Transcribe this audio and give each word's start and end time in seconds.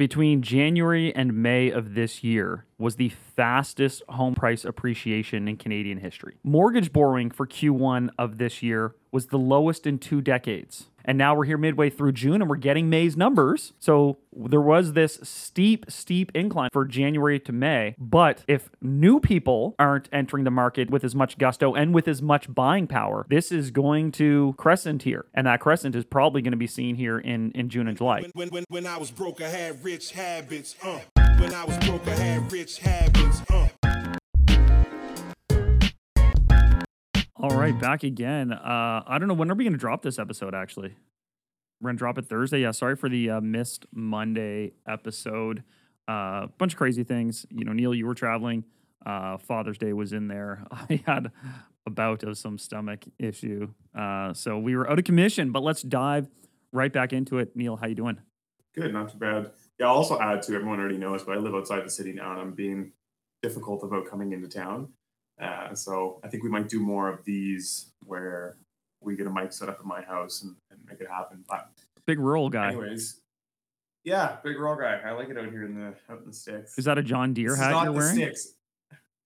between 0.00 0.40
January 0.40 1.14
and 1.14 1.34
May 1.34 1.70
of 1.70 1.92
this 1.92 2.24
year 2.24 2.64
was 2.78 2.96
the 2.96 3.10
fastest 3.10 4.02
home 4.08 4.34
price 4.34 4.64
appreciation 4.64 5.46
in 5.46 5.58
Canadian 5.58 5.98
history. 5.98 6.38
Mortgage 6.42 6.90
borrowing 6.90 7.30
for 7.30 7.46
Q1 7.46 8.08
of 8.18 8.38
this 8.38 8.62
year 8.62 8.94
was 9.12 9.26
the 9.26 9.36
lowest 9.36 9.86
in 9.86 9.98
two 9.98 10.22
decades. 10.22 10.86
And 11.04 11.18
now 11.18 11.34
we're 11.34 11.44
here 11.44 11.58
midway 11.58 11.90
through 11.90 12.12
June 12.12 12.40
and 12.40 12.48
we're 12.48 12.56
getting 12.56 12.88
May's 12.90 13.16
numbers. 13.16 13.72
So 13.78 14.18
there 14.34 14.60
was 14.60 14.92
this 14.92 15.18
steep, 15.22 15.86
steep 15.88 16.30
incline 16.34 16.70
for 16.72 16.84
January 16.84 17.40
to 17.40 17.52
May. 17.52 17.94
But 17.98 18.44
if 18.46 18.70
new 18.80 19.20
people 19.20 19.74
aren't 19.78 20.08
entering 20.12 20.44
the 20.44 20.50
market 20.50 20.90
with 20.90 21.04
as 21.04 21.14
much 21.14 21.38
gusto 21.38 21.74
and 21.74 21.94
with 21.94 22.08
as 22.08 22.22
much 22.22 22.52
buying 22.52 22.86
power, 22.86 23.26
this 23.28 23.50
is 23.50 23.70
going 23.70 24.12
to 24.12 24.54
crescent 24.56 25.02
here. 25.02 25.26
And 25.34 25.46
that 25.46 25.60
crescent 25.60 25.94
is 25.94 26.04
probably 26.04 26.42
going 26.42 26.52
to 26.52 26.58
be 26.58 26.66
seen 26.66 26.96
here 26.96 27.18
in, 27.18 27.52
in 27.52 27.68
June 27.68 27.88
and 27.88 27.96
July. 27.96 28.22
When, 28.34 28.48
when, 28.48 28.64
when 28.68 28.86
I 28.86 28.98
was 28.98 29.10
broke, 29.10 29.40
I 29.40 29.48
had 29.48 29.84
rich 29.84 30.12
habits. 30.12 30.76
Uh. 30.82 31.00
When 31.38 31.54
I 31.54 31.64
was 31.64 31.76
broke, 31.78 32.06
I 32.06 32.14
had 32.14 32.52
rich 32.52 32.78
habits. 32.78 33.42
Uh. 33.50 33.68
All 37.42 37.56
right, 37.56 37.78
back 37.80 38.02
again. 38.02 38.52
Uh, 38.52 39.02
I 39.06 39.16
don't 39.18 39.26
know 39.26 39.32
when 39.32 39.50
are 39.50 39.54
we 39.54 39.64
going 39.64 39.72
to 39.72 39.78
drop 39.78 40.02
this 40.02 40.18
episode. 40.18 40.54
Actually, 40.54 40.94
we're 41.80 41.88
going 41.88 41.96
to 41.96 41.98
drop 41.98 42.18
it 42.18 42.26
Thursday. 42.26 42.60
Yeah, 42.60 42.72
sorry 42.72 42.96
for 42.96 43.08
the 43.08 43.30
uh, 43.30 43.40
missed 43.40 43.86
Monday 43.94 44.74
episode. 44.86 45.64
A 46.06 46.12
uh, 46.12 46.46
bunch 46.58 46.74
of 46.74 46.78
crazy 46.78 47.02
things. 47.02 47.46
You 47.48 47.64
know, 47.64 47.72
Neal, 47.72 47.94
you 47.94 48.06
were 48.06 48.14
traveling. 48.14 48.64
Uh, 49.06 49.38
Father's 49.38 49.78
Day 49.78 49.94
was 49.94 50.12
in 50.12 50.28
there. 50.28 50.66
I 50.70 51.02
had 51.06 51.32
a 51.86 51.90
bout 51.90 52.24
of 52.24 52.36
some 52.36 52.58
stomach 52.58 53.06
issue, 53.18 53.68
uh, 53.98 54.34
so 54.34 54.58
we 54.58 54.76
were 54.76 54.90
out 54.90 54.98
of 54.98 55.06
commission. 55.06 55.50
But 55.50 55.62
let's 55.62 55.80
dive 55.80 56.28
right 56.74 56.92
back 56.92 57.14
into 57.14 57.38
it. 57.38 57.56
Neal, 57.56 57.76
how 57.76 57.86
you 57.86 57.94
doing? 57.94 58.18
Good, 58.74 58.92
not 58.92 59.12
too 59.12 59.18
bad. 59.18 59.52
Yeah, 59.78 59.86
I'll 59.86 59.94
also 59.94 60.20
add 60.20 60.42
to 60.42 60.54
everyone 60.54 60.78
already 60.78 60.98
knows, 60.98 61.22
but 61.22 61.38
I 61.38 61.40
live 61.40 61.54
outside 61.54 61.86
the 61.86 61.90
city 61.90 62.12
now, 62.12 62.32
and 62.32 62.40
I'm 62.42 62.52
being 62.52 62.92
difficult 63.42 63.82
about 63.82 64.10
coming 64.10 64.34
into 64.34 64.46
town. 64.46 64.90
Uh, 65.40 65.74
so 65.74 66.20
I 66.22 66.28
think 66.28 66.42
we 66.42 66.50
might 66.50 66.68
do 66.68 66.80
more 66.80 67.08
of 67.08 67.24
these 67.24 67.92
where 68.04 68.56
we 69.00 69.16
get 69.16 69.26
a 69.26 69.30
mic 69.30 69.52
set 69.52 69.68
up 69.68 69.80
in 69.80 69.88
my 69.88 70.02
house 70.02 70.42
and, 70.42 70.54
and 70.70 70.78
make 70.88 71.00
it 71.00 71.08
happen. 71.08 71.44
But 71.48 71.68
Big 72.06 72.18
rural 72.18 72.50
guy. 72.50 72.68
anyways, 72.68 73.20
yeah, 74.04 74.36
big 74.42 74.58
raw 74.58 74.74
guy. 74.74 75.00
I 75.04 75.12
like 75.12 75.28
it 75.28 75.38
out 75.38 75.50
here 75.50 75.64
in 75.64 75.74
the 75.74 75.94
out 76.12 76.20
in 76.20 76.26
the 76.26 76.32
sticks. 76.32 76.76
Is 76.78 76.84
that 76.86 76.98
a 76.98 77.02
John 77.02 77.32
Deere 77.34 77.50
This 77.50 77.58
is 77.58 77.64
hat 77.64 77.70
not 77.72 77.84
you're 77.84 77.92
wearing? 77.92 78.14
sticks. 78.16 78.54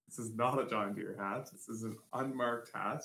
This 0.09 0.19
is 0.19 0.35
not 0.35 0.61
a 0.61 0.69
John 0.69 0.95
Deere 0.95 1.17
hat. 1.19 1.49
This 1.53 1.69
is 1.69 1.83
an 1.85 1.97
unmarked 2.13 2.71
hat. 2.75 3.05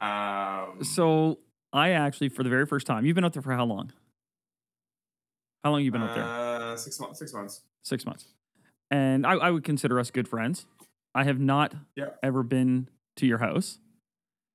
Um, 0.00 0.84
So 0.84 1.38
I 1.72 1.90
actually, 1.90 2.28
for 2.28 2.42
the 2.42 2.50
very 2.50 2.66
first 2.66 2.86
time, 2.86 3.04
you've 3.06 3.14
been 3.14 3.24
out 3.24 3.32
there 3.32 3.42
for 3.42 3.52
how 3.54 3.64
long? 3.64 3.92
How 5.64 5.70
long 5.70 5.82
you 5.82 5.90
been 5.90 6.02
out 6.02 6.14
there? 6.14 6.24
uh, 6.24 6.76
six 6.76 6.98
months. 7.00 7.18
Six 7.18 7.32
months. 7.32 7.62
Six 7.84 8.04
months. 8.06 8.26
And 8.90 9.26
I, 9.26 9.34
I 9.34 9.50
would 9.50 9.64
consider 9.64 9.98
us 10.00 10.10
good 10.10 10.26
friends. 10.28 10.66
I 11.14 11.24
have 11.24 11.40
not 11.40 11.74
Yeah. 11.96 12.10
ever 12.22 12.42
been 12.42 12.88
to 13.16 13.26
your 13.26 13.38
house. 13.38 13.78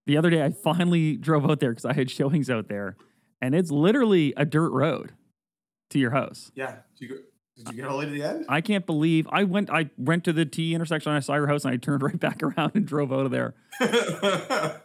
The 0.07 0.17
other 0.17 0.29
day, 0.29 0.43
I 0.43 0.51
finally 0.51 1.17
drove 1.17 1.49
out 1.49 1.59
there 1.59 1.71
because 1.71 1.85
I 1.85 1.93
had 1.93 2.09
showings 2.11 2.49
out 2.49 2.67
there, 2.67 2.95
and 3.41 3.55
it's 3.55 3.71
literally 3.71 4.33
a 4.37 4.45
dirt 4.45 4.69
road 4.71 5.13
to 5.89 5.99
your 5.99 6.11
house. 6.11 6.51
Yeah. 6.55 6.77
Did 6.97 7.01
you 7.01 7.07
go, 7.09 7.15
did 7.57 7.67
you 7.69 7.73
get 7.75 7.85
all 7.87 7.97
the 7.99 8.05
way 8.05 8.05
to 8.05 8.11
the 8.11 8.23
end? 8.23 8.45
I 8.49 8.61
can't 8.61 8.85
believe 8.85 9.27
I 9.31 9.43
went. 9.45 9.69
I 9.69 9.89
went 9.97 10.23
to 10.25 10.33
the 10.33 10.45
T 10.45 10.73
intersection. 10.75 11.11
And 11.11 11.17
I 11.17 11.21
saw 11.21 11.35
your 11.35 11.47
house, 11.47 11.65
and 11.65 11.73
I 11.73 11.77
turned 11.77 12.03
right 12.03 12.19
back 12.19 12.43
around 12.43 12.71
and 12.75 12.85
drove 12.85 13.11
out 13.11 13.25
of 13.25 13.31
there. 13.31 13.55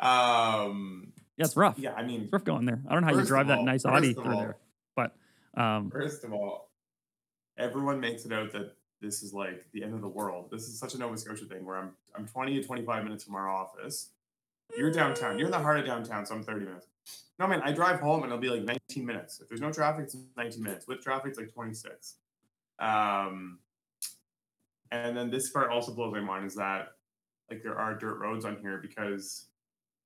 um. 0.00 1.12
Yeah, 1.36 1.46
it's 1.46 1.56
rough. 1.56 1.78
Yeah. 1.78 1.94
I 1.94 2.04
mean, 2.04 2.22
It's 2.22 2.32
rough 2.32 2.44
going 2.44 2.64
there. 2.64 2.80
I 2.88 2.92
don't 2.92 3.02
know 3.04 3.12
how 3.12 3.18
you 3.18 3.26
drive 3.26 3.50
of 3.50 3.56
that 3.58 3.64
nice 3.64 3.84
Audi 3.84 4.12
through 4.14 4.32
all- 4.32 4.38
there, 4.40 4.56
but 4.94 5.16
um, 5.56 5.90
First 5.90 6.22
of 6.24 6.32
all, 6.32 6.70
everyone 7.58 7.98
makes 8.00 8.24
it 8.24 8.32
out 8.32 8.52
that 8.52 8.72
this 9.00 9.22
is 9.22 9.32
like 9.32 9.66
the 9.72 9.82
end 9.82 9.94
of 9.94 10.00
the 10.00 10.08
world. 10.08 10.48
This 10.50 10.62
is 10.62 10.78
such 10.78 10.94
a 10.94 10.98
Nova 10.98 11.16
Scotia 11.16 11.44
thing 11.44 11.64
where 11.64 11.76
I'm 11.76 11.90
I'm 12.14 12.26
20 12.26 12.60
to 12.60 12.66
25 12.66 13.04
minutes 13.04 13.24
from 13.24 13.34
our 13.34 13.48
office. 13.48 14.10
You're 14.76 14.90
downtown. 14.90 15.38
You're 15.38 15.46
in 15.46 15.52
the 15.52 15.58
heart 15.58 15.78
of 15.78 15.86
downtown, 15.86 16.24
so 16.24 16.34
I'm 16.34 16.42
30 16.42 16.64
minutes. 16.64 16.86
No 17.38 17.46
man, 17.46 17.60
I 17.64 17.72
drive 17.72 18.00
home 18.00 18.22
and 18.22 18.32
it'll 18.32 18.38
be 18.38 18.48
like 18.48 18.62
19 18.62 19.04
minutes. 19.04 19.40
If 19.40 19.48
there's 19.48 19.60
no 19.60 19.72
traffic, 19.72 20.04
it's 20.04 20.16
19 20.36 20.62
minutes. 20.62 20.86
With 20.86 21.02
traffic, 21.02 21.30
it's 21.30 21.38
like 21.38 21.52
26. 21.52 22.14
Um, 22.78 23.58
and 24.90 25.16
then 25.16 25.30
this 25.30 25.50
part 25.50 25.70
also 25.70 25.92
blows 25.92 26.12
my 26.12 26.20
mind 26.20 26.46
is 26.46 26.54
that 26.54 26.92
like 27.50 27.62
there 27.62 27.78
are 27.78 27.94
dirt 27.94 28.18
roads 28.18 28.44
on 28.44 28.56
here 28.56 28.78
because 28.80 29.46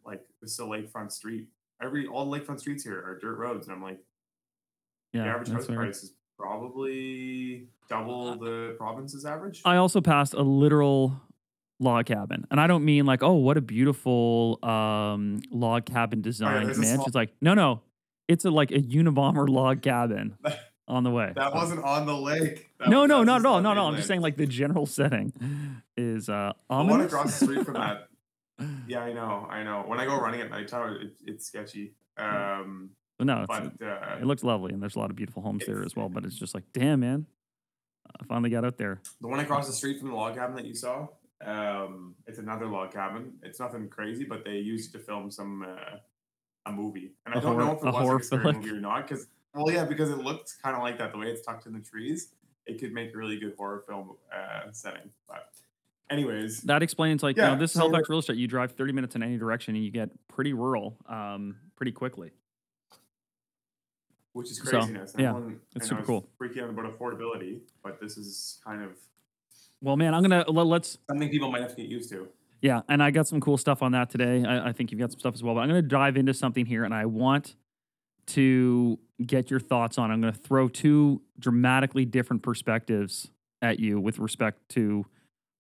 like 0.04 0.22
this 0.41 0.53
is 0.53 0.59
a 0.59 0.62
lakefront 0.62 1.12
street. 1.12 1.48
Every 1.82 2.06
all 2.06 2.28
the 2.28 2.38
lakefront 2.38 2.60
streets 2.60 2.82
here 2.82 2.98
are 2.98 3.19
dirt 3.21 3.38
roads, 3.38 3.66
and 3.66 3.77
I'm 3.77 3.82
like 3.82 4.00
yeah, 5.12 5.25
the 5.25 5.28
average 5.31 5.50
house 5.50 5.66
price 5.66 6.03
is 6.03 6.12
probably 6.38 7.69
double 7.88 8.37
the 8.37 8.75
province's 8.78 9.25
average. 9.25 9.62
I 9.65 9.76
also 9.76 10.00
passed 10.00 10.34
a 10.34 10.43
literal 10.43 11.21
log 11.81 12.06
cabin, 12.06 12.47
and 12.50 12.60
I 12.60 12.66
don't 12.66 12.84
mean 12.84 13.06
like, 13.06 13.22
oh, 13.22 13.34
what 13.34 13.56
a 13.56 13.60
beautiful 13.60 14.59
um, 14.62 15.41
log 15.50 15.87
cabin 15.87 16.21
design 16.22 16.65
there's 16.66 16.78
a 16.78 16.81
mansion. 16.81 16.97
small- 16.97 17.06
It's 17.06 17.15
like, 17.15 17.31
no, 17.41 17.54
no, 17.54 17.82
it's 18.27 18.44
a 18.44 18.50
like 18.50 18.71
a 18.71 18.81
Unabomber 18.81 19.48
log 19.48 19.82
cabin 19.82 20.37
on 20.88 21.04
the 21.04 21.10
way. 21.10 21.32
that 21.37 21.54
wasn't 21.54 21.82
on 21.84 22.06
the 22.06 22.16
lake. 22.16 22.69
That 22.81 22.88
no, 22.91 23.00
was- 23.03 23.09
no, 23.09 23.25
not 23.25 23.41
at 23.41 23.47
all. 23.47 23.60
Not 23.60 23.77
at 23.77 23.81
all. 23.81 23.88
I'm 23.88 23.97
just 23.97 24.09
saying 24.09 24.21
like 24.21 24.37
the 24.37 24.47
general 24.47 24.87
setting 24.87 25.32
is 25.97 26.28
uh, 26.28 26.53
the 26.69 26.77
one 26.77 26.91
ominous. 26.91 27.12
across 27.12 27.38
the 27.41 27.47
street 27.47 27.65
from 27.65 27.75
that. 27.75 28.09
Yeah, 28.88 29.03
I 29.03 29.12
know, 29.12 29.47
I 29.48 29.62
know. 29.62 29.84
When 29.87 30.00
I 30.00 30.04
go 30.04 30.19
running 30.19 30.41
at 30.41 30.50
nighttime, 30.50 30.94
it, 31.00 31.12
it's 31.25 31.47
sketchy. 31.47 31.94
Um, 32.16 32.91
But 33.19 33.27
no, 33.27 33.45
but 33.49 33.62
uh, 33.83 34.17
it 34.21 34.25
looks 34.27 34.45
lovely, 34.45 34.73
and 34.73 34.81
there's 34.81 34.95
a 34.95 34.99
lot 35.01 35.11
of 35.11 35.17
beautiful 35.17 35.43
homes 35.43 35.65
there 35.67 35.83
as 35.84 35.97
well. 35.97 36.09
But 36.09 36.25
it's 36.25 36.37
just 36.39 36.55
like, 36.55 36.65
damn, 36.73 37.01
man, 37.01 37.27
I 38.21 38.25
finally 38.25 38.51
got 38.51 38.65
out 38.65 38.79
there. 38.79 39.01
the 39.21 39.27
one 39.29 39.41
across 39.41 39.67
the 39.67 39.73
street 39.73 39.99
from 39.99 40.09
the 40.11 40.15
log 40.15 40.37
cabin 40.37 40.55
that 40.56 40.65
you 40.65 40.75
saw, 40.75 41.09
um, 41.45 42.15
it's 42.27 42.39
another 42.39 42.67
log 42.67 42.93
cabin. 42.93 43.33
It's 43.43 43.59
nothing 43.59 43.89
crazy, 43.89 44.25
but 44.25 44.45
they 44.45 44.59
used 44.59 44.93
to 44.93 44.99
film 45.01 45.31
some 45.33 45.62
uh, 45.69 45.97
a 46.67 46.73
movie, 46.73 47.12
and 47.27 47.34
I 47.34 47.39
A 47.39 47.41
don't 47.41 47.53
horror- 47.55 47.65
know 47.65 47.73
if 47.73 47.78
it 47.83 47.84
was 47.87 48.31
like 48.33 48.41
a 48.45 48.53
movie 48.53 48.71
or 48.71 48.81
not. 48.81 49.09
Because 49.09 49.27
well, 49.53 49.73
yeah, 49.73 49.84
because 49.84 50.11
it 50.11 50.19
looked 50.19 50.55
kind 50.62 50.77
of 50.77 50.83
like 50.83 50.99
that 50.99 51.11
the 51.11 51.19
way 51.19 51.27
it's 51.27 51.45
tucked 51.45 51.67
in 51.67 51.73
the 51.73 51.81
trees. 51.81 52.28
It 52.67 52.78
could 52.78 52.93
make 52.93 53.15
a 53.15 53.17
really 53.17 53.39
good 53.39 53.55
horror 53.57 53.83
film 53.89 54.12
uh, 54.33 54.71
setting. 54.73 55.11
But, 55.27 55.49
anyways, 56.11 56.61
That 56.62 56.83
explains 56.83 57.23
like 57.23 57.37
you 57.37 57.43
know 57.43 57.57
this 57.57 57.73
so 57.73 57.81
Halifax 57.81 58.11
real 58.11 58.19
estate. 58.19 58.37
You 58.37 58.47
drive 58.47 58.73
30 58.73 58.93
minutes 58.93 59.17
in 59.17 59.23
any 59.23 59.39
direction, 59.39 59.75
and 59.75 59.83
you 59.83 59.91
get 59.91 60.11
pretty 60.28 60.53
rural 60.53 60.99
um, 61.09 61.57
pretty 61.77 61.93
quickly. 61.93 62.31
Which 64.38 64.50
is 64.50 64.59
So, 64.59 64.71
craziness. 64.71 65.15
and 65.15 65.22
yeah, 65.22 65.56
it's 65.75 65.88
super 65.88 66.03
cool. 66.03 66.28
Freaking 66.41 66.62
out 66.62 66.71
about 66.71 66.87
affordability, 66.97 67.60
but 67.82 68.00
this 68.00 68.16
is 68.16 68.60
kind 68.65 68.82
of 68.82 68.91
Well, 69.82 69.97
man, 69.97 70.15
I'm 70.15 70.22
gonna 70.22 70.44
let, 70.49 70.66
let's 70.66 70.99
something 71.10 71.28
people 71.28 71.50
might 71.50 71.62
have 71.62 71.71
to 71.75 71.76
get 71.82 71.91
used 71.91 72.09
to. 72.10 72.28
Yeah, 72.60 72.81
and 72.88 73.03
I 73.03 73.10
got 73.10 73.27
some 73.28 73.41
cool 73.41 73.56
stuff 73.56 73.82
on 73.82 73.93
that 73.93 74.10
today. 74.10 74.44
I, 74.44 74.69
I 74.69 74.72
think 74.72 74.91
you've 74.91 74.98
got 75.00 75.10
some 75.12 75.21
stuff 75.21 75.34
as 75.34 75.43
well, 75.43 75.54
but 75.54 75.60
I'm 75.60 75.69
going 75.69 75.81
to 75.81 75.88
dive 75.88 76.16
into 76.16 76.34
something 76.34 76.66
here, 76.66 76.82
and 76.82 76.93
I 76.93 77.06
want 77.06 77.54
to 78.28 78.98
get 79.25 79.48
your 79.48 79.60
thoughts 79.60 79.97
on. 79.97 80.10
I'm 80.10 80.21
going 80.21 80.32
to 80.32 80.38
throw 80.41 80.69
two 80.69 81.22
dramatically 81.38 82.04
different 82.04 82.43
perspectives 82.43 83.31
at 83.62 83.78
you 83.78 84.00
with 84.00 84.19
respect 84.19 84.69
to 84.71 85.06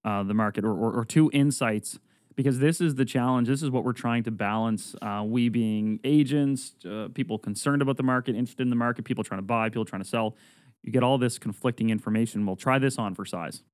uh, 0.04 0.24
the 0.24 0.34
market, 0.34 0.64
or, 0.64 0.72
or, 0.72 0.92
or 0.92 1.04
two 1.04 1.30
insights, 1.32 2.00
because 2.38 2.60
this 2.60 2.80
is 2.80 2.94
the 2.94 3.04
challenge. 3.04 3.48
This 3.48 3.64
is 3.64 3.70
what 3.70 3.82
we're 3.82 3.92
trying 3.92 4.22
to 4.22 4.30
balance. 4.30 4.94
Uh, 5.02 5.24
we 5.26 5.48
being 5.48 5.98
agents, 6.04 6.76
uh, 6.88 7.08
people 7.12 7.36
concerned 7.36 7.82
about 7.82 7.96
the 7.96 8.04
market, 8.04 8.36
interested 8.36 8.62
in 8.62 8.70
the 8.70 8.76
market, 8.76 9.04
people 9.04 9.24
trying 9.24 9.38
to 9.38 9.44
buy, 9.44 9.68
people 9.70 9.84
trying 9.84 10.02
to 10.02 10.08
sell. 10.08 10.36
You 10.84 10.92
get 10.92 11.02
all 11.02 11.18
this 11.18 11.36
conflicting 11.36 11.90
information. 11.90 12.46
We'll 12.46 12.54
try 12.54 12.78
this 12.78 12.96
on 12.96 13.16
for 13.16 13.24
size. 13.24 13.64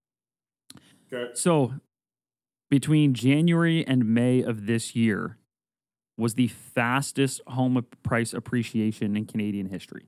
Okay. 1.12 1.30
So, 1.34 1.74
between 2.70 3.12
January 3.12 3.86
and 3.86 4.06
May 4.14 4.42
of 4.42 4.64
this 4.64 4.96
year 4.96 5.36
was 6.16 6.32
the 6.32 6.48
fastest 6.48 7.42
home 7.46 7.84
price 8.02 8.32
appreciation 8.32 9.14
in 9.14 9.26
Canadian 9.26 9.66
history. 9.66 10.06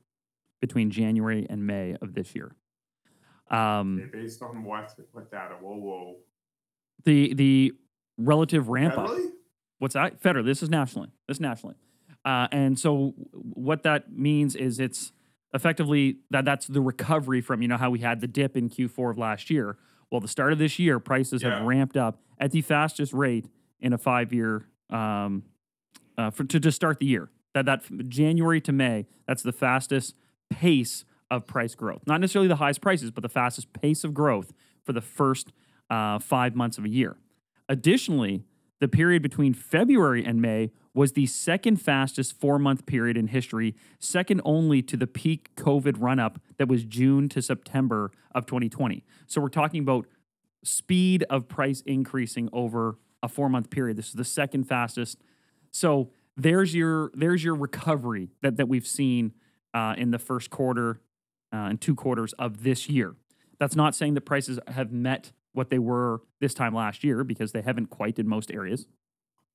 Between 0.62 0.90
January 0.90 1.46
and 1.50 1.66
May 1.66 1.94
of 2.00 2.14
this 2.14 2.34
year, 2.34 2.56
um, 3.50 4.00
Okay, 4.00 4.22
based 4.22 4.40
on 4.40 4.64
what 4.64 4.98
what 5.12 5.30
data? 5.30 5.56
Whoa, 5.60 5.76
whoa. 5.76 6.16
the 7.04 7.34
the 7.34 7.74
relative 8.18 8.68
ramp 8.68 8.96
up. 8.98 9.10
What's 9.78 9.94
that? 9.94 10.20
Federal. 10.20 10.44
This 10.44 10.62
is 10.62 10.70
nationally. 10.70 11.08
This 11.28 11.36
is 11.36 11.40
nationally. 11.40 11.76
Uh, 12.24 12.48
and 12.50 12.78
so 12.78 13.14
what 13.32 13.82
that 13.84 14.12
means 14.12 14.56
is 14.56 14.80
it's 14.80 15.12
effectively 15.54 16.18
that 16.30 16.44
that's 16.44 16.66
the 16.66 16.80
recovery 16.80 17.40
from 17.40 17.62
you 17.62 17.68
know 17.68 17.76
how 17.76 17.90
we 17.90 18.00
had 18.00 18.20
the 18.20 18.26
dip 18.26 18.56
in 18.56 18.68
Q4 18.68 19.12
of 19.12 19.18
last 19.18 19.50
year. 19.50 19.76
Well, 20.10 20.20
the 20.20 20.28
start 20.28 20.52
of 20.52 20.58
this 20.58 20.78
year, 20.78 20.98
prices 20.98 21.42
have 21.42 21.62
ramped 21.62 21.96
up 21.96 22.20
at 22.38 22.52
the 22.52 22.62
fastest 22.62 23.12
rate 23.12 23.46
in 23.80 23.92
a 23.92 23.98
five 23.98 24.32
year 24.32 24.66
um, 24.90 25.44
uh, 26.16 26.30
for, 26.30 26.44
to 26.44 26.60
just 26.60 26.76
start 26.76 26.98
the 26.98 27.06
year. 27.06 27.30
That 27.54 27.66
that 27.66 28.08
January 28.08 28.60
to 28.62 28.72
May, 28.72 29.06
that's 29.26 29.42
the 29.42 29.52
fastest 29.52 30.14
pace 30.50 31.04
of 31.30 31.46
price 31.46 31.74
growth. 31.74 32.02
Not 32.06 32.20
necessarily 32.20 32.48
the 32.48 32.56
highest 32.56 32.80
prices, 32.80 33.10
but 33.10 33.22
the 33.22 33.28
fastest 33.28 33.72
pace 33.72 34.04
of 34.04 34.14
growth 34.14 34.52
for 34.84 34.92
the 34.92 35.00
first 35.00 35.52
uh, 35.90 36.18
five 36.18 36.54
months 36.54 36.78
of 36.78 36.84
a 36.84 36.88
year. 36.88 37.16
Additionally, 37.68 38.44
the 38.80 38.88
period 38.88 39.22
between 39.22 39.54
February 39.54 40.24
and 40.24 40.40
May 40.40 40.70
was 40.94 41.12
the 41.12 41.26
second 41.26 41.76
fastest 41.76 42.38
four 42.38 42.58
month 42.58 42.86
period 42.86 43.16
in 43.16 43.28
history, 43.28 43.74
second 43.98 44.40
only 44.44 44.82
to 44.82 44.96
the 44.96 45.06
peak 45.06 45.50
COVID 45.56 45.96
run 45.98 46.18
up 46.18 46.40
that 46.58 46.68
was 46.68 46.84
June 46.84 47.28
to 47.30 47.42
September 47.42 48.10
of 48.34 48.46
2020. 48.46 49.04
So 49.26 49.40
we're 49.40 49.48
talking 49.48 49.80
about 49.80 50.06
speed 50.62 51.24
of 51.30 51.48
price 51.48 51.82
increasing 51.86 52.48
over 52.52 52.98
a 53.22 53.28
four 53.28 53.48
month 53.48 53.70
period. 53.70 53.96
This 53.96 54.08
is 54.08 54.14
the 54.14 54.24
second 54.24 54.64
fastest. 54.64 55.22
So 55.70 56.10
there's 56.36 56.74
your 56.74 57.10
there's 57.14 57.42
your 57.42 57.54
recovery 57.54 58.30
that 58.42 58.56
that 58.56 58.68
we've 58.68 58.86
seen 58.86 59.32
uh, 59.74 59.94
in 59.96 60.10
the 60.10 60.18
first 60.18 60.50
quarter 60.50 61.00
uh, 61.52 61.68
and 61.70 61.80
two 61.80 61.94
quarters 61.94 62.32
of 62.34 62.62
this 62.62 62.88
year. 62.88 63.14
That's 63.58 63.76
not 63.76 63.94
saying 63.94 64.14
that 64.14 64.22
prices 64.22 64.58
have 64.68 64.92
met 64.92 65.32
what 65.56 65.70
they 65.70 65.78
were 65.78 66.20
this 66.40 66.54
time 66.54 66.74
last 66.74 67.02
year 67.02 67.24
because 67.24 67.52
they 67.52 67.62
haven't 67.62 67.86
quite 67.86 68.18
in 68.18 68.28
most 68.28 68.50
areas. 68.52 68.86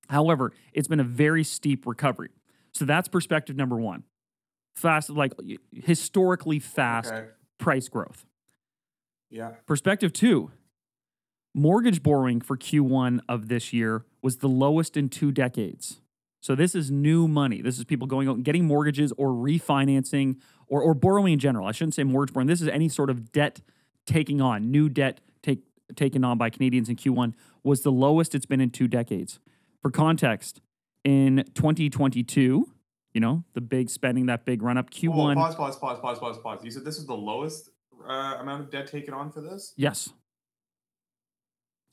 However, 0.10 0.52
it's 0.74 0.88
been 0.88 1.00
a 1.00 1.04
very 1.06 1.44
steep 1.44 1.86
recovery. 1.86 2.30
So 2.74 2.86
that's 2.86 3.08
perspective 3.08 3.56
number 3.56 3.78
one. 3.78 4.04
Fast, 4.76 5.10
like 5.10 5.34
historically 5.72 6.60
fast 6.60 7.12
Okay. 7.14 7.28
price 7.60 7.88
growth. 7.88 8.26
Yeah. 9.30 9.52
Perspective 9.66 10.12
two 10.12 10.52
mortgage 11.54 12.02
borrowing 12.02 12.40
for 12.40 12.58
Q1 12.58 13.20
of 13.28 13.50
this 13.50 13.74
year 13.74 14.06
was 14.22 14.38
the 14.38 14.48
lowest 14.48 14.96
in 14.96 15.10
two 15.10 15.32
decades. 15.32 16.00
So 16.42 16.56
this 16.56 16.74
is 16.74 16.90
new 16.90 17.28
money. 17.28 17.62
This 17.62 17.78
is 17.78 17.84
people 17.84 18.08
going 18.08 18.28
out 18.28 18.36
and 18.38 18.46
getting 18.46 18.66
mortgages 18.66 19.12
or 19.18 19.30
refinancing 19.30 20.38
or, 20.68 20.82
or 20.82 20.94
borrowing 20.94 21.34
in 21.34 21.40
general. 21.40 21.68
I 21.68 21.72
shouldn't 21.74 21.94
say 21.94 22.04
mortgage 22.04 22.34
borrowing. 22.34 22.48
This 22.48 22.62
is 22.62 22.68
any 22.70 22.90
sort 22.90 23.10
of 23.10 23.32
debt 23.32 23.62
taking 24.08 24.42
on, 24.42 24.72
new 24.72 24.90
debt 24.90 25.20
taken 25.96 26.24
on 26.24 26.38
by 26.38 26.50
Canadians 26.50 26.90
in 26.90 26.96
Q1 26.96 27.34
was 27.64 27.82
the 27.82 27.92
lowest 27.92 28.36
it's 28.36 28.46
been 28.46 28.62
in 28.62 28.70
two 28.70 28.88
decades. 28.88 29.40
For 29.82 29.92
context, 29.92 30.62
in 31.04 31.44
2022, 31.54 32.68
you 33.14 33.22
know, 33.22 33.44
the 33.54 33.62
big 33.62 33.90
spending, 33.90 34.28
that 34.28 34.46
big 34.46 34.62
run 34.62 34.78
up, 34.78 34.90
Q1. 34.90 35.36
pause, 35.36 35.56
pause, 35.56 35.78
pause, 35.78 36.00
pause, 36.00 36.20
pause, 36.20 36.38
pause. 36.38 36.60
You 36.64 36.72
said 36.72 36.86
this 36.86 36.98
is 36.98 37.06
the 37.06 37.16
lowest 37.16 37.70
uh, 38.08 38.38
amount 38.40 38.62
of 38.62 38.72
debt 38.72 38.88
taken 38.88 39.14
on 39.14 39.32
for 39.32 39.42
this? 39.42 39.74
yes. 39.76 40.10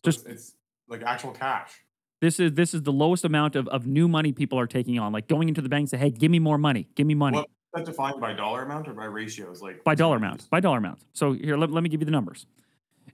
Just- 0.04 0.26
it's, 0.26 0.54
like 0.88 1.02
actual 1.02 1.32
cash. 1.32 1.82
This 2.20 2.40
is 2.40 2.54
this 2.54 2.74
is 2.74 2.82
the 2.82 2.92
lowest 2.92 3.24
amount 3.24 3.54
of, 3.54 3.68
of 3.68 3.86
new 3.86 4.08
money 4.08 4.32
people 4.32 4.58
are 4.58 4.66
taking 4.66 4.98
on. 4.98 5.12
Like 5.12 5.28
going 5.28 5.48
into 5.48 5.60
the 5.60 5.68
bank 5.68 5.82
and 5.82 5.90
say, 5.90 5.98
hey, 5.98 6.10
give 6.10 6.30
me 6.30 6.38
more 6.38 6.58
money. 6.58 6.88
Give 6.96 7.06
me 7.06 7.14
money. 7.14 7.38
Is 7.38 7.44
that 7.74 7.84
defined 7.84 8.20
by 8.20 8.32
dollar 8.32 8.62
amount 8.62 8.88
or 8.88 8.94
by 8.94 9.04
ratios? 9.04 9.62
Like 9.62 9.84
by 9.84 9.94
dollar 9.94 10.16
amount. 10.16 10.48
By 10.50 10.60
dollar 10.60 10.78
amount. 10.78 11.00
So 11.12 11.32
here, 11.32 11.56
let, 11.56 11.70
let 11.70 11.82
me 11.82 11.88
give 11.88 12.00
you 12.00 12.06
the 12.06 12.10
numbers. 12.10 12.46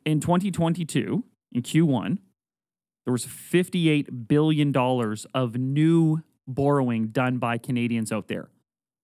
In 0.05 0.21
2022, 0.21 1.25
in 1.53 1.63
Q1, 1.63 2.19
there 3.07 3.13
was 3.13 3.25
$58 3.27 4.29
billion 4.29 4.75
of 5.35 5.57
new 5.57 6.23
borrowing 6.47 7.09
done 7.09 7.39
by 7.39 7.59
Canadians 7.59 8.13
out 8.13 8.29
there. 8.29 8.51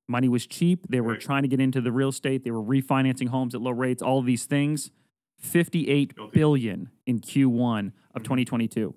Money 0.08 0.28
was 0.28 0.46
cheap. 0.46 0.86
They 0.88 1.00
were 1.00 1.12
Right. 1.12 1.20
trying 1.20 1.42
to 1.42 1.48
get 1.48 1.60
into 1.60 1.80
the 1.80 1.92
real 1.92 2.08
estate. 2.08 2.44
They 2.44 2.50
were 2.50 2.62
refinancing 2.62 3.28
homes 3.28 3.54
at 3.54 3.62
low 3.62 3.70
rates, 3.70 4.02
all 4.02 4.18
of 4.18 4.26
these 4.26 4.44
things. 4.44 4.90
58 5.38 6.14
Guilty. 6.16 6.32
billion 6.38 6.90
in 7.06 7.20
Q1 7.20 7.92
of 8.14 8.22
Mhm. 8.22 8.24
2022. 8.24 8.94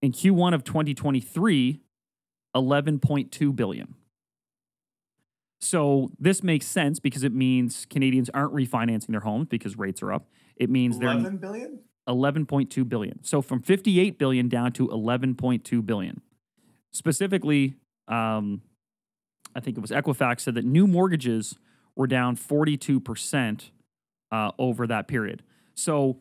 In 0.00 0.12
Q1 0.12 0.54
of 0.54 0.64
2023, 0.64 1.80
11.2 2.54 3.52
billion. 3.52 3.94
So 5.60 6.10
this 6.18 6.42
makes 6.42 6.66
sense 6.66 6.98
because 7.00 7.22
it 7.22 7.34
means 7.34 7.86
Canadians 7.90 8.30
aren't 8.32 8.54
refinancing 8.54 9.08
their 9.08 9.20
homes 9.20 9.48
because 9.48 9.76
rates 9.76 10.02
are 10.02 10.12
up. 10.12 10.26
It 10.56 10.70
means 10.70 10.98
they're 10.98 11.10
11 11.10 11.36
billion? 11.36 11.80
11.2 12.08 12.88
billion. 12.88 13.22
So 13.22 13.42
from 13.42 13.62
58 13.62 14.18
billion 14.18 14.48
down 14.48 14.72
to 14.72 14.88
11.2 14.88 15.86
billion. 15.86 16.22
Specifically, 16.92 17.74
um, 18.08 18.62
I 19.54 19.60
think 19.60 19.76
it 19.76 19.80
was 19.80 19.90
Equifax 19.90 20.40
said 20.40 20.54
that 20.54 20.64
new 20.64 20.86
mortgages 20.86 21.56
were 21.94 22.06
down 22.06 22.36
42% 22.36 23.70
uh, 24.32 24.50
over 24.58 24.86
that 24.86 25.08
period. 25.08 25.42
So 25.74 26.20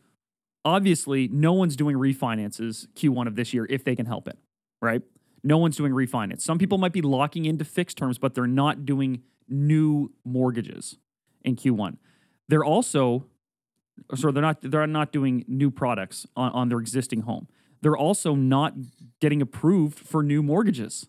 obviously, 0.65 1.27
no 1.27 1.53
one's 1.53 1.75
doing 1.75 1.95
refinances 1.95 2.87
Q1 2.95 3.27
of 3.27 3.35
this 3.35 3.53
year 3.53 3.65
if 3.69 3.83
they 3.83 3.95
can 3.95 4.05
help 4.05 4.27
it, 4.27 4.37
right? 4.81 5.01
No 5.43 5.57
one's 5.57 5.77
doing 5.77 5.91
refinance. 5.93 6.41
Some 6.41 6.57
people 6.57 6.77
might 6.77 6.93
be 6.93 7.01
locking 7.01 7.45
into 7.45 7.63
fixed 7.65 7.97
terms, 7.97 8.17
but 8.17 8.33
they're 8.35 8.47
not 8.47 8.85
doing 8.85 9.21
new 9.47 10.11
mortgages 10.25 10.97
in 11.43 11.55
Q1. 11.55 11.97
They're 12.47 12.65
also 12.65 13.25
so 14.15 14.31
they're 14.31 14.41
not 14.41 14.61
they're 14.61 14.87
not 14.87 15.11
doing 15.11 15.43
new 15.47 15.69
products 15.71 16.25
on, 16.35 16.51
on 16.51 16.69
their 16.69 16.79
existing 16.79 17.21
home. 17.21 17.47
They're 17.81 17.97
also 17.97 18.35
not 18.35 18.73
getting 19.19 19.41
approved 19.41 19.99
for 19.99 20.21
new 20.23 20.41
mortgages. 20.43 21.07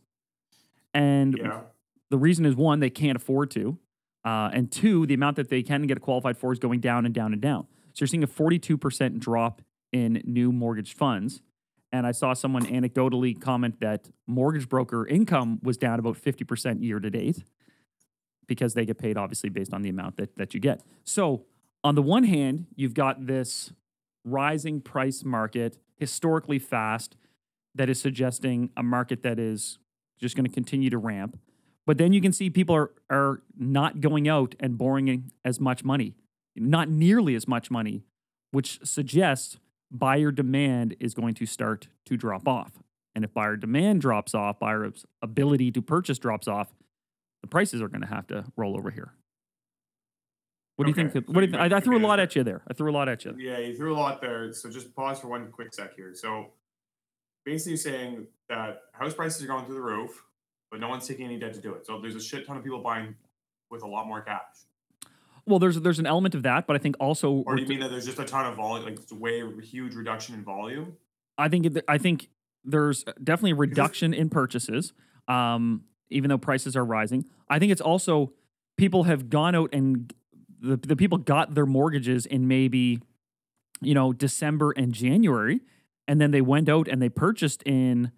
And 0.94 1.36
Yeah. 1.38 1.62
the 2.10 2.18
reason 2.18 2.44
is 2.46 2.54
one, 2.56 2.80
they 2.80 2.90
can't 2.90 3.16
afford 3.16 3.50
to. 3.52 3.78
Uh, 4.24 4.50
and 4.52 4.70
two, 4.70 5.06
the 5.06 5.14
amount 5.14 5.36
that 5.36 5.48
they 5.48 5.62
can 5.62 5.82
get 5.86 6.00
qualified 6.00 6.36
for 6.36 6.52
is 6.52 6.58
going 6.58 6.80
down 6.80 7.06
and 7.06 7.14
down 7.14 7.32
and 7.32 7.40
down. 7.40 7.66
So 7.94 8.02
you're 8.02 8.06
seeing 8.08 8.22
a 8.22 8.26
42% 8.28 9.18
drop 9.18 9.62
in 9.92 10.20
new 10.24 10.52
mortgage 10.52 10.94
funds. 10.94 11.42
And 11.92 12.06
I 12.06 12.12
saw 12.12 12.34
someone 12.34 12.64
anecdotally 12.66 13.40
comment 13.40 13.80
that 13.80 14.10
mortgage 14.26 14.68
broker 14.68 15.06
income 15.06 15.58
was 15.62 15.76
down 15.76 15.98
about 15.98 16.16
50% 16.16 16.82
year 16.82 17.00
to 17.00 17.10
date 17.10 17.42
because 18.46 18.74
they 18.74 18.84
get 18.84 18.98
paid 18.98 19.16
obviously 19.16 19.48
based 19.48 19.72
on 19.72 19.82
the 19.82 19.88
amount 19.88 20.16
that, 20.16 20.36
that 20.36 20.54
you 20.54 20.60
get. 20.60 20.82
So, 21.04 21.46
on 21.82 21.94
the 21.94 22.02
one 22.02 22.24
hand, 22.24 22.66
you've 22.76 22.92
got 22.92 23.26
this 23.26 23.72
rising 24.24 24.80
price 24.80 25.24
market, 25.24 25.78
historically 25.96 26.58
fast, 26.58 27.16
that 27.74 27.88
is 27.88 28.00
suggesting 28.00 28.70
a 28.76 28.82
market 28.82 29.22
that 29.22 29.38
is 29.38 29.78
just 30.18 30.36
going 30.36 30.44
to 30.44 30.52
continue 30.52 30.90
to 30.90 30.98
ramp. 30.98 31.38
But 31.86 31.98
then 31.98 32.12
you 32.12 32.20
can 32.20 32.32
see 32.32 32.50
people 32.50 32.76
are, 32.76 32.90
are 33.08 33.42
not 33.58 34.00
going 34.00 34.28
out 34.28 34.54
and 34.60 34.76
borrowing 34.76 35.32
as 35.44 35.58
much 35.58 35.82
money, 35.84 36.14
not 36.54 36.88
nearly 36.88 37.34
as 37.34 37.48
much 37.48 37.70
money, 37.70 38.02
which 38.50 38.80
suggests 38.84 39.58
buyer 39.90 40.30
demand 40.30 40.96
is 41.00 41.14
going 41.14 41.34
to 41.34 41.46
start 41.46 41.88
to 42.06 42.16
drop 42.16 42.46
off. 42.46 42.72
And 43.14 43.24
if 43.24 43.34
buyer 43.34 43.56
demand 43.56 44.00
drops 44.00 44.34
off, 44.34 44.58
buyer's 44.58 45.04
ability 45.22 45.72
to 45.72 45.82
purchase 45.82 46.18
drops 46.18 46.46
off, 46.46 46.72
the 47.42 47.48
prices 47.48 47.82
are 47.82 47.88
going 47.88 48.02
to 48.02 48.06
have 48.06 48.26
to 48.28 48.44
roll 48.56 48.76
over 48.76 48.90
here. 48.90 49.14
What 50.76 50.84
do 50.84 50.90
you 50.90 50.94
think? 50.94 51.12
so 51.12 51.20
What 51.26 51.40
do 51.40 51.46
you 51.46 51.52
you, 51.52 51.58
I, 51.58 51.76
I 51.76 51.80
threw 51.80 51.98
a 51.98 52.00
lot 52.00 52.20
at 52.20 52.34
you 52.34 52.42
there. 52.42 52.62
I 52.68 52.72
threw 52.72 52.90
a 52.90 52.94
lot 52.94 53.08
at 53.08 53.24
you. 53.24 53.34
Yeah, 53.38 53.58
you 53.58 53.76
threw 53.76 53.94
a 53.94 53.98
lot 53.98 54.20
there. 54.20 54.52
So 54.52 54.70
just 54.70 54.94
pause 54.94 55.20
for 55.20 55.28
one 55.28 55.50
quick 55.50 55.74
sec 55.74 55.94
here. 55.94 56.14
So 56.14 56.52
basically 57.44 57.76
saying 57.76 58.26
that 58.48 58.82
house 58.92 59.12
prices 59.12 59.42
are 59.42 59.46
going 59.46 59.66
through 59.66 59.74
the 59.74 59.82
roof, 59.82 60.22
but 60.70 60.80
no 60.80 60.88
one's 60.88 61.06
taking 61.06 61.26
any 61.26 61.38
debt 61.38 61.52
to 61.54 61.60
do 61.60 61.74
it. 61.74 61.84
So 61.86 62.00
there's 62.00 62.14
a 62.14 62.20
shit 62.20 62.46
ton 62.46 62.56
of 62.56 62.64
people 62.64 62.82
buying 62.82 63.14
with 63.70 63.82
a 63.82 63.86
lot 63.86 64.06
more 64.06 64.22
cash. 64.22 64.64
Well, 65.50 65.58
there's 65.58 65.80
there's 65.80 65.98
an 65.98 66.06
element 66.06 66.34
of 66.34 66.44
that, 66.44 66.66
but 66.66 66.76
I 66.76 66.78
think 66.78 66.96
also 67.00 67.42
Or 67.46 67.56
do 67.56 67.62
you 67.62 67.68
mean 67.68 67.80
that 67.80 67.90
there's 67.90 68.06
just 68.06 68.18
a 68.18 68.24
ton 68.24 68.46
of 68.46 68.56
volume, 68.56 68.84
like 68.86 68.94
it's 68.94 69.12
a 69.12 69.16
way 69.16 69.42
huge 69.62 69.94
reduction 69.94 70.34
in 70.36 70.44
volume? 70.44 70.96
I 71.36 71.48
think 71.48 71.66
it, 71.66 71.84
I 71.88 71.98
think 71.98 72.28
there's 72.64 73.04
definitely 73.22 73.52
a 73.52 73.56
reduction 73.56 74.14
in 74.14 74.30
purchases, 74.30 74.92
um, 75.26 75.84
even 76.10 76.28
though 76.28 76.38
prices 76.38 76.76
are 76.76 76.84
rising. 76.84 77.24
I 77.48 77.58
think 77.58 77.72
it's 77.72 77.80
also 77.80 78.32
people 78.76 79.04
have 79.04 79.28
gone 79.28 79.54
out 79.54 79.70
and 79.72 80.12
the 80.60 80.76
the 80.76 80.96
people 80.96 81.18
got 81.18 81.54
their 81.54 81.66
mortgages 81.66 82.26
in 82.26 82.46
maybe 82.46 83.00
you 83.80 83.94
know 83.94 84.12
December 84.12 84.72
and 84.76 84.92
January, 84.92 85.60
and 86.06 86.20
then 86.20 86.30
they 86.30 86.42
went 86.42 86.68
out 86.68 86.86
and 86.86 87.02
they 87.02 87.08
purchased 87.08 87.62
in 87.64 88.12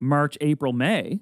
March, 0.00 0.38
April, 0.40 0.72
May, 0.72 1.20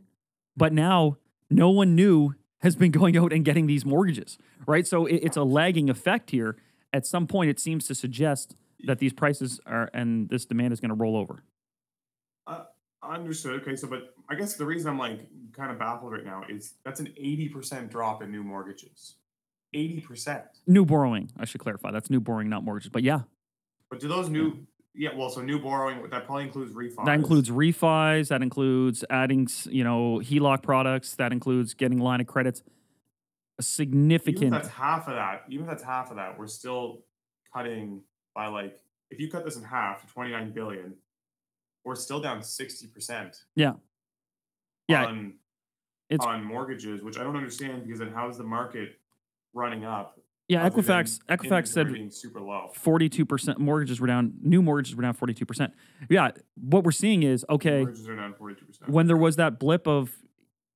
but 0.56 0.72
now 0.72 1.16
no 1.50 1.70
one 1.70 1.94
new 1.94 2.34
has 2.60 2.76
been 2.76 2.90
going 2.90 3.16
out 3.16 3.32
and 3.32 3.44
getting 3.44 3.66
these 3.66 3.84
mortgages, 3.84 4.38
right? 4.66 4.86
So 4.86 5.06
it, 5.06 5.16
it's 5.16 5.36
a 5.36 5.44
lagging 5.44 5.88
effect 5.90 6.30
here. 6.30 6.56
At 6.92 7.06
some 7.06 7.26
point, 7.26 7.50
it 7.50 7.60
seems 7.60 7.86
to 7.88 7.94
suggest 7.94 8.56
that 8.84 8.98
these 8.98 9.12
prices 9.12 9.60
are 9.66 9.90
and 9.92 10.28
this 10.28 10.44
demand 10.44 10.72
is 10.72 10.80
going 10.80 10.90
to 10.90 10.94
roll 10.94 11.16
over. 11.16 11.42
Uh, 12.46 12.64
understood. 13.02 13.60
Okay, 13.62 13.76
so 13.76 13.86
but 13.88 14.14
I 14.28 14.34
guess 14.34 14.54
the 14.54 14.64
reason 14.66 14.90
I'm 14.90 14.98
like 14.98 15.20
kind 15.52 15.70
of 15.70 15.78
baffled 15.78 16.12
right 16.12 16.24
now 16.24 16.44
is 16.48 16.74
that's 16.84 17.00
an 17.00 17.08
80% 17.20 17.90
drop 17.90 18.22
in 18.22 18.30
new 18.30 18.42
mortgages. 18.42 19.16
80%. 19.74 20.44
New 20.66 20.86
borrowing, 20.86 21.30
I 21.38 21.44
should 21.44 21.60
clarify. 21.60 21.90
That's 21.90 22.08
new 22.08 22.20
borrowing, 22.20 22.48
not 22.48 22.64
mortgages. 22.64 22.90
But 22.90 23.02
yeah, 23.02 23.20
But 23.90 24.00
do 24.00 24.08
those 24.08 24.30
new 24.30 24.66
yeah, 24.98 25.10
well, 25.16 25.30
so 25.30 25.40
new 25.40 25.60
borrowing 25.60 26.02
that 26.10 26.26
probably 26.26 26.42
includes 26.44 26.72
refunds. 26.72 27.04
that 27.04 27.14
includes 27.14 27.50
refis. 27.50 28.28
That 28.28 28.42
includes 28.42 29.04
adding, 29.08 29.46
you 29.70 29.84
know, 29.84 30.18
HELOC 30.22 30.62
products. 30.62 31.14
That 31.14 31.30
includes 31.32 31.72
getting 31.74 31.98
line 31.98 32.20
of 32.20 32.26
credits. 32.26 32.60
A 32.60 32.62
even 32.62 32.70
if 33.60 33.64
significant. 33.66 34.50
that's 34.50 34.68
half 34.68 35.08
of 35.08 35.14
that, 35.14 35.44
even 35.48 35.64
if 35.64 35.70
that's 35.70 35.82
half 35.84 36.10
of 36.10 36.16
that, 36.16 36.36
we're 36.38 36.46
still 36.48 37.04
cutting 37.54 38.02
by 38.34 38.48
like 38.48 38.78
if 39.10 39.18
you 39.20 39.30
cut 39.30 39.44
this 39.44 39.56
in 39.56 39.62
half 39.62 40.04
to 40.06 40.12
29 40.12 40.52
billion, 40.52 40.94
we're 41.84 41.94
still 41.94 42.20
down 42.20 42.40
60%. 42.40 43.36
Yeah. 43.56 43.72
Yeah, 44.88 45.06
On 45.06 45.34
it's- 46.10 46.26
on 46.26 46.44
mortgages, 46.44 47.02
which 47.02 47.18
I 47.18 47.22
don't 47.24 47.36
understand 47.36 47.84
because 47.84 48.00
then 48.00 48.10
how's 48.12 48.36
the 48.36 48.44
market 48.44 48.98
running 49.54 49.84
up 49.84 50.17
Yeah, 50.48 50.68
Equifax 50.68 51.20
Equifax 51.28 51.68
said 51.68 52.12
super 52.12 52.40
low. 52.40 52.70
42% 52.74 53.58
mortgages 53.58 54.00
were 54.00 54.06
down, 54.06 54.32
new 54.40 54.62
mortgages 54.62 54.96
were 54.96 55.02
down 55.02 55.14
42%. 55.14 55.72
Yeah, 56.08 56.30
what 56.54 56.84
we're 56.84 56.90
seeing 56.90 57.22
is 57.22 57.44
okay, 57.50 57.80
Mortgages 57.80 58.08
are 58.08 58.16
down 58.16 58.34
42%. 58.34 58.88
when 58.88 59.06
there 59.06 59.16
was 59.16 59.36
that 59.36 59.58
blip 59.58 59.86
of 59.86 60.16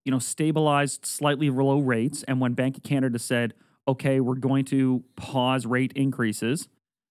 you 0.05 0.13
know 0.13 0.19
stabilized 0.19 1.07
slightly 1.07 1.49
low 1.49 1.79
rates 1.79 2.23
and 2.25 2.41
when 2.41 2.55
bank 2.55 2.77
of 2.77 2.83
canada 2.83 3.21
said 3.21 3.55
okay 3.87 4.19
we're 4.19 4.35
going 4.35 4.65
to 4.65 5.05
pause 5.15 5.65
rate 5.65 5.93
increases 5.95 6.67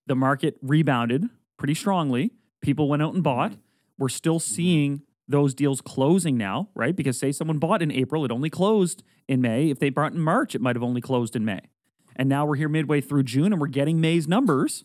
the 0.07 0.15
market 0.15 0.57
rebounded 0.61 1.29
pretty 1.57 1.73
strongly. 1.75 2.31
People 2.61 2.89
went 2.89 3.01
out 3.01 3.13
and 3.13 3.23
mm-hmm. 3.23 3.35
bought. 3.35 3.53
We're 3.97 4.09
still 4.09 4.39
mm-hmm. 4.39 4.55
seeing 4.55 5.01
those 5.27 5.53
deals 5.53 5.79
closing 5.79 6.37
now 6.37 6.69
right? 6.75 6.95
Because 6.95 7.17
say 7.17 7.31
someone 7.31 7.57
bought 7.57 7.81
in 7.81 7.91
april 7.91 8.25
it 8.25 8.31
only 8.31 8.49
closed 8.49 9.03
in 9.29 9.39
may. 9.39 9.69
If 9.69 9.79
they 9.79 9.89
bought 9.89 10.11
in 10.11 10.19
march 10.19 10.55
it 10.55 10.61
might 10.61 10.75
have 10.75 10.83
only 10.83 10.99
closed 10.99 11.35
in 11.35 11.45
may 11.45 11.61
and 12.15 12.29
now 12.29 12.45
we're 12.45 12.55
here 12.55 12.69
midway 12.69 13.01
through 13.01 13.23
june 13.23 13.51
and 13.51 13.61
we're 13.61 13.67
getting 13.67 13.99
may's 13.99 14.27
numbers 14.27 14.83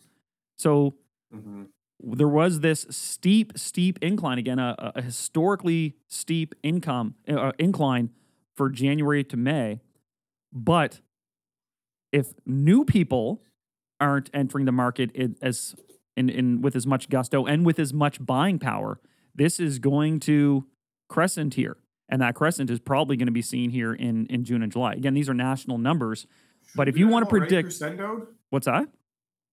so 0.57 0.95
hmm 1.31 1.63
there 1.99 2.27
was 2.27 2.59
this 2.59 2.85
steep, 2.89 3.57
steep 3.57 3.97
incline 4.01 4.37
again, 4.37 4.59
a, 4.59 4.75
a 4.95 5.01
historically 5.01 5.95
steep 6.07 6.53
income 6.61 7.15
uh, 7.27 7.51
incline 7.57 8.11
for 8.55 8.69
January 8.69 9.23
to 9.23 9.37
May. 9.37 9.81
But 10.53 11.01
if 12.11 12.33
new 12.45 12.85
people 12.85 13.41
aren't 13.99 14.29
entering 14.33 14.65
the 14.65 14.71
market 14.71 15.11
in, 15.13 15.35
as 15.41 15.75
in, 16.15 16.29
in 16.29 16.61
with 16.61 16.75
as 16.75 16.85
much 16.85 17.09
gusto 17.09 17.45
and 17.45 17.65
with 17.65 17.79
as 17.79 17.93
much 17.93 18.23
buying 18.23 18.59
power, 18.59 18.99
this 19.33 19.59
is 19.59 19.79
going 19.79 20.19
to 20.21 20.65
crescent 21.09 21.55
here, 21.55 21.77
and 22.09 22.21
that 22.21 22.35
crescent 22.35 22.69
is 22.69 22.79
probably 22.79 23.17
going 23.17 23.27
to 23.27 23.31
be 23.31 23.41
seen 23.41 23.71
here 23.71 23.93
in 23.93 24.27
in 24.27 24.43
June 24.43 24.61
and 24.61 24.71
July. 24.71 24.93
Again, 24.93 25.13
these 25.15 25.29
are 25.29 25.33
national 25.33 25.77
numbers, 25.79 26.27
but 26.77 26.87
if 26.87 26.97
you 26.97 27.07
want 27.09 27.25
to 27.25 27.29
predict, 27.29 27.69
crescendoed, 27.69 28.27
what's 28.51 28.67
that? 28.67 28.87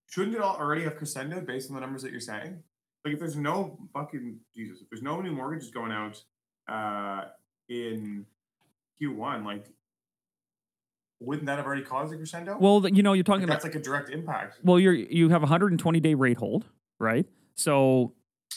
shouldn't 0.07 0.37
it 0.37 0.40
al- 0.40 0.57
already 0.57 0.83
have 0.85 0.97
crescendoed 0.97 1.47
based 1.47 1.71
on 1.71 1.75
the 1.75 1.81
numbers 1.81 2.02
that 2.02 2.12
you're 2.12 2.21
saying? 2.21 2.62
Like, 3.04 3.14
if 3.14 3.19
there's 3.19 3.37
no 3.37 3.78
fucking 3.93 4.38
Jesus, 4.54 4.81
if 4.83 4.88
there's 4.90 5.02
no 5.02 5.21
new 5.21 5.33
mortgages 5.33 5.71
going 5.71 5.90
out 5.90 6.23
uh, 6.69 7.25
in 7.69 8.25
Q1, 9.00 9.45
like, 9.45 9.66
wouldn't 11.21 11.47
that 11.47 11.57
have 11.57 11.66
already 11.66 11.83
caused 11.83 12.12
a 12.12 12.16
crescendo? 12.16 12.57
Well, 12.59 12.87
you 12.88 13.02
know, 13.02 13.14
you're 13.14 13.25
talking 13.25 13.45
about 13.45 13.54
that's 13.54 13.64
like 13.64 13.75
a 13.75 13.81
direct 13.81 14.11
impact. 14.11 14.59
Well, 14.62 14.78
you're 14.78 14.93
you 14.93 15.31
have 15.31 15.40
a 15.43 15.47
120 15.47 16.00
day 16.00 16.14
rate 16.14 16.37
hold, 16.37 16.66
right? 16.99 17.26
So 17.57 18.12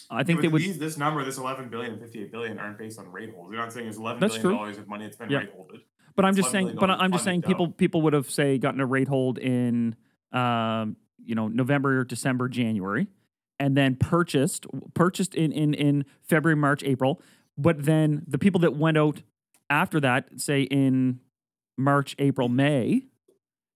I 0.09 0.23
think 0.23 0.37
Yeah, 0.37 0.41
they 0.43 0.47
would. 0.49 0.61
these, 0.61 0.77
this 0.77 0.97
number, 0.97 1.23
this 1.23 1.37
11 1.37 1.69
billion 1.69 1.93
and 1.93 2.01
58 2.01 2.31
billion, 2.31 2.59
aren't 2.59 2.77
based 2.77 2.99
on 2.99 3.11
rate 3.11 3.33
holds. 3.33 3.51
You're 3.51 3.61
not 3.61 3.71
saying 3.73 3.85
there's 3.85 3.97
11 3.97 4.19
That's 4.19 4.37
billion 4.37 4.57
dollars 4.57 4.77
of 4.77 4.87
money 4.87 5.05
that's 5.05 5.17
been 5.17 5.29
Yeah. 5.29 5.39
rate 5.39 5.51
holded. 5.55 5.81
But 6.17 6.25
I'm 6.25 6.35
just 6.35 6.49
saying. 6.51 6.75
But 6.79 6.89
I'm 6.89 7.11
just 7.11 7.23
saying 7.23 7.43
people 7.43 7.69
people 7.69 8.01
would 8.01 8.13
have 8.13 8.29
say 8.29 8.57
gotten 8.57 8.81
a 8.81 8.85
rate 8.87 9.07
hold 9.07 9.37
in, 9.37 9.95
um, 10.31 10.97
you 11.23 11.35
know, 11.35 11.47
November, 11.47 11.99
or 11.99 12.03
December, 12.03 12.49
January, 12.49 13.07
and 13.59 13.77
then 13.77 13.95
purchased 13.95 14.65
purchased 14.95 15.35
in 15.35 15.51
in 15.51 15.75
in 15.75 16.05
February, 16.23 16.55
March, 16.55 16.83
April. 16.83 17.21
But 17.55 17.85
then 17.85 18.23
the 18.27 18.39
people 18.39 18.59
that 18.61 18.75
went 18.75 18.97
out 18.97 19.21
after 19.69 19.99
that, 19.99 20.41
say 20.41 20.63
in 20.63 21.19
March, 21.77 22.15
April, 22.19 22.49
May. 22.49 23.03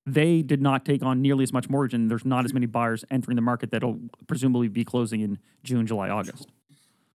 They 0.07 0.41
did 0.41 0.63
not 0.63 0.83
take 0.83 1.03
on 1.03 1.21
nearly 1.21 1.43
as 1.43 1.53
much 1.53 1.69
mortgage, 1.69 1.93
and 1.93 2.09
there's 2.09 2.25
not 2.25 2.43
as 2.43 2.55
many 2.55 2.65
buyers 2.65 3.05
entering 3.11 3.35
the 3.35 3.41
market 3.43 3.69
that'll 3.69 3.99
presumably 4.25 4.67
be 4.67 4.83
closing 4.83 5.21
in 5.21 5.37
June, 5.63 5.85
July, 5.85 6.09
August. 6.09 6.49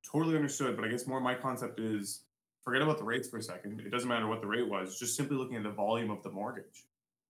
Totally 0.04 0.36
understood, 0.36 0.76
but 0.76 0.84
I 0.84 0.88
guess 0.88 1.04
more 1.04 1.20
my 1.20 1.34
concept 1.34 1.80
is 1.80 2.20
forget 2.66 2.82
about 2.82 2.98
the 2.98 3.04
rates 3.04 3.28
for 3.28 3.38
a 3.38 3.42
second. 3.42 3.80
It 3.80 3.90
doesn't 3.90 4.08
matter 4.08 4.26
what 4.26 4.40
the 4.40 4.46
rate 4.48 4.68
was, 4.68 4.98
just 4.98 5.16
simply 5.16 5.36
looking 5.36 5.56
at 5.56 5.62
the 5.62 5.70
volume 5.70 6.10
of 6.10 6.22
the 6.24 6.30
mortgage. 6.30 6.84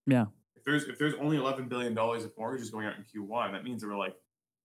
Yeah. 0.07 0.25
If 0.57 0.65
there's 0.65 0.85
if 0.85 0.99
there's 0.99 1.13
only 1.21 1.37
eleven 1.37 1.69
billion 1.69 1.93
dollars 1.95 2.25
of 2.25 2.33
mortgages 2.39 2.71
going 2.71 2.87
out 2.87 2.95
in 2.97 3.05
Q1, 3.05 3.53
that 3.53 3.63
means 3.63 3.83
there 3.83 3.91
were 3.91 3.99
like 3.99 4.17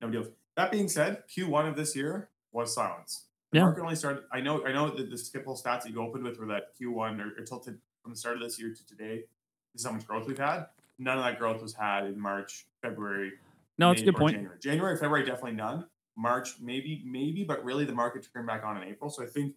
no 0.01 0.09
deals. 0.09 0.27
That 0.55 0.71
being 0.71 0.87
said, 0.87 1.23
Q1 1.27 1.67
of 1.69 1.75
this 1.75 1.93
year 1.95 2.29
was 2.53 2.73
silence. 2.73 3.25
The 3.51 3.57
Yeah. 3.59 3.65
market 3.65 3.81
only 3.81 3.95
started. 3.95 4.23
I 4.31 4.39
know. 4.39 4.65
I 4.65 4.71
know 4.71 4.89
that 4.89 5.09
the 5.09 5.15
skipple 5.17 5.61
stats 5.61 5.83
that 5.83 5.89
you 5.91 6.01
opened 6.01 6.23
with 6.23 6.39
were 6.39 6.45
that 6.47 6.69
Q1 6.79 7.19
or, 7.19 7.43
to, 7.45 7.77
from 8.01 8.11
the 8.11 8.15
start 8.15 8.37
of 8.37 8.41
this 8.43 8.57
year 8.59 8.73
to 8.73 8.85
today. 8.87 9.25
This 9.73 9.81
is 9.81 9.85
how 9.85 9.91
much 9.91 10.07
growth 10.07 10.25
we've 10.27 10.37
had. 10.37 10.67
None 10.99 11.17
of 11.17 11.23
that 11.25 11.37
growth 11.37 11.61
was 11.61 11.73
had 11.73 12.05
in 12.05 12.19
March, 12.19 12.65
February, 12.81 13.33
No, 13.77 13.91
it's 13.91 14.01
a 14.01 14.05
good 14.05 14.15
point. 14.15 14.35
January. 14.35 14.57
January, 14.59 14.97
February, 14.97 15.25
definitely 15.25 15.53
none. 15.53 15.85
March, 16.17 16.59
maybe, 16.61 17.01
maybe, 17.05 17.43
but 17.43 17.63
really 17.63 17.85
the 17.85 17.93
market 17.93 18.27
turned 18.33 18.45
back 18.47 18.63
on 18.63 18.77
in 18.81 18.87
April. 18.87 19.09
So 19.09 19.23
I 19.23 19.27
think 19.27 19.55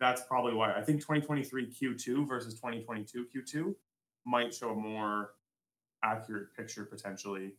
that's 0.00 0.22
probably 0.22 0.54
why. 0.54 0.72
I 0.74 0.82
think 0.82 1.00
2023 1.00 1.70
Q2 1.70 2.26
versus 2.28 2.54
2022 2.54 3.26
Q2 3.34 3.74
might 4.26 4.52
show 4.54 4.70
a 4.70 4.74
more 4.74 5.30
accurate 6.04 6.54
picture 6.56 6.84
potentially. 6.84 7.52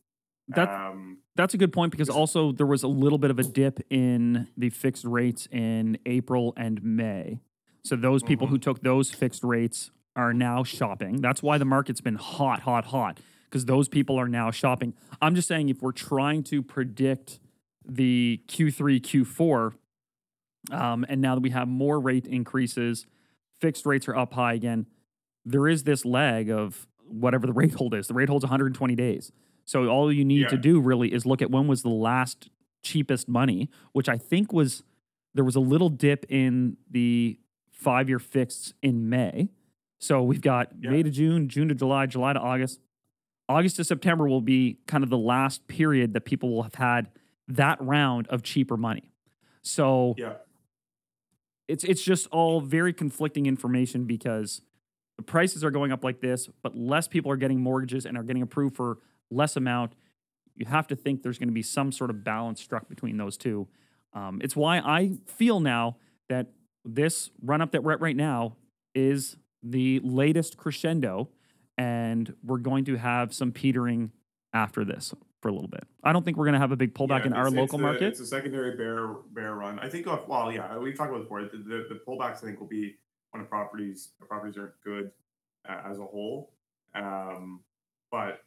That- 0.50 0.70
um, 0.70 1.18
That's 1.36 1.54
a 1.54 1.58
good 1.58 1.74
point 1.74 1.92
because 1.92 2.10
also 2.10 2.52
there 2.52 2.66
was 2.68 2.84
a 2.84 2.88
little 2.88 3.18
bit 3.18 3.32
of 3.32 3.40
a 3.40 3.44
dip 3.44 3.80
in 3.90 4.48
the 4.56 4.70
fixed 4.70 5.04
rates 5.06 5.48
in 5.52 5.98
April 6.06 6.54
and 6.56 6.82
May. 6.84 7.40
So 7.84 7.96
those 7.96 8.24
people 8.24 8.48
Mhm. 8.48 8.52
who 8.52 8.58
took 8.58 8.82
those 8.82 9.12
fixed 9.12 9.44
rates 9.44 9.92
are 10.16 10.34
now 10.34 10.64
shopping. 10.64 11.22
That's 11.22 11.44
why 11.44 11.58
the 11.58 11.66
market's 11.66 12.02
been 12.02 12.16
hot, 12.16 12.62
hot, 12.62 12.86
hot 12.86 13.20
because 13.46 13.66
those 13.66 13.88
people 13.88 14.18
are 14.20 14.28
now 14.28 14.52
shopping. 14.52 14.94
I'm 15.22 15.36
just 15.36 15.48
saying 15.48 15.70
if 15.70 15.82
we're 15.82 15.92
trying 15.92 16.44
to 16.46 16.62
predict 16.62 17.40
the 17.86 18.42
Q3, 18.48 19.00
Q4, 19.00 19.74
um, 20.72 21.06
and 21.08 21.22
now 21.22 21.36
that 21.36 21.42
we 21.42 21.50
have 21.52 21.68
more 21.68 22.00
rate 22.00 22.26
increases, 22.28 23.06
fixed 23.60 23.86
rates 23.86 24.08
are 24.08 24.16
up 24.16 24.34
high 24.34 24.54
again. 24.54 24.86
There 25.46 25.68
is 25.68 25.84
this 25.84 26.06
lag 26.06 26.50
of 26.50 26.88
whatever 27.06 27.48
the 27.48 27.54
rate 27.62 27.74
hold 27.76 27.94
is. 27.94 28.08
The 28.08 28.14
rate 28.14 28.30
hold's 28.30 28.44
120 28.46 28.96
days. 28.96 29.32
So 29.66 29.88
all 29.88 30.12
you 30.12 30.24
need 30.24 30.44
to 30.50 30.58
do 30.58 30.80
really 30.80 31.14
is 31.14 31.26
look 31.26 31.42
at 31.42 31.52
when 31.52 31.68
was 31.68 31.82
the 31.82 31.90
last 31.90 32.50
cheapest 32.84 33.28
money, 33.28 33.70
which 33.92 34.08
I 34.08 34.18
think 34.18 34.54
was 34.54 34.84
there 35.34 35.44
was 35.44 35.56
a 35.56 35.60
little 35.60 35.90
dip 35.90 36.26
in 36.30 36.78
the 36.90 37.38
five 37.72 38.08
year 38.10 38.20
fixed 38.20 38.74
in 38.82 39.10
May. 39.10 39.50
So 40.00 40.24
we've 40.24 40.42
got 40.42 40.72
Yeah. 40.80 40.92
May 40.92 41.04
to 41.04 41.10
June, 41.10 41.50
June 41.50 41.68
to 41.70 41.76
July, 41.76 42.06
July 42.06 42.34
to 42.34 42.40
August. 42.40 42.80
August 43.50 43.76
to 43.78 43.84
September 43.84 44.28
will 44.28 44.42
be 44.42 44.80
kind 44.88 45.04
of 45.04 45.10
the 45.10 45.18
last 45.18 45.68
period 45.68 46.14
that 46.14 46.22
people 46.22 46.50
will 46.50 46.64
have 46.64 46.76
had 46.76 47.10
that 47.48 47.80
round 47.82 48.28
of 48.28 48.44
cheaper 48.44 48.78
money. 48.78 49.12
So 49.62 50.16
yeah, 50.18 50.34
it's 51.68 51.84
it's 51.84 52.02
just 52.02 52.28
all 52.28 52.62
very 52.62 52.94
conflicting 52.94 53.46
information 53.46 54.06
because 54.06 54.62
the 55.18 55.24
prices 55.24 55.64
are 55.64 55.72
going 55.72 55.92
up 55.92 56.04
like 56.04 56.22
this, 56.22 56.48
but 56.62 56.76
less 56.76 57.08
people 57.08 57.32
are 57.32 57.38
getting 57.38 57.60
mortgages 57.60 58.06
and 58.06 58.18
are 58.18 58.24
getting 58.24 58.44
approved 58.44 58.76
for 58.76 59.00
less 59.32 59.56
amount. 59.56 59.94
You 60.56 60.66
have 60.68 60.88
to 60.88 60.96
think 60.96 61.24
there's 61.24 61.38
going 61.38 61.50
to 61.50 61.54
be 61.54 61.64
some 61.64 61.92
sort 61.92 62.10
of 62.10 62.24
balance 62.24 62.62
struck 62.62 62.88
between 62.88 63.18
those 63.18 63.38
two. 63.38 63.68
Um, 64.14 64.40
it's 64.44 64.56
why 64.56 64.78
I 64.80 65.18
feel 65.26 65.60
now 65.60 65.98
that 66.30 66.48
this 66.86 67.32
run 67.42 67.62
up 67.62 67.72
that 67.72 67.84
we're 67.84 67.94
at 67.94 68.02
right 68.02 68.16
now 68.16 68.56
is 68.96 69.38
the 69.62 70.00
latest 70.04 70.58
crescendo, 70.58 71.30
and 71.78 72.34
we're 72.44 72.58
going 72.58 72.86
to 72.86 72.96
have 72.96 73.34
some 73.34 73.52
petering 73.52 74.12
after 74.54 74.86
this 74.86 75.14
for 75.42 75.50
a 75.50 75.52
little 75.52 75.68
bit. 75.70 75.84
I 76.04 76.14
don't 76.14 76.24
think 76.26 76.38
we're 76.38 76.46
going 76.46 76.54
to 76.54 76.60
have 76.60 76.72
a 76.72 76.76
big 76.76 76.94
pullback 76.94 77.22
Yeah, 77.22 77.28
in 77.28 77.34
our 77.34 77.50
local 77.50 77.78
the- 77.78 77.84
market. 77.84 78.04
It's 78.04 78.20
a 78.20 78.26
secondary 78.26 78.76
bear 78.76 79.08
bear 79.32 79.56
run. 79.56 79.80
I 79.80 79.90
think. 79.90 80.08
Of, 80.08 80.28
well, 80.28 80.52
yeah, 80.52 80.78
we've 80.78 80.96
talked 80.98 81.12
about 81.12 81.24
before. 81.24 81.44
The, 81.44 81.58
the, 81.58 81.86
the 81.90 82.02
pullbacks, 82.08 82.38
I 82.38 82.48
think, 82.48 82.60
will 82.60 82.68
be 82.68 82.96
when 83.32 83.44
the 83.44 83.50
properties 83.50 84.10
the 84.20 84.26
properties 84.26 84.58
aren't 84.58 84.80
good 84.84 85.12
uh, 85.68 85.82
as 85.90 86.00
a 86.00 86.06
whole. 86.06 86.52
Um, 86.96 87.62
but 88.12 88.44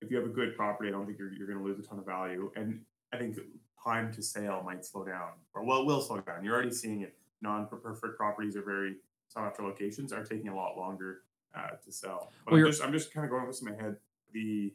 if 0.00 0.10
you 0.10 0.16
have 0.16 0.26
a 0.26 0.30
good 0.30 0.56
property, 0.56 0.88
I 0.88 0.92
don't 0.92 1.04
think 1.06 1.18
you're, 1.18 1.32
you're 1.32 1.46
going 1.46 1.58
to 1.58 1.64
lose 1.64 1.78
a 1.78 1.82
ton 1.82 1.98
of 1.98 2.06
value. 2.06 2.50
And 2.56 2.80
I 3.12 3.18
think 3.18 3.36
time 3.82 4.12
to 4.14 4.22
sale 4.22 4.62
might 4.64 4.84
slow 4.84 5.04
down, 5.04 5.30
or 5.54 5.64
well, 5.64 5.84
will 5.84 6.00
slow 6.00 6.20
down. 6.20 6.44
You're 6.44 6.54
already 6.54 6.70
seeing 6.72 7.02
it. 7.02 7.16
Non-preferred 7.42 8.16
properties 8.16 8.54
are 8.56 8.62
very 8.62 8.96
sought 9.28 9.46
after 9.46 9.62
locations 9.62 10.12
are 10.12 10.24
taking 10.24 10.48
a 10.48 10.54
lot 10.54 10.76
longer 10.76 11.22
uh, 11.54 11.70
to 11.84 11.90
sell. 11.92 12.30
But 12.44 12.52
Well, 12.52 12.60
I'm 12.64 12.70
just 12.70 12.82
I'm 12.84 12.92
just 12.92 13.12
kind 13.14 13.24
of 13.24 13.30
going 13.30 13.46
with 13.46 13.52
this 13.56 13.62
in 13.62 13.74
my 13.74 13.82
head. 13.82 13.96
The 14.32 14.72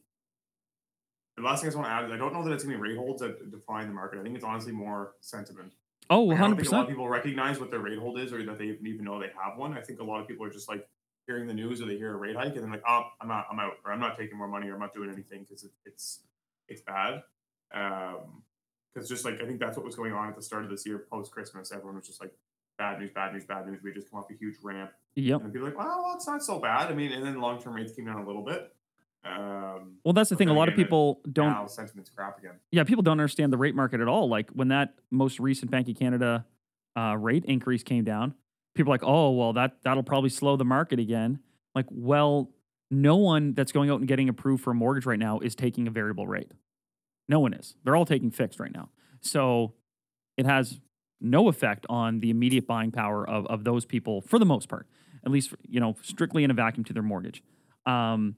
the 1.38 1.44
last 1.44 1.62
thing 1.62 1.68
I 1.68 1.70
just 1.70 1.78
want 1.78 1.88
to 1.90 1.92
add 1.94 2.06
is 2.06 2.12
I 2.12 2.18
don't 2.18 2.34
know 2.34 2.44
that 2.44 2.52
it's 2.54 2.64
going 2.64 2.76
to 2.78 2.82
be 2.82 2.90
rate 2.90 2.98
holds 2.98 3.22
that 3.22 3.52
define 3.52 3.88
the 3.88 3.94
market. 3.94 4.20
I 4.20 4.24
think 4.24 4.36
it's 4.36 4.46
honestly 4.46 4.72
more 4.72 5.14
sentiment. 5.22 5.74
Oh, 6.10 6.24
Like, 6.24 6.38
I 6.40 6.42
don't 6.42 6.56
100%. 6.56 6.58
think 6.58 6.68
a 6.72 6.76
lot 6.76 6.82
of 6.84 6.88
people 6.90 7.10
recognize 7.10 7.60
what 7.60 7.72
their 7.72 7.80
rate 7.80 8.00
hold 8.00 8.20
is 8.20 8.32
or 8.32 8.44
that 8.46 8.58
they 8.58 8.78
even 8.84 9.04
know 9.06 9.20
they 9.20 9.32
have 9.44 9.58
one. 9.58 9.78
I 9.78 9.82
think 9.82 10.00
a 10.00 10.04
lot 10.04 10.22
of 10.22 10.28
people 10.28 10.46
are 10.46 10.50
just 10.52 10.70
like 10.70 10.88
hearing 11.28 11.48
the 11.48 11.54
news 11.54 11.82
or 11.82 11.86
they 11.88 11.98
hear 11.98 12.14
a 12.14 12.18
rate 12.18 12.36
hike 12.36 12.54
and 12.56 12.64
then 12.64 12.72
like, 12.72 12.84
oh, 12.88 13.04
I'm 13.20 13.28
not, 13.28 13.48
I'm 13.52 13.60
out, 13.60 13.74
or 13.84 13.92
I'm 13.92 14.00
not 14.00 14.18
taking 14.18 14.38
more 14.38 14.48
money, 14.48 14.68
or 14.70 14.76
I'm 14.76 14.80
not 14.80 14.94
doing 14.94 15.10
anything 15.12 15.42
because 15.44 15.64
it, 15.64 15.72
it's 15.86 16.22
it's 16.68 16.82
bad. 16.82 17.24
Um, 17.74 18.44
because 18.94 19.10
just 19.10 19.26
like 19.26 19.42
I 19.42 19.46
think 19.46 19.60
that's 19.60 19.76
what 19.76 19.86
was 19.86 19.96
going 19.96 20.14
on 20.14 20.30
at 20.30 20.36
the 20.36 20.42
start 20.42 20.64
of 20.64 20.70
this 20.70 20.86
year, 20.86 21.06
post 21.12 21.32
Christmas, 21.32 21.72
everyone 21.72 21.96
was 21.98 22.08
just 22.08 22.22
like, 22.22 22.32
bad 22.78 23.00
news, 23.00 23.10
bad 23.14 23.34
news, 23.34 23.44
bad 23.46 23.68
news. 23.68 23.82
We 23.84 23.92
just 23.92 24.10
come 24.10 24.20
off 24.20 24.30
a 24.32 24.36
huge 24.36 24.56
ramp, 24.64 24.92
Yep. 25.16 25.42
and 25.44 25.52
people 25.52 25.68
are 25.68 25.72
like, 25.72 25.78
well, 25.80 26.04
well, 26.04 26.16
it's 26.16 26.28
not 26.28 26.44
so 26.44 26.60
bad. 26.60 26.90
I 26.92 26.94
mean, 26.94 27.12
and 27.12 27.26
then 27.26 27.42
long 27.42 27.60
term 27.62 27.74
rates 27.74 27.92
came 27.94 28.06
down 28.06 28.22
a 28.22 28.26
little 28.26 28.44
bit. 28.44 28.74
Um, 29.26 29.98
Well, 30.04 30.14
that's 30.14 30.30
the 30.30 30.36
thing. 30.36 30.50
A 30.50 30.54
lot 30.54 30.70
of 30.70 30.76
people 30.76 31.22
don't 31.32 31.50
now 31.50 31.66
sentiment's 31.68 32.10
crap 32.10 32.38
again. 32.38 32.54
yeah, 32.72 32.84
people 32.84 33.02
don't 33.04 33.14
understand 33.20 33.52
the 33.52 33.58
rate 33.58 33.76
market 33.76 34.00
at 34.02 34.08
all. 34.08 34.30
Like 34.30 34.50
when 34.52 34.68
that 34.70 34.94
most 35.12 35.40
recent 35.40 35.72
Bank 35.72 35.90
of 35.90 35.98
Canada 35.98 36.46
uh, 36.98 37.16
rate 37.18 37.44
increase 37.46 37.84
came 37.84 38.04
down, 38.04 38.36
people 38.76 38.92
are 38.92 38.96
like, 38.96 39.04
oh, 39.04 39.32
well, 39.32 39.54
that 39.54 39.78
that'll 39.84 40.04
probably 40.04 40.30
slow 40.30 40.56
the 40.58 40.66
market 40.66 41.00
again. 41.00 41.40
Like, 41.74 41.88
well, 41.90 42.52
no 42.92 43.16
one 43.18 43.54
that's 43.54 43.72
going 43.72 43.90
out 43.90 44.00
and 44.00 44.08
getting 44.08 44.30
approved 44.30 44.64
for 44.64 44.72
a 44.72 44.76
mortgage 44.76 45.06
right 45.06 45.20
now 45.20 45.40
is 45.40 45.56
taking 45.56 45.88
a 45.88 45.92
variable 45.92 46.28
rate. 46.28 46.52
No 47.28 47.40
one 47.40 47.54
is. 47.54 47.76
They're 47.84 47.96
all 47.96 48.06
taking 48.06 48.30
fixed 48.30 48.60
right 48.60 48.72
now. 48.72 48.90
So 49.22 49.74
it 50.38 50.46
has 50.46 50.80
no 51.20 51.48
effect 51.48 51.88
on 51.90 52.20
the 52.20 52.30
immediate 52.30 52.68
buying 52.68 52.92
power 52.92 53.28
of, 53.28 53.48
of 53.48 53.64
those 53.64 53.86
people 53.86 54.22
for 54.22 54.38
the 54.38 54.46
most 54.46 54.70
part, 54.70 54.86
at 55.26 55.32
least, 55.32 55.54
you 55.68 55.80
know, 55.80 55.96
strictly 56.04 56.44
in 56.44 56.52
a 56.52 56.54
vacuum 56.54 56.84
to 56.86 56.94
their 56.94 57.02
mortgage. 57.02 57.42
Um, 57.88 58.36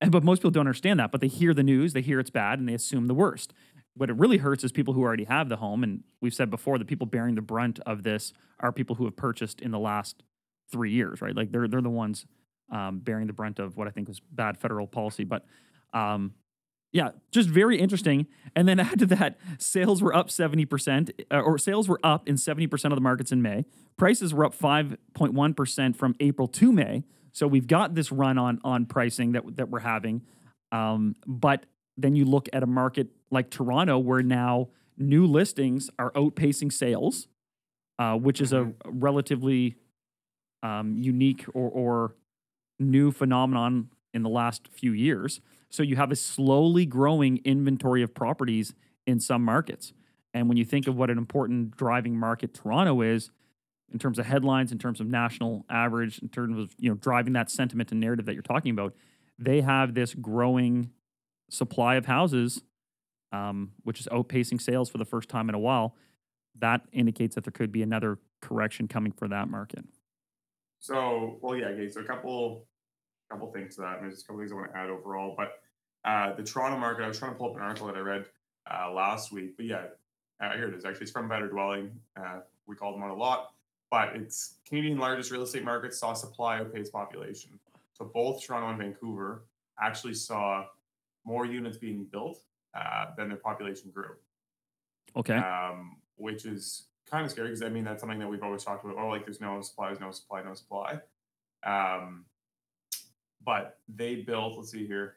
and, 0.00 0.12
but 0.12 0.22
most 0.22 0.38
people 0.38 0.50
don't 0.50 0.62
understand 0.62 1.00
that, 1.00 1.10
but 1.10 1.20
they 1.20 1.28
hear 1.28 1.52
the 1.52 1.62
news, 1.62 1.92
they 1.92 2.02
hear 2.02 2.20
it's 2.20 2.30
bad, 2.30 2.58
and 2.58 2.68
they 2.68 2.74
assume 2.74 3.06
the 3.06 3.14
worst. 3.14 3.52
What 3.94 4.10
it 4.10 4.16
really 4.16 4.38
hurts 4.38 4.62
is 4.62 4.70
people 4.70 4.94
who 4.94 5.02
already 5.02 5.24
have 5.24 5.48
the 5.48 5.56
home. 5.56 5.82
And 5.82 6.04
we've 6.20 6.34
said 6.34 6.50
before, 6.50 6.78
the 6.78 6.84
people 6.84 7.06
bearing 7.06 7.34
the 7.34 7.42
brunt 7.42 7.80
of 7.80 8.04
this 8.04 8.32
are 8.60 8.70
people 8.70 8.96
who 8.96 9.04
have 9.06 9.16
purchased 9.16 9.60
in 9.60 9.72
the 9.72 9.78
last 9.78 10.22
three 10.70 10.92
years, 10.92 11.20
right? 11.20 11.34
Like 11.34 11.50
they're, 11.50 11.66
they're 11.66 11.80
the 11.80 11.90
ones 11.90 12.26
um, 12.70 13.00
bearing 13.00 13.26
the 13.26 13.32
brunt 13.32 13.58
of 13.58 13.76
what 13.76 13.88
I 13.88 13.90
think 13.90 14.06
was 14.06 14.20
bad 14.20 14.58
federal 14.58 14.86
policy. 14.86 15.24
But 15.24 15.44
um, 15.92 16.34
yeah, 16.92 17.10
just 17.32 17.48
very 17.48 17.78
interesting. 17.78 18.26
And 18.54 18.68
then 18.68 18.78
add 18.80 19.00
to 19.00 19.06
that, 19.06 19.38
sales 19.58 20.00
were 20.00 20.14
up 20.14 20.28
70%, 20.28 21.10
uh, 21.30 21.40
or 21.40 21.58
sales 21.58 21.88
were 21.88 22.00
up 22.04 22.28
in 22.28 22.36
70% 22.36 22.84
of 22.84 22.94
the 22.94 23.00
markets 23.00 23.32
in 23.32 23.42
May. 23.42 23.64
Prices 23.96 24.32
were 24.32 24.44
up 24.44 24.56
5.1% 24.56 25.96
from 25.96 26.14
April 26.20 26.46
to 26.48 26.72
May. 26.72 27.04
So 27.38 27.46
we've 27.46 27.68
got 27.68 27.94
this 27.94 28.10
run 28.10 28.36
on 28.36 28.58
on 28.64 28.84
pricing 28.86 29.30
that 29.32 29.44
that 29.58 29.70
we're 29.70 29.78
having. 29.78 30.22
Um, 30.72 31.14
but 31.24 31.66
then 31.96 32.16
you 32.16 32.24
look 32.24 32.48
at 32.52 32.64
a 32.64 32.66
market 32.66 33.06
like 33.30 33.48
Toronto, 33.48 33.96
where 33.96 34.24
now 34.24 34.70
new 34.96 35.24
listings 35.24 35.88
are 36.00 36.10
outpacing 36.12 36.72
sales, 36.72 37.28
uh, 38.00 38.16
which 38.16 38.40
is 38.40 38.52
a 38.52 38.72
relatively 38.86 39.76
um, 40.64 40.96
unique 40.98 41.44
or, 41.54 41.70
or 41.70 42.16
new 42.80 43.12
phenomenon 43.12 43.90
in 44.12 44.24
the 44.24 44.28
last 44.28 44.66
few 44.72 44.90
years. 44.90 45.40
So 45.70 45.84
you 45.84 45.94
have 45.94 46.10
a 46.10 46.16
slowly 46.16 46.86
growing 46.86 47.40
inventory 47.44 48.02
of 48.02 48.14
properties 48.14 48.74
in 49.06 49.20
some 49.20 49.44
markets. 49.44 49.92
And 50.34 50.48
when 50.48 50.56
you 50.56 50.64
think 50.64 50.88
of 50.88 50.96
what 50.96 51.08
an 51.08 51.18
important 51.18 51.76
driving 51.76 52.16
market 52.16 52.52
Toronto 52.52 53.00
is, 53.00 53.30
in 53.92 53.98
terms 53.98 54.18
of 54.18 54.26
headlines, 54.26 54.72
in 54.72 54.78
terms 54.78 55.00
of 55.00 55.06
national 55.06 55.64
average, 55.70 56.18
in 56.20 56.28
terms 56.28 56.58
of 56.58 56.74
you 56.78 56.90
know 56.90 56.96
driving 56.96 57.32
that 57.34 57.50
sentiment 57.50 57.90
and 57.92 58.00
narrative 58.00 58.26
that 58.26 58.34
you're 58.34 58.42
talking 58.42 58.70
about, 58.70 58.94
they 59.38 59.60
have 59.60 59.94
this 59.94 60.14
growing 60.14 60.90
supply 61.50 61.96
of 61.96 62.06
houses, 62.06 62.62
um, 63.32 63.72
which 63.84 64.00
is 64.00 64.06
outpacing 64.08 64.60
sales 64.60 64.88
for 64.90 64.98
the 64.98 65.04
first 65.04 65.28
time 65.28 65.48
in 65.48 65.54
a 65.54 65.58
while. 65.58 65.94
That 66.56 66.82
indicates 66.92 67.34
that 67.36 67.44
there 67.44 67.52
could 67.52 67.72
be 67.72 67.82
another 67.82 68.18
correction 68.40 68.88
coming 68.88 69.12
for 69.12 69.28
that 69.28 69.48
market. 69.48 69.84
So, 70.80 71.38
well, 71.40 71.56
yeah, 71.56 71.66
okay. 71.66 71.88
So, 71.88 72.00
a 72.00 72.04
couple, 72.04 72.66
couple 73.30 73.50
things 73.52 73.76
to 73.76 73.82
that. 73.82 73.86
I 73.86 73.94
mean, 74.00 74.08
there's 74.08 74.22
a 74.22 74.26
couple 74.26 74.40
things 74.40 74.52
I 74.52 74.54
want 74.56 74.72
to 74.72 74.78
add 74.78 74.90
overall. 74.90 75.34
But 75.36 75.60
uh, 76.04 76.34
the 76.34 76.42
Toronto 76.42 76.78
market, 76.78 77.04
I 77.04 77.08
was 77.08 77.18
trying 77.18 77.32
to 77.32 77.38
pull 77.38 77.50
up 77.50 77.56
an 77.56 77.62
article 77.62 77.86
that 77.88 77.96
I 77.96 78.00
read 78.00 78.26
uh, 78.70 78.92
last 78.92 79.32
week. 79.32 79.56
But 79.56 79.66
yeah, 79.66 79.82
uh, 80.40 80.52
here 80.52 80.68
it 80.68 80.74
is. 80.74 80.84
Actually, 80.84 81.02
it's 81.02 81.10
from 81.10 81.28
Better 81.28 81.48
Dwelling. 81.48 81.90
Uh, 82.16 82.40
we 82.66 82.76
call 82.76 82.92
them 82.92 83.02
on 83.02 83.10
a 83.10 83.14
lot, 83.14 83.52
but 83.90 84.14
it's 84.14 84.56
Canadian 84.66 84.98
largest 84.98 85.30
real 85.30 85.42
estate 85.42 85.64
markets 85.64 85.98
saw 85.98 86.12
supply 86.12 86.58
outpace 86.58 86.90
population. 86.90 87.58
So 87.94 88.04
both 88.04 88.44
Toronto 88.44 88.68
and 88.68 88.78
Vancouver 88.78 89.44
actually 89.80 90.14
saw 90.14 90.66
more 91.24 91.46
units 91.46 91.76
being 91.76 92.04
built 92.04 92.40
uh, 92.74 93.06
than 93.16 93.28
their 93.28 93.38
population 93.38 93.90
grew 93.92 94.14
Okay. 95.16 95.34
um, 95.36 95.96
which 96.16 96.44
is 96.44 96.84
kind 97.10 97.24
of 97.24 97.30
scary 97.30 97.48
because 97.48 97.62
I 97.62 97.68
mean 97.70 97.84
that's 97.84 98.00
something 98.00 98.18
that 98.18 98.28
we've 98.28 98.42
always 98.42 98.62
talked 98.64 98.84
about. 98.84 98.96
Oh, 98.98 99.08
like 99.08 99.24
there's 99.24 99.40
no 99.40 99.60
supply, 99.62 99.88
there's 99.88 100.00
no 100.00 100.10
supply, 100.10 100.42
no 100.42 100.54
supply. 100.54 100.98
Um, 101.64 102.24
but 103.44 103.78
they 103.88 104.16
built. 104.16 104.58
Let's 104.58 104.70
see 104.70 104.86
here. 104.86 105.16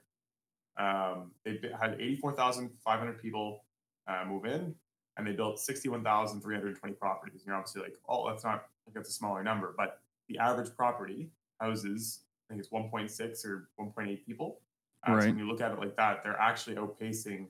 Um, 0.77 1.31
they 1.43 1.59
had 1.79 1.97
84,500 1.99 3.21
people 3.21 3.65
uh, 4.07 4.23
move 4.27 4.45
in, 4.45 4.73
and 5.17 5.27
they 5.27 5.33
built 5.33 5.59
61,320 5.59 6.93
properties. 6.95 7.41
And 7.41 7.47
you're 7.47 7.55
obviously 7.55 7.81
like, 7.81 7.95
oh, 8.07 8.29
that's 8.29 8.43
not 8.43 8.65
like 8.85 8.95
that's 8.95 9.09
a 9.09 9.13
smaller 9.13 9.43
number, 9.43 9.73
but 9.77 9.99
the 10.27 10.37
average 10.37 10.75
property 10.75 11.29
houses, 11.59 12.21
I 12.49 12.53
think 12.53 12.59
it's 12.59 12.69
1.6 12.69 13.45
or 13.45 13.69
1.8 13.79 14.25
people. 14.25 14.59
Uh, 15.07 15.13
Right. 15.13 15.23
So 15.23 15.27
when 15.29 15.37
you 15.37 15.47
look 15.47 15.61
at 15.61 15.71
it 15.71 15.79
like 15.79 15.95
that, 15.97 16.23
they're 16.23 16.39
actually 16.39 16.75
outpacing 16.75 17.47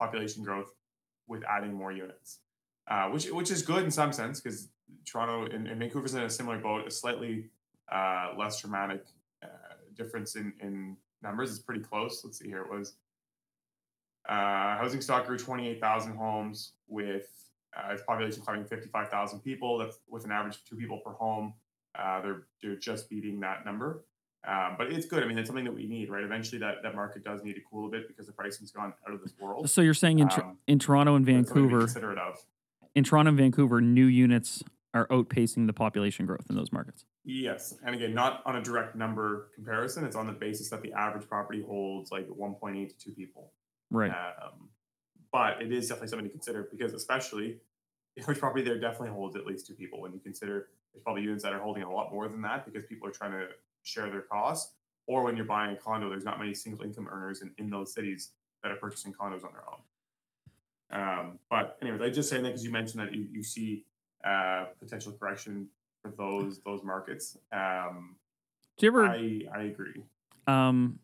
population 0.00 0.44
growth 0.44 0.72
with 1.26 1.42
adding 1.48 1.72
more 1.72 1.92
units, 1.92 2.38
uh, 2.88 3.08
which 3.08 3.30
which 3.30 3.50
is 3.50 3.62
good 3.62 3.82
in 3.82 3.90
some 3.90 4.12
sense 4.12 4.40
because 4.40 4.68
Toronto 5.04 5.46
and, 5.54 5.66
and 5.66 5.78
Vancouver's 5.80 6.14
in 6.14 6.22
a 6.22 6.30
similar 6.30 6.58
boat, 6.58 6.86
a 6.86 6.90
slightly 6.90 7.50
uh, 7.90 8.34
less 8.38 8.60
dramatic 8.60 9.04
uh, 9.42 9.46
difference 9.96 10.36
in, 10.36 10.52
in 10.60 10.96
numbers. 11.22 11.50
It's 11.50 11.58
pretty 11.58 11.80
close. 11.82 12.22
Let's 12.24 12.38
see 12.38 12.48
here. 12.48 12.62
It 12.62 12.70
was 12.70 12.94
uh, 14.28 14.76
housing 14.78 15.00
stock 15.00 15.26
grew 15.26 15.38
28,000 15.38 16.14
homes 16.14 16.72
with 16.88 17.28
uh, 17.76 17.92
its 17.92 18.02
population 18.02 18.42
climbing 18.42 18.64
55,000 18.64 19.40
people. 19.40 19.78
That's 19.78 19.98
with 20.08 20.24
an 20.24 20.32
average 20.32 20.56
of 20.56 20.64
two 20.64 20.76
people 20.76 20.98
per 21.04 21.12
home. 21.12 21.54
Uh, 21.98 22.20
they're 22.22 22.42
they're 22.62 22.76
just 22.76 23.08
beating 23.08 23.40
that 23.40 23.64
number. 23.64 24.04
Um, 24.46 24.74
but 24.76 24.92
it's 24.92 25.06
good. 25.06 25.22
I 25.22 25.26
mean, 25.26 25.38
it's 25.38 25.48
something 25.48 25.64
that 25.64 25.74
we 25.74 25.86
need, 25.86 26.10
right? 26.10 26.22
Eventually, 26.22 26.58
that, 26.58 26.82
that 26.82 26.94
market 26.94 27.24
does 27.24 27.42
need 27.42 27.54
to 27.54 27.60
cool 27.70 27.86
a 27.88 27.90
bit 27.90 28.08
because 28.08 28.26
the 28.26 28.32
pricing's 28.32 28.70
gone 28.72 28.92
out 29.08 29.14
of 29.14 29.22
this 29.22 29.32
world. 29.40 29.70
So 29.70 29.80
you're 29.80 29.94
saying 29.94 30.18
in, 30.18 30.28
Tor- 30.28 30.44
Um, 30.44 30.58
in 30.66 30.78
Toronto 30.78 31.14
and 31.14 31.24
But 31.24 31.34
it's 31.34 31.48
something 31.48 31.62
to 31.70 31.76
be 31.78 31.84
Vancouver, 31.86 32.20
of. 32.20 32.44
in 32.94 33.04
Toronto 33.04 33.28
and 33.30 33.38
Vancouver, 33.38 33.80
new 33.80 34.04
units 34.04 34.62
are 34.92 35.06
outpacing 35.08 35.66
the 35.66 35.72
population 35.72 36.26
growth 36.26 36.44
in 36.50 36.56
those 36.56 36.72
markets. 36.72 37.06
Yes, 37.24 37.74
and 37.86 37.94
again, 37.94 38.12
not 38.12 38.42
on 38.44 38.56
a 38.56 38.62
direct 38.62 38.94
number 38.94 39.48
comparison. 39.54 40.04
It's 40.04 40.14
on 40.14 40.26
the 40.26 40.32
basis 40.32 40.68
that 40.70 40.82
the 40.82 40.92
average 40.92 41.26
property 41.26 41.62
holds 41.62 42.12
like 42.12 42.28
1.8 42.28 42.88
to 42.90 42.98
two 42.98 43.12
people. 43.12 43.50
Right. 43.94 44.10
Um, 44.10 44.68
but 45.32 45.60
it 45.60 45.72
is 45.72 45.88
definitely 45.88 46.08
something 46.08 46.26
to 46.26 46.32
consider 46.32 46.68
because, 46.70 46.92
especially, 46.92 47.58
average 48.18 48.38
property 48.38 48.64
there 48.64 48.78
definitely 48.78 49.10
holds 49.10 49.36
at 49.36 49.46
least 49.46 49.66
two 49.66 49.74
people. 49.74 50.00
When 50.00 50.12
you 50.12 50.20
consider 50.20 50.68
there's 50.92 51.02
probably 51.02 51.22
units 51.22 51.42
that 51.42 51.52
are 51.52 51.58
holding 51.58 51.82
a 51.82 51.92
lot 51.92 52.12
more 52.12 52.28
than 52.28 52.40
that 52.42 52.64
because 52.64 52.84
people 52.88 53.08
are 53.08 53.12
trying 53.12 53.32
to 53.32 53.48
share 53.82 54.10
their 54.10 54.22
costs, 54.22 54.74
or 55.06 55.22
when 55.22 55.36
you're 55.36 55.44
buying 55.44 55.76
a 55.76 55.78
condo, 55.78 56.08
there's 56.08 56.24
not 56.24 56.38
many 56.38 56.54
single 56.54 56.84
income 56.84 57.08
earners 57.10 57.42
in, 57.42 57.50
in 57.58 57.68
those 57.68 57.92
cities 57.92 58.30
that 58.62 58.72
are 58.72 58.76
purchasing 58.76 59.12
condos 59.12 59.44
on 59.44 59.50
their 59.52 59.64
own. 59.70 59.80
Um, 60.90 61.38
but 61.50 61.76
anyways, 61.82 62.00
I 62.00 62.10
just 62.10 62.28
saying 62.28 62.44
that 62.44 62.50
because 62.50 62.64
you 62.64 62.70
mentioned 62.70 63.02
that 63.02 63.14
you, 63.14 63.26
you 63.30 63.42
see 63.42 63.84
uh, 64.24 64.66
potential 64.80 65.12
correction 65.12 65.68
for 66.00 66.12
those 66.16 66.60
those 66.64 66.82
markets. 66.82 67.36
Um, 67.52 68.16
do 68.78 68.86
you 68.86 68.92
ever 68.92 69.06
I 69.06 69.42
I 69.54 69.62
agree. 69.62 70.02
um 70.46 70.98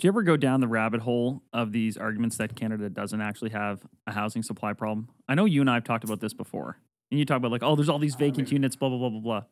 do 0.00 0.06
you 0.06 0.10
ever 0.10 0.22
go 0.22 0.36
down 0.36 0.60
the 0.60 0.68
rabbit 0.68 1.02
hole 1.02 1.42
of 1.52 1.72
these 1.72 1.98
arguments 1.98 2.38
that 2.38 2.56
Canada 2.56 2.88
doesn't 2.88 3.20
actually 3.20 3.50
have 3.50 3.82
a 4.06 4.12
housing 4.12 4.42
supply 4.42 4.72
problem? 4.72 5.10
I 5.28 5.34
know 5.34 5.44
you 5.44 5.60
and 5.60 5.68
I 5.68 5.74
have 5.74 5.84
talked 5.84 6.04
about 6.04 6.20
this 6.20 6.32
before. 6.32 6.78
And 7.10 7.18
you 7.18 7.26
talk 7.26 7.36
about 7.36 7.50
like, 7.50 7.62
oh, 7.62 7.76
there's 7.76 7.90
all 7.90 7.98
these 7.98 8.14
I 8.16 8.18
vacant 8.20 8.48
mean- 8.48 8.62
units, 8.62 8.76
blah 8.76 8.88
blah 8.88 8.96
blah 8.98 9.10
blah 9.10 9.20
blah. 9.20 9.42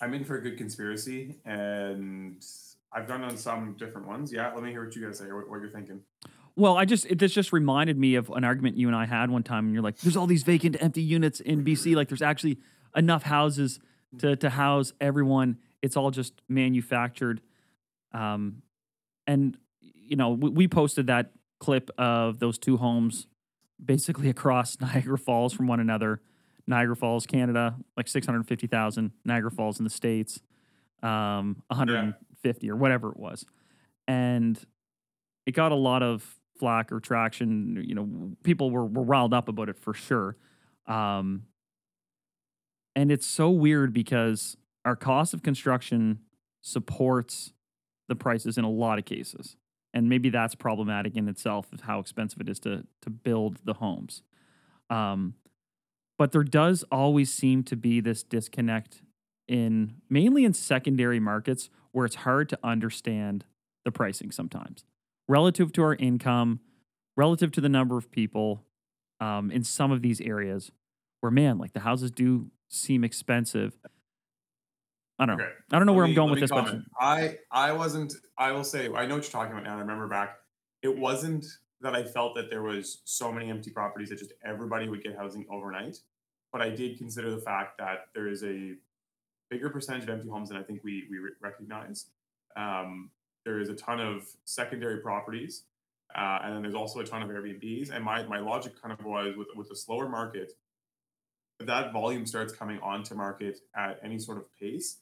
I'm 0.00 0.14
in 0.14 0.24
for 0.24 0.38
a 0.38 0.40
good 0.40 0.56
conspiracy, 0.56 1.40
and 1.44 2.42
I've 2.92 3.06
done 3.08 3.22
on 3.24 3.36
some 3.36 3.74
different 3.76 4.06
ones. 4.06 4.32
Yeah, 4.32 4.52
let 4.54 4.62
me 4.62 4.70
hear 4.70 4.84
what 4.84 4.94
you 4.96 5.04
guys 5.04 5.18
say. 5.18 5.26
What, 5.26 5.50
what 5.50 5.60
you're 5.60 5.68
thinking? 5.68 6.00
Well, 6.56 6.76
I 6.76 6.84
just 6.84 7.06
it, 7.06 7.18
this 7.18 7.32
just 7.32 7.52
reminded 7.52 7.98
me 7.98 8.14
of 8.14 8.30
an 8.30 8.44
argument 8.44 8.76
you 8.76 8.86
and 8.86 8.96
I 8.96 9.04
had 9.04 9.30
one 9.30 9.42
time, 9.42 9.64
and 9.66 9.74
you're 9.74 9.82
like, 9.82 9.98
"There's 9.98 10.16
all 10.16 10.26
these 10.28 10.44
vacant, 10.44 10.76
empty 10.80 11.02
units 11.02 11.40
in 11.40 11.64
BC. 11.64 11.96
Like, 11.96 12.08
there's 12.08 12.22
actually 12.22 12.58
enough 12.94 13.24
houses 13.24 13.80
to 14.18 14.36
to 14.36 14.50
house 14.50 14.92
everyone. 15.00 15.58
It's 15.82 15.96
all 15.96 16.12
just 16.12 16.40
manufactured." 16.48 17.40
Um, 18.12 18.62
and 19.30 19.56
you 19.82 20.16
know, 20.16 20.30
we, 20.30 20.50
we 20.50 20.68
posted 20.68 21.06
that 21.06 21.30
clip 21.60 21.90
of 21.96 22.40
those 22.40 22.58
two 22.58 22.76
homes, 22.76 23.28
basically 23.82 24.28
across 24.36 24.80
Niagara 24.80 25.18
Falls 25.18 25.52
from 25.52 25.68
one 25.68 25.80
another. 25.80 26.20
Niagara 26.66 26.96
Falls, 26.96 27.26
Canada, 27.26 27.76
like 27.96 28.08
six 28.08 28.26
hundred 28.26 28.46
fifty 28.46 28.66
thousand. 28.66 29.12
Niagara 29.24 29.50
Falls 29.50 29.78
in 29.78 29.84
the 29.84 29.90
states, 29.90 30.40
um, 31.02 31.62
one 31.68 31.78
hundred 31.78 32.14
fifty 32.42 32.70
or 32.70 32.76
whatever 32.76 33.10
it 33.10 33.16
was, 33.16 33.46
and 34.06 34.60
it 35.46 35.52
got 35.52 35.72
a 35.72 35.76
lot 35.76 36.02
of 36.02 36.38
flack 36.58 36.92
or 36.92 37.00
traction. 37.00 37.82
You 37.86 37.94
know, 37.94 38.36
people 38.42 38.70
were, 38.70 38.84
were 38.84 39.02
riled 39.02 39.32
up 39.32 39.48
about 39.48 39.68
it 39.68 39.78
for 39.78 39.94
sure. 39.94 40.36
Um, 40.86 41.44
and 42.96 43.10
it's 43.12 43.26
so 43.26 43.50
weird 43.50 43.92
because 43.92 44.56
our 44.84 44.96
cost 44.96 45.34
of 45.34 45.42
construction 45.42 46.20
supports 46.60 47.52
the 48.10 48.16
prices 48.16 48.58
in 48.58 48.64
a 48.64 48.70
lot 48.70 48.98
of 48.98 49.06
cases. 49.06 49.56
And 49.94 50.08
maybe 50.08 50.28
that's 50.28 50.54
problematic 50.54 51.16
in 51.16 51.28
itself 51.28 51.72
of 51.72 51.82
how 51.82 51.98
expensive 51.98 52.40
it 52.42 52.48
is 52.50 52.60
to 52.60 52.84
to 53.00 53.10
build 53.10 53.60
the 53.64 53.74
homes. 53.74 54.22
Um, 54.90 55.34
but 56.18 56.32
there 56.32 56.44
does 56.44 56.84
always 56.92 57.32
seem 57.32 57.62
to 57.64 57.76
be 57.76 58.00
this 58.00 58.22
disconnect 58.22 59.02
in 59.48 59.94
mainly 60.10 60.44
in 60.44 60.52
secondary 60.52 61.18
markets 61.18 61.70
where 61.92 62.04
it's 62.04 62.16
hard 62.16 62.48
to 62.50 62.58
understand 62.62 63.46
the 63.84 63.90
pricing 63.90 64.30
sometimes 64.30 64.84
relative 65.28 65.72
to 65.72 65.82
our 65.82 65.94
income, 65.94 66.60
relative 67.16 67.52
to 67.52 67.60
the 67.60 67.68
number 67.68 67.96
of 67.96 68.10
people 68.10 68.64
um, 69.20 69.50
in 69.50 69.64
some 69.64 69.92
of 69.92 70.02
these 70.02 70.20
areas 70.20 70.72
where, 71.20 71.30
man, 71.30 71.56
like 71.56 71.72
the 71.72 71.80
houses 71.80 72.10
do 72.10 72.50
seem 72.68 73.04
expensive. 73.04 73.78
I 75.20 75.26
don't 75.26 75.36
know. 75.36 75.44
Okay. 75.44 75.52
I 75.72 75.78
don't 75.78 75.86
know 75.86 75.92
Let 75.92 75.96
where 75.98 76.06
me- 76.06 76.10
I'm 76.12 76.16
going 76.16 76.30
with 76.30 76.40
this, 76.40 76.50
comment. 76.50 76.84
I 76.98 77.38
I 77.52 77.72
wasn't. 77.72 78.14
I 78.38 78.52
will 78.52 78.64
say 78.64 78.86
I 78.86 79.04
know 79.06 79.16
what 79.16 79.24
you're 79.24 79.30
talking 79.30 79.52
about 79.52 79.64
now. 79.64 79.76
I 79.76 79.80
remember 79.80 80.08
back. 80.08 80.38
It 80.82 80.96
wasn't 80.96 81.44
that 81.82 81.94
I 81.94 82.02
felt 82.04 82.34
that 82.36 82.48
there 82.50 82.62
was 82.62 83.02
so 83.04 83.30
many 83.30 83.50
empty 83.50 83.70
properties 83.70 84.08
that 84.08 84.18
just 84.18 84.32
everybody 84.44 84.88
would 84.88 85.02
get 85.02 85.16
housing 85.16 85.44
overnight, 85.50 85.98
but 86.52 86.62
I 86.62 86.70
did 86.70 86.96
consider 86.98 87.30
the 87.30 87.40
fact 87.40 87.76
that 87.78 88.06
there 88.14 88.28
is 88.28 88.42
a 88.42 88.72
bigger 89.50 89.68
percentage 89.68 90.04
of 90.04 90.08
empty 90.08 90.28
homes 90.28 90.48
than 90.48 90.56
I 90.58 90.62
think 90.62 90.82
we 90.82 91.06
we 91.10 91.18
recognize. 91.40 92.06
Um, 92.56 93.10
there 93.44 93.60
is 93.60 93.68
a 93.68 93.74
ton 93.74 94.00
of 94.00 94.26
secondary 94.46 95.00
properties, 95.00 95.64
uh, 96.14 96.38
and 96.42 96.54
then 96.54 96.62
there's 96.62 96.74
also 96.74 97.00
a 97.00 97.04
ton 97.04 97.22
of 97.22 97.28
Airbnbs. 97.28 97.90
And 97.90 98.02
my 98.02 98.22
my 98.22 98.38
logic 98.40 98.80
kind 98.80 98.92
of 98.98 99.04
was 99.04 99.36
with 99.36 99.48
with 99.54 99.70
a 99.70 99.76
slower 99.76 100.08
market, 100.08 100.52
that 101.60 101.92
volume 101.92 102.24
starts 102.24 102.54
coming 102.54 102.78
onto 102.80 103.14
market 103.14 103.58
at 103.76 104.00
any 104.02 104.18
sort 104.18 104.38
of 104.38 104.44
pace, 104.58 104.98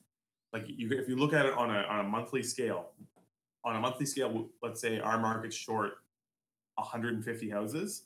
like 0.52 0.64
you 0.68 0.90
if 0.90 1.08
you 1.08 1.16
look 1.16 1.32
at 1.32 1.46
it 1.46 1.54
on 1.54 1.70
a 1.70 1.80
on 1.82 2.00
a 2.00 2.08
monthly 2.08 2.42
scale, 2.42 2.90
on 3.64 3.76
a 3.76 3.80
monthly 3.80 4.06
scale, 4.06 4.48
let's 4.62 4.80
say 4.80 4.98
our 4.98 5.18
market's 5.20 5.56
short 5.56 5.98
150 6.76 7.50
houses. 7.50 8.04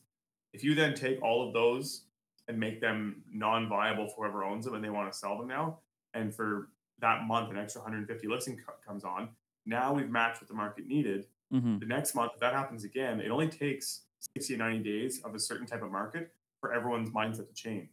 If 0.53 0.65
you 0.65 0.75
then 0.75 0.95
take 0.95 1.23
all 1.23 1.47
of 1.47 1.53
those 1.55 2.03
and 2.49 2.59
make 2.59 2.81
them 2.81 3.23
non-viable 3.33 4.09
for 4.09 4.25
whoever 4.25 4.45
owns 4.45 4.65
them 4.65 4.75
and 4.75 4.85
they 4.85 4.91
want 4.91 5.11
to 5.13 5.17
sell 5.19 5.39
them 5.39 5.47
now, 5.47 5.79
and 6.15 6.35
for 6.35 6.69
that 7.01 7.25
month 7.27 7.51
an 7.51 7.59
extra 7.59 7.81
150 7.81 8.27
listing 8.29 8.59
co- 8.67 8.75
comes 8.87 9.05
on, 9.05 9.29
now 9.67 9.93
we've 9.95 10.11
matched 10.11 10.41
what 10.41 10.49
the 10.49 10.55
market 10.55 10.87
needed. 10.87 11.27
Mhm. 11.53 11.81
The 11.81 11.87
next 11.87 12.15
month, 12.15 12.33
if 12.35 12.41
that 12.41 12.53
happens 12.55 12.85
again, 12.85 13.21
it 13.21 13.31
only 13.31 13.49
takes 13.49 14.03
60 14.37 14.55
to 14.55 14.59
90 14.59 14.83
days 14.83 15.21
of 15.23 15.35
a 15.35 15.39
certain 15.39 15.67
type 15.67 15.83
of 15.83 15.91
market 15.91 16.35
for 16.61 16.73
everyone's 16.73 17.11
mindset 17.11 17.49
to 17.49 17.55
change, 17.55 17.91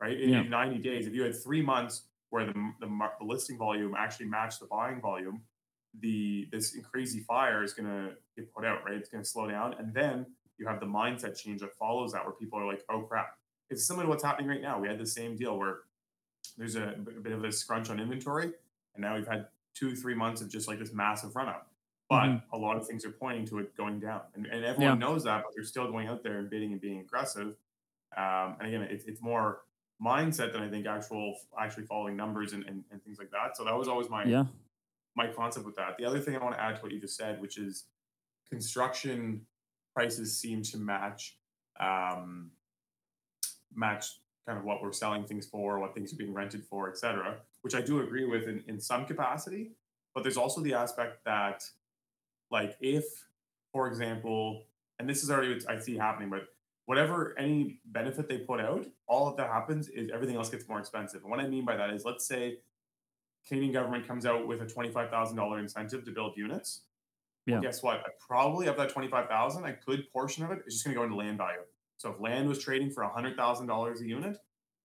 right? 0.00 0.18
In, 0.20 0.30
Yeah. 0.30 0.40
in 0.42 0.50
90 0.50 0.78
days, 0.78 1.06
if 1.06 1.14
you 1.14 1.22
had 1.22 1.34
three 1.34 1.62
months 1.62 2.02
where 2.32 2.46
the, 2.46 2.54
the, 2.80 2.86
the 3.20 3.24
listing 3.26 3.58
volume 3.58 3.94
actually 3.94 4.24
matched 4.26 4.58
the 4.60 4.66
buying 4.66 5.02
volume, 5.02 5.42
the 6.00 6.48
this 6.50 6.74
crazy 6.90 7.20
fire 7.20 7.62
is 7.62 7.74
going 7.74 7.86
to 7.88 8.14
get 8.36 8.52
put 8.54 8.64
out, 8.64 8.82
right? 8.86 8.94
It's 8.94 9.10
going 9.10 9.22
to 9.22 9.28
slow 9.28 9.46
down, 9.50 9.74
and 9.74 9.92
then 9.92 10.24
you 10.56 10.66
have 10.66 10.80
the 10.80 10.86
mindset 10.86 11.38
change 11.38 11.60
that 11.60 11.74
follows 11.74 12.12
that, 12.12 12.24
where 12.24 12.32
people 12.34 12.58
are 12.58 12.66
like, 12.66 12.82
"Oh 12.88 13.02
crap!" 13.02 13.36
It's 13.68 13.86
similar 13.86 14.04
to 14.04 14.08
what's 14.08 14.24
happening 14.24 14.48
right 14.48 14.62
now. 14.62 14.80
We 14.80 14.88
had 14.88 14.98
the 14.98 15.06
same 15.06 15.36
deal 15.36 15.58
where 15.58 15.80
there's 16.56 16.76
a 16.76 16.96
bit 17.22 17.32
of 17.32 17.44
a 17.44 17.52
scrunch 17.52 17.90
on 17.90 18.00
inventory, 18.00 18.46
and 18.94 19.02
now 19.02 19.14
we've 19.16 19.26
had 19.28 19.48
two, 19.74 19.94
three 19.94 20.14
months 20.14 20.40
of 20.40 20.48
just 20.50 20.68
like 20.68 20.78
this 20.78 20.92
massive 20.94 21.36
run 21.36 21.48
up. 21.48 21.70
But 22.08 22.28
Mhm. 22.28 22.42
a 22.52 22.58
lot 22.58 22.76
of 22.78 22.86
things 22.86 23.04
are 23.04 23.10
pointing 23.12 23.46
to 23.46 23.58
it 23.58 23.76
going 23.76 24.00
down, 24.00 24.22
and, 24.34 24.46
and 24.46 24.64
everyone 24.64 24.98
knows 24.98 25.24
that, 25.24 25.44
but 25.44 25.52
they're 25.54 25.64
still 25.64 25.90
going 25.90 26.08
out 26.08 26.22
there 26.22 26.38
and 26.38 26.48
bidding 26.50 26.72
and 26.72 26.80
being 26.80 27.00
aggressive. 27.00 27.56
Um, 28.16 28.56
and 28.60 28.66
again, 28.68 28.82
it's 28.82 29.04
it's 29.04 29.20
more 29.22 29.64
mindset 30.04 30.52
than 30.52 30.62
I 30.62 30.68
think 30.68 30.86
actual 30.86 31.36
actually 31.58 31.84
following 31.84 32.16
numbers 32.16 32.52
and, 32.52 32.64
and, 32.64 32.82
and 32.90 33.02
things 33.04 33.18
like 33.18 33.30
that. 33.30 33.56
So 33.56 33.64
that 33.64 33.76
was 33.76 33.88
always 33.88 34.08
my 34.08 34.24
Yeah. 34.24 34.44
my 35.14 35.28
concept 35.28 35.66
with 35.66 35.76
that. 35.76 35.96
The 35.98 36.04
other 36.04 36.18
thing 36.18 36.36
I 36.36 36.42
want 36.42 36.54
to 36.54 36.60
add 36.60 36.76
to 36.76 36.82
what 36.82 36.92
you 36.92 37.00
just 37.00 37.16
said, 37.16 37.40
which 37.40 37.58
is 37.58 37.84
construction 38.48 39.46
prices 39.94 40.38
seem 40.38 40.62
to 40.62 40.78
match 40.78 41.36
um, 41.80 42.50
match 43.74 44.20
kind 44.46 44.58
of 44.58 44.64
what 44.64 44.82
we're 44.82 44.92
selling 44.92 45.24
things 45.24 45.46
for, 45.46 45.78
what 45.78 45.94
things 45.94 46.12
are 46.12 46.16
being 46.16 46.34
rented 46.34 46.64
for, 46.64 46.88
etc. 46.88 47.36
Which 47.62 47.74
I 47.74 47.80
do 47.80 48.00
agree 48.00 48.24
with 48.24 48.44
in, 48.48 48.62
in 48.66 48.80
some 48.80 49.06
capacity. 49.06 49.72
But 50.14 50.22
there's 50.24 50.36
also 50.36 50.60
the 50.60 50.74
aspect 50.74 51.24
that, 51.24 51.64
like, 52.50 52.76
if, 52.80 53.04
for 53.72 53.88
example, 53.88 54.64
and 54.98 55.08
this 55.08 55.22
is 55.22 55.30
already 55.30 55.54
what 55.54 55.70
I 55.70 55.78
see 55.78 55.96
happening, 55.96 56.28
but 56.28 56.48
whatever 56.92 57.34
any 57.38 57.80
benefit 57.86 58.28
they 58.28 58.36
put 58.36 58.60
out, 58.60 58.84
all 59.06 59.34
that 59.34 59.48
happens 59.48 59.88
is 59.88 60.10
everything 60.12 60.36
else 60.36 60.50
gets 60.50 60.68
more 60.68 60.78
expensive. 60.78 61.22
And 61.22 61.30
what 61.30 61.40
I 61.40 61.46
mean 61.48 61.64
by 61.64 61.74
that 61.74 61.88
is, 61.88 62.04
let's 62.04 62.26
say 62.26 62.58
Canadian 63.48 63.72
government 63.72 64.06
comes 64.06 64.26
out 64.26 64.46
with 64.46 64.60
a 64.60 64.66
twenty-five 64.66 65.08
thousand 65.08 65.38
dollar 65.38 65.58
incentive 65.58 66.04
to 66.04 66.10
build 66.10 66.36
units. 66.36 66.82
Well, 67.46 67.56
Yeah. 67.56 67.60
guess 67.62 67.82
what? 67.82 67.96
I 68.00 68.10
probably 68.20 68.66
of 68.66 68.76
that 68.76 68.90
twenty-five 68.90 69.26
thousand, 69.26 69.64
a 69.64 69.72
good 69.86 70.02
portion 70.12 70.44
of 70.44 70.50
it 70.50 70.58
is 70.66 70.74
just 70.74 70.84
going 70.84 70.94
to 70.94 70.98
go 71.00 71.04
into 71.04 71.16
land 71.16 71.38
value. 71.38 71.62
So 71.96 72.10
if 72.10 72.20
land 72.20 72.46
was 72.46 72.58
trading 72.62 72.90
for 72.90 73.02
hundred 73.04 73.38
thousand 73.38 73.68
dollars 73.68 74.02
a 74.02 74.06
unit, 74.06 74.36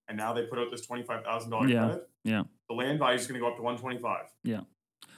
and 0.07 0.17
now 0.17 0.31
they 0.31 0.43
put 0.45 0.59
out 0.59 0.71
this 0.71 0.85
twenty-five 0.85 1.25
thousand 1.25 1.51
dollar 1.51 1.67
Yeah, 1.67 1.85
credit, 1.87 2.09
yeah. 2.23 2.43
the 2.69 2.75
land 2.75 2.99
value 2.99 3.19
is 3.19 3.27
going 3.27 3.37
to 3.37 3.41
go 3.45 3.49
up 3.51 3.57
to 3.57 3.63
one 3.63 3.77
twenty-five. 3.77 4.27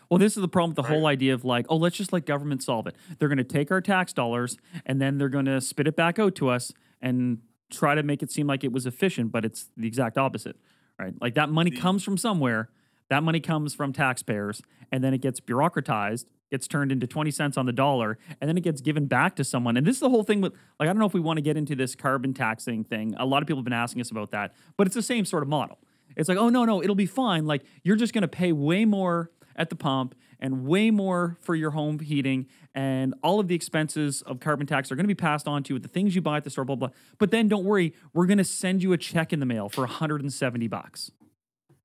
Well, 0.10 0.17
this 0.17 0.36
is 0.36 0.41
the 0.41 0.48
problem 0.48 0.72
with 0.72 0.78
the 0.78 0.91
whole 0.91 1.06
idea 1.06 1.34
of 1.34 1.45
like, 1.45 1.65
oh, 1.69 1.78
let's 1.78 1.95
just 1.95 2.12
let 2.12 2.26
government 2.26 2.63
solve 2.63 2.88
it. 2.88 2.95
They're 3.17 3.30
going 3.30 3.38
to 3.38 3.43
take 3.43 3.72
our 3.72 3.82
tax 3.82 4.12
dollars 4.12 4.58
and 4.86 5.02
then 5.02 5.17
they're 5.17 5.30
going 5.30 5.45
to 5.45 5.62
spit 5.62 5.88
it 5.88 5.95
back 5.95 6.17
out 6.17 6.36
to 6.36 6.50
us 6.50 6.74
and 7.02 7.39
try 7.69 7.93
to 7.95 8.02
make 8.02 8.24
it 8.24 8.32
seem 8.32 8.48
like 8.48 8.63
it 8.63 8.72
was 8.72 8.86
efficient, 8.86 9.32
but 9.32 9.45
it's 9.45 9.69
the 9.78 9.88
exact 9.88 10.17
opposite, 10.17 10.56
right? 10.98 11.13
Like 11.22 11.36
that 11.36 11.50
money 11.50 11.69
comes 11.72 12.04
from 12.04 12.17
somewhere. 12.17 12.69
That 13.10 13.24
money 13.24 13.39
comes 13.39 13.74
from 13.74 13.91
taxpayers, 13.91 14.62
and 14.91 15.04
then 15.04 15.15
it 15.15 15.22
gets 15.22 15.39
bureaucratized, 15.39 16.26
gets 16.52 16.67
turned 16.67 16.91
into 16.91 17.08
20 17.08 17.32
cents 17.32 17.58
on 17.58 17.65
the 17.65 17.74
dollar, 17.74 18.19
and 18.39 18.48
then 18.48 18.56
it 18.56 18.62
gets 18.62 18.82
given 18.82 19.08
back 19.08 19.36
to 19.38 19.43
someone. 19.43 19.78
And 19.78 19.86
this 19.86 19.95
is 19.95 20.00
the 20.00 20.12
whole 20.12 20.24
thing 20.24 20.41
with, 20.41 20.54
like, 20.80 20.88
I 20.88 20.93
don't 20.93 21.00
know 21.00 21.08
if 21.08 21.13
we 21.15 21.19
want 21.19 21.38
to 21.38 21.41
get 21.41 21.58
into 21.58 21.76
this 21.76 21.95
carbon 21.95 22.36
taxing 22.36 22.84
thing. 22.84 23.15
A 23.17 23.26
lot 23.26 23.41
of 23.41 23.48
people 23.48 23.62
have 23.62 23.65
been 23.65 23.74
asking 23.74 24.02
us 24.02 24.12
about 24.12 24.30
that, 24.32 24.54
but 24.78 24.86
it's 24.86 24.95
the 24.95 25.02
same 25.02 25.26
sort 25.26 25.41
of 25.41 25.50
model. 25.50 25.80
It's 26.15 26.30
like, 26.30 26.38
oh, 26.38 26.50
no, 26.50 26.65
no, 26.65 26.84
it'll 26.84 26.93
be 26.93 27.08
fine. 27.08 27.48
Like, 27.48 27.63
you're 27.84 27.95
just 27.95 28.13
going 28.13 28.22
to 28.22 28.28
pay 28.28 28.52
way 28.52 28.86
more 28.86 29.32
at 29.60 29.69
the 29.69 29.76
pump 29.76 30.15
and 30.39 30.65
way 30.65 30.89
more 30.89 31.38
for 31.41 31.54
your 31.54 31.72
home 31.72 32.00
heating, 32.00 32.48
and 32.74 33.13
all 33.22 33.39
of 33.39 33.48
the 33.48 33.56
expenses 33.56 34.24
of 34.24 34.39
carbon 34.39 34.65
tax 34.65 34.91
are 34.91 34.95
going 34.95 35.04
to 35.04 35.08
be 35.08 35.13
passed 35.13 35.48
on 35.48 35.62
to 35.63 35.69
you 35.69 35.76
with 35.76 35.84
the 35.84 35.89
things 35.89 36.15
you 36.15 36.22
buy 36.22 36.38
at 36.38 36.43
the 36.43 36.50
store, 36.50 36.65
blah, 36.65 36.76
blah. 36.76 36.89
But 37.17 37.30
then 37.30 37.48
don't 37.48 37.65
worry, 37.65 37.93
we're 38.13 38.26
going 38.26 38.38
to 38.38 38.43
send 38.43 38.82
you 38.82 38.93
a 38.93 38.98
check 38.98 39.34
in 39.34 39.39
the 39.39 39.45
mail 39.45 39.69
for 39.69 39.82
170 39.82 40.67
bucks 40.67 41.12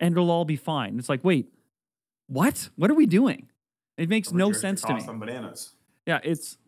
and 0.01 0.13
it'll 0.13 0.31
all 0.31 0.45
be 0.45 0.57
fine. 0.57 0.99
It's 0.99 1.09
like, 1.09 1.25
wait, 1.25 1.53
what? 2.27 2.71
What 2.77 2.91
are 2.91 2.95
we 2.95 3.07
doing? 3.07 3.49
It 3.97 4.09
makes 4.09 4.33
no 4.33 4.53
sense 4.53 4.83
to 4.83 4.95
me. 4.95 5.03
on 5.07 5.19
bananas. 5.19 5.75
Yeah, 6.07 6.21
it's 6.23 6.59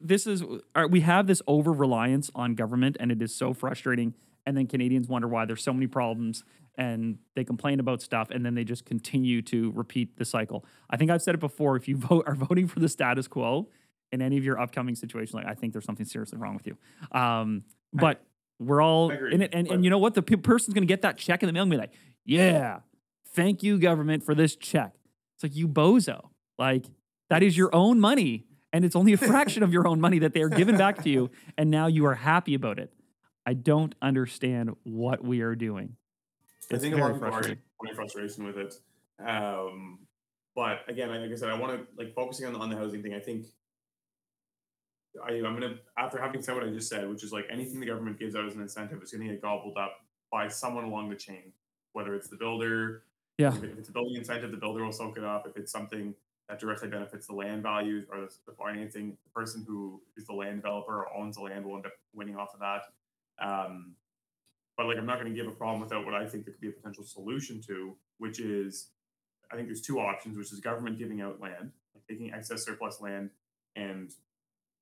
this 0.00 0.26
is 0.26 0.44
we 0.90 1.00
have 1.00 1.26
this 1.26 1.42
over 1.46 1.72
reliance 1.72 2.30
on 2.34 2.54
government, 2.54 2.96
and 3.00 3.10
it 3.10 3.22
is 3.22 3.34
so 3.34 3.52
frustrating. 3.54 4.14
And 4.46 4.56
then 4.56 4.66
Canadians 4.66 5.08
wonder 5.08 5.28
why 5.28 5.44
there's 5.44 5.62
so 5.62 5.72
many 5.72 5.86
problems, 5.86 6.42
and 6.78 7.18
they 7.34 7.42
complain 7.42 7.80
about 7.80 8.00
stuff, 8.00 8.30
and 8.30 8.46
then 8.46 8.54
they 8.54 8.64
just 8.64 8.86
continue 8.86 9.42
to 9.42 9.72
repeat 9.72 10.16
the 10.16 10.24
cycle. 10.24 10.64
I 10.88 10.96
think 10.96 11.10
I've 11.10 11.20
said 11.20 11.34
it 11.34 11.40
before. 11.40 11.76
If 11.76 11.88
you 11.88 11.96
vote 11.98 12.24
are 12.26 12.36
voting 12.36 12.68
for 12.68 12.78
the 12.80 12.88
status 12.88 13.28
quo 13.28 13.68
in 14.12 14.22
any 14.22 14.38
of 14.38 14.44
your 14.44 14.58
upcoming 14.58 14.94
situations, 14.94 15.34
like 15.34 15.46
I 15.46 15.54
think 15.54 15.74
there's 15.74 15.84
something 15.84 16.06
seriously 16.06 16.38
wrong 16.38 16.54
with 16.54 16.66
you. 16.66 16.78
Um, 17.18 17.64
but 17.92 18.22
we're 18.60 18.80
all 18.80 19.10
in 19.10 19.42
it, 19.42 19.50
and, 19.52 19.68
and 19.68 19.84
you 19.84 19.90
know 19.90 19.98
what? 19.98 20.14
The 20.14 20.22
pe- 20.22 20.36
person's 20.36 20.74
going 20.74 20.86
to 20.86 20.90
get 20.90 21.02
that 21.02 21.18
check 21.18 21.42
in 21.42 21.48
the 21.48 21.52
mail 21.52 21.62
and 21.62 21.70
be 21.70 21.76
like, 21.76 21.92
"Yeah, 22.24 22.80
thank 23.34 23.62
you, 23.62 23.78
government, 23.78 24.24
for 24.24 24.34
this 24.34 24.56
check." 24.56 24.94
It's 25.36 25.42
like 25.42 25.56
you 25.56 25.68
bozo. 25.68 26.28
Like 26.58 26.86
that 27.28 27.42
is 27.42 27.56
your 27.56 27.74
own 27.74 27.98
money, 27.98 28.46
and 28.72 28.84
it's 28.84 28.96
only 28.96 29.12
a 29.12 29.16
fraction 29.16 29.64
of 29.64 29.72
your 29.72 29.86
own 29.86 30.00
money 30.00 30.20
that 30.20 30.32
they 30.32 30.42
are 30.42 30.48
giving 30.48 30.76
back 30.76 31.02
to 31.02 31.10
you, 31.10 31.30
and 31.56 31.70
now 31.70 31.88
you 31.88 32.06
are 32.06 32.14
happy 32.14 32.54
about 32.54 32.78
it. 32.78 32.92
I 33.44 33.54
don't 33.54 33.94
understand 34.02 34.76
what 34.84 35.24
we 35.24 35.40
are 35.40 35.54
doing. 35.54 35.96
I 36.72 36.78
think 36.78 36.94
a 36.94 36.98
lot 36.98 37.10
of 37.10 37.16
people 37.16 37.58
are 37.90 37.94
frustration 37.94 38.44
with 38.44 38.58
it. 38.58 38.74
Um, 39.24 40.00
but 40.54 40.80
again, 40.88 41.08
like 41.10 41.30
I 41.30 41.34
said, 41.34 41.48
I 41.48 41.58
want 41.58 41.72
to 41.72 41.86
like 41.96 42.14
focusing 42.14 42.46
on, 42.46 42.52
the, 42.52 42.58
on 42.58 42.68
the 42.68 42.76
housing 42.76 43.02
thing. 43.02 43.14
I 43.14 43.20
think 43.20 43.46
I, 45.24 45.32
I'm 45.34 45.54
gonna 45.54 45.76
after 45.96 46.20
having 46.20 46.42
said 46.42 46.54
what 46.54 46.64
I 46.64 46.70
just 46.70 46.88
said, 46.88 47.08
which 47.08 47.24
is 47.24 47.32
like 47.32 47.46
anything 47.50 47.80
the 47.80 47.86
government 47.86 48.18
gives 48.18 48.36
out 48.36 48.46
as 48.46 48.54
an 48.54 48.62
incentive 48.62 49.02
is 49.02 49.12
going 49.12 49.26
to 49.26 49.32
get 49.32 49.42
gobbled 49.42 49.76
up 49.76 49.98
by 50.30 50.48
someone 50.48 50.84
along 50.84 51.08
the 51.10 51.16
chain, 51.16 51.52
whether 51.92 52.14
it's 52.14 52.28
the 52.28 52.36
builder. 52.36 53.04
Yeah. 53.38 53.54
If 53.54 53.78
it's 53.78 53.88
a 53.88 53.92
building 53.92 54.16
incentive, 54.16 54.50
the 54.50 54.56
builder 54.56 54.84
will 54.84 54.92
soak 54.92 55.16
it 55.16 55.24
up. 55.24 55.46
If 55.48 55.56
it's 55.56 55.72
something 55.72 56.14
that 56.48 56.58
directly 56.58 56.88
benefits 56.88 57.26
the 57.26 57.34
land 57.34 57.62
values 57.62 58.06
or 58.10 58.20
the, 58.20 58.34
the 58.46 58.52
financing, 58.52 59.16
the 59.22 59.30
person 59.30 59.64
who 59.66 60.00
is 60.16 60.26
the 60.26 60.32
land 60.32 60.62
developer 60.62 61.04
or 61.04 61.16
owns 61.16 61.36
the 61.36 61.42
land 61.42 61.64
will 61.64 61.76
end 61.76 61.86
up 61.86 61.92
winning 62.14 62.36
off 62.36 62.54
of 62.54 62.60
that. 62.60 62.82
Um, 63.40 63.94
but 64.78 64.86
like 64.86 64.96
I'm 64.96 65.04
not 65.04 65.20
going 65.20 65.30
to 65.30 65.36
give 65.36 65.48
a 65.48 65.54
problem 65.54 65.80
without 65.82 66.06
what 66.06 66.14
I 66.14 66.24
think 66.26 66.44
there 66.46 66.54
could 66.54 66.60
be 66.62 66.68
a 66.68 66.72
potential 66.72 67.04
solution 67.04 67.60
to, 67.66 67.94
which 68.18 68.38
is 68.40 68.90
I 69.52 69.56
think 69.56 69.66
there's 69.68 69.82
two 69.82 69.98
options, 69.98 70.38
which 70.38 70.52
is 70.52 70.60
government 70.60 70.98
giving 70.98 71.20
out 71.20 71.40
land, 71.40 71.72
like 71.94 72.06
taking 72.08 72.32
excess 72.32 72.64
surplus 72.64 73.00
land 73.00 73.30
and 73.76 74.12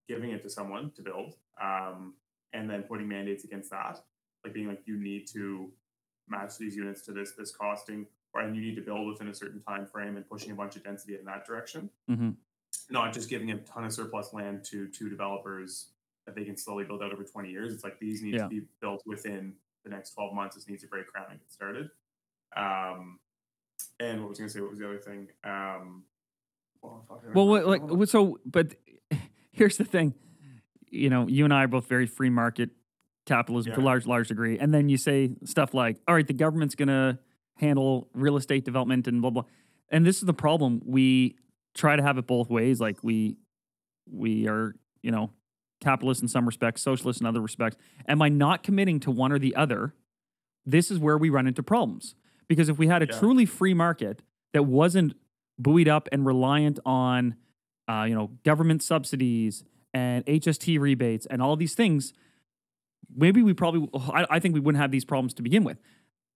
giving 0.07 0.31
it 0.31 0.43
to 0.43 0.51
someone 0.51 0.93
to 0.97 1.03
build, 1.03 1.35
um, 1.61 2.15
and 2.53 2.69
then 2.71 2.83
putting 2.83 3.09
mandates 3.09 3.45
against 3.45 3.71
that, 3.71 3.99
like 4.45 4.53
being 4.53 4.69
like 4.69 4.83
you 4.85 4.97
need 4.97 5.27
to 5.29 5.71
match 6.29 6.59
these 6.59 6.77
units 6.77 7.01
to 7.03 7.13
this 7.13 7.33
this 7.33 7.51
costing, 7.51 8.07
or 8.35 8.43
and 8.43 8.55
you 8.55 8.61
need 8.61 8.77
to 8.77 8.83
build 8.83 9.09
within 9.09 9.29
a 9.29 9.35
certain 9.35 9.63
time 9.63 9.87
frame 9.87 10.17
and 10.17 10.29
pushing 10.29 10.51
a 10.51 10.55
bunch 10.55 10.77
of 10.77 10.85
density 10.85 11.17
in 11.19 11.25
that 11.25 11.45
direction 11.47 11.91
hmm 12.09 12.31
not 12.91 13.13
just 13.13 13.29
giving 13.31 13.51
a 13.53 13.59
ton 13.59 13.85
of 13.85 13.93
surplus 13.93 14.33
land 14.33 14.63
to 14.65 14.89
to 14.89 15.09
developers 15.09 15.87
that 16.27 16.35
they 16.35 16.45
can 16.45 16.57
slowly 16.57 16.85
build 16.85 17.03
out 17.03 17.13
over 17.13 17.25
20 17.25 17.49
years. 17.51 17.73
It's 17.73 17.85
like 17.85 17.99
these 17.99 18.23
need 18.23 18.35
Yeah. 18.35 18.43
to 18.43 18.49
be 18.49 18.63
built 18.81 19.03
within 19.07 19.55
the 19.88 19.94
next 19.94 20.12
12 20.14 20.35
months. 20.35 20.57
just 20.57 20.68
needs 20.68 20.83
to 20.83 20.88
break 20.88 21.11
ground 21.12 21.29
and 21.31 21.40
get 21.40 21.51
started. 21.53 21.88
Um, 22.57 23.18
and 24.01 24.20
what 24.20 24.31
was 24.31 24.38
I 24.38 24.42
going 24.42 24.49
to 24.49 24.55
say? 24.55 24.61
What 24.61 24.70
was 24.70 24.79
the 24.79 24.87
other 24.87 24.99
thing? 24.99 25.29
Um, 25.44 26.05
well, 26.83 27.05
fuck, 27.09 27.20
I 27.22 27.27
don't 27.27 27.35
Well, 27.35 27.49
what, 27.49 27.66
like, 27.66 27.83
what- 27.83 28.09
so, 28.09 28.38
but 28.44 28.75
here's 29.53 29.77
the 29.77 29.85
thing. 29.85 30.14
You 30.90 31.11
know, 31.11 31.27
you 31.29 31.44
and 31.44 31.53
I 31.53 31.64
are 31.64 31.68
both 31.68 31.88
very 31.88 32.07
free 32.07 32.31
market 32.31 32.70
capitalism 33.27 33.75
to 33.75 33.81
a 33.81 33.83
large, 33.83 34.07
large 34.07 34.29
degree. 34.29 34.59
And 34.59 34.72
then 34.72 34.88
you 34.88 34.96
say 34.96 35.31
stuff 35.44 35.75
like, 35.75 35.99
all 36.07 36.14
right, 36.14 36.27
the 36.27 36.33
government's 36.33 36.75
going 36.77 36.88
to 36.88 37.18
handle 37.57 38.09
real 38.14 38.37
estate 38.37 38.64
development 38.64 39.09
and 39.09 39.20
blah 39.20 39.31
blah. 39.31 39.42
And 39.90 40.07
this 40.07 40.18
is 40.18 40.22
the 40.22 40.35
problem. 40.35 40.81
We 40.85 41.37
try 41.75 41.96
to 41.96 42.03
have 42.03 42.18
it 42.18 42.27
both 42.27 42.49
ways. 42.49 42.81
Like 42.81 43.03
we 43.03 43.37
we 44.11 44.46
are, 44.46 44.77
you 45.03 45.11
know, 45.11 45.33
capitalist 45.81 46.23
in 46.23 46.29
some 46.29 46.47
respects, 46.47 46.83
socialist 46.83 47.21
in 47.21 47.27
other 47.27 47.41
respects. 47.41 47.77
am 48.09 48.23
I 48.23 48.29
not 48.29 48.62
committing 48.62 49.01
to 49.01 49.11
one 49.11 49.33
or 49.33 49.39
the 49.39 49.55
other, 49.55 49.95
this 50.65 50.91
is 50.91 50.99
where 50.99 51.19
we 51.19 51.31
run 51.31 51.47
into 51.47 51.62
problems. 51.62 52.15
Because 52.49 52.69
if 52.69 52.79
we 52.79 52.87
had 52.87 53.03
a 53.03 53.07
Yeah. 53.07 53.19
truly 53.19 53.47
free 53.47 53.75
market 53.75 54.23
that 54.53 54.65
wasn't 54.65 55.15
buoyed 55.59 55.89
up 55.89 56.09
and 56.12 56.25
reliant 56.25 56.79
on, 56.85 57.37
uh, 57.89 58.05
you 58.09 58.15
know, 58.15 58.31
government 58.45 58.83
subsidies 58.83 59.65
and 59.93 60.25
HST 60.27 60.79
rebates 60.79 61.27
and 61.27 61.43
all 61.43 61.57
these 61.57 61.75
things, 61.75 62.12
maybe 63.15 63.43
we 63.43 63.53
probably, 63.55 63.89
I, 64.12 64.27
I 64.31 64.39
think 64.41 64.55
we 64.55 64.61
wouldn't 64.61 64.81
have 64.81 64.91
these 64.91 65.05
problems 65.05 65.35
to 65.35 65.43
begin 65.43 65.65
with. 65.65 65.79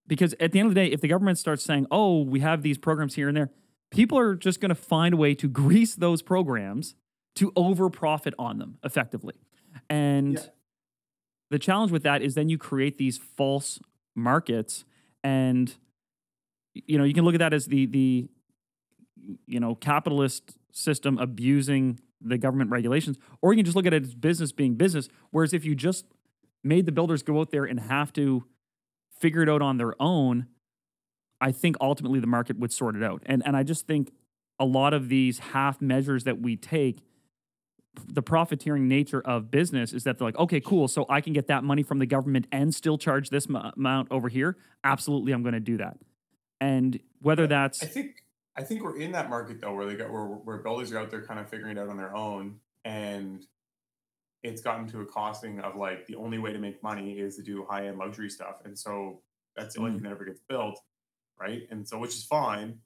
Because 0.07 0.35
at 0.41 0.53
the 0.53 0.59
end 0.59 0.69
of 0.69 0.75
the 0.75 0.81
day, 0.81 0.89
if 0.89 1.01
the 1.01 1.09
government 1.09 1.39
starts 1.39 1.63
saying, 1.63 1.87
oh, 1.91 2.23
we 2.23 2.41
have 2.41 2.63
these 2.63 2.79
programs 2.79 3.15
here 3.15 3.29
and 3.29 3.37
there, 3.37 3.51
people 3.91 4.19
are 4.19 4.35
just 4.35 4.61
going 4.61 4.71
to 4.71 4.75
find 4.75 5.15
a 5.15 5.17
way 5.17 5.35
to 5.35 5.49
grease 5.49 5.95
those 5.95 6.23
programs 6.23 6.95
to 7.37 7.53
over 7.57 7.89
profit 7.91 8.35
on 8.39 8.59
them 8.59 8.79
effectively. 8.85 9.35
And 9.89 10.35
Yeah. 10.35 10.47
the 11.51 11.59
challenge 11.59 11.93
with 11.93 12.03
that 12.03 12.23
is 12.23 12.35
then 12.35 12.49
you 12.49 12.59
create 12.59 12.99
these 12.99 13.19
false 13.19 13.79
markets 14.15 14.85
and 15.23 15.75
you 16.75 16.99
know 16.99 17.05
you 17.05 17.15
can 17.15 17.25
look 17.25 17.35
at 17.35 17.39
that 17.39 17.53
as 17.55 17.67
the 17.67 17.87
the 17.87 18.29
you 19.47 19.61
know 19.61 19.75
capitalist 19.75 20.57
system 20.73 21.19
abusing 21.19 21.99
the 22.21 22.37
government 22.39 22.71
regulations 22.71 23.19
or 23.41 23.53
you 23.53 23.59
can 23.59 23.65
just 23.65 23.77
look 23.77 23.87
at 23.87 23.93
it 23.95 24.03
as 24.03 24.15
business 24.15 24.53
being 24.53 24.75
business 24.75 25.09
whereas 25.31 25.53
if 25.53 25.65
you 25.65 25.75
just 25.75 26.05
made 26.63 26.87
the 26.87 26.93
builders 26.93 27.23
go 27.23 27.41
out 27.41 27.51
there 27.51 27.65
and 27.65 27.81
have 27.81 28.13
to 28.13 28.45
figure 29.19 29.43
it 29.43 29.49
out 29.49 29.63
on 29.63 29.77
their 29.79 29.95
own 30.01 30.47
i 31.41 31.51
think 31.53 31.77
ultimately 31.81 32.19
the 32.21 32.27
market 32.27 32.59
would 32.59 32.73
sort 32.73 32.97
it 32.97 33.03
out 33.03 33.23
and 33.27 33.43
and 33.47 33.57
i 33.57 33.63
just 33.63 33.87
think 33.87 34.13
a 34.59 34.65
lot 34.65 34.93
of 34.93 35.09
these 35.09 35.39
half 35.39 35.81
measures 35.81 36.25
that 36.25 36.41
we 36.41 36.57
take 36.57 36.99
the 38.07 38.23
profiteering 38.23 38.89
nature 38.89 39.21
of 39.21 39.51
business 39.51 39.93
is 39.93 40.05
that 40.05 40.19
they're 40.19 40.29
like, 40.29 40.39
okay, 40.39 40.61
cool. 40.61 40.89
So 40.89 41.07
I 41.09 41.21
can 41.21 41.33
get 41.33 41.49
that 41.49 41.65
money 41.65 41.83
from 41.83 41.99
the 41.99 42.07
government 42.07 42.47
and 42.53 42.75
still 42.75 42.99
charge 42.99 43.31
this 43.31 43.49
mu- 43.49 43.59
amount 43.77 44.09
over 44.11 44.29
here. 44.29 44.57
Absolutely, 44.85 45.33
I'm 45.33 45.43
going 45.43 45.55
to 45.55 45.61
do 45.61 45.77
that. 45.79 45.99
And 46.61 47.01
whether 47.21 47.47
that's 47.47 47.83
I 47.83 47.87
think 47.87 48.25
I 48.57 48.63
think 48.63 48.83
we're 48.83 48.99
in 48.99 49.13
that 49.13 49.31
market 49.31 49.61
though, 49.61 49.75
where 49.75 49.87
they 49.87 49.97
got 49.97 50.11
where 50.11 50.25
where 50.25 50.59
builders 50.59 50.93
are 50.93 50.99
out 50.99 51.11
there 51.11 51.23
kind 51.23 51.41
of 51.41 51.49
figuring 51.49 51.77
it 51.77 51.81
out 51.81 51.89
on 51.89 51.97
their 51.97 52.15
own, 52.15 52.61
and 52.85 53.45
it's 54.43 54.61
gotten 54.61 54.87
to 54.89 55.01
a 55.01 55.07
costing 55.07 55.61
of 55.61 55.77
like 55.77 56.07
the 56.07 56.17
only 56.17 56.39
way 56.39 56.53
to 56.53 56.59
make 56.59 56.83
money 56.83 57.19
is 57.19 57.37
to 57.37 57.43
do 57.43 57.65
high 57.69 57.87
end 57.87 57.99
luxury 57.99 58.29
stuff, 58.29 58.57
and 58.65 58.79
so 58.79 59.23
that's 59.57 59.75
the 59.75 59.81
only 59.81 59.93
mm. 59.93 59.95
thing 59.95 60.03
that 60.05 60.13
ever 60.13 60.25
gets 60.25 60.41
built, 60.49 60.81
right? 61.41 61.63
And 61.71 61.87
so 61.89 61.99
which 61.99 62.15
is 62.15 62.25
fine, 62.25 62.79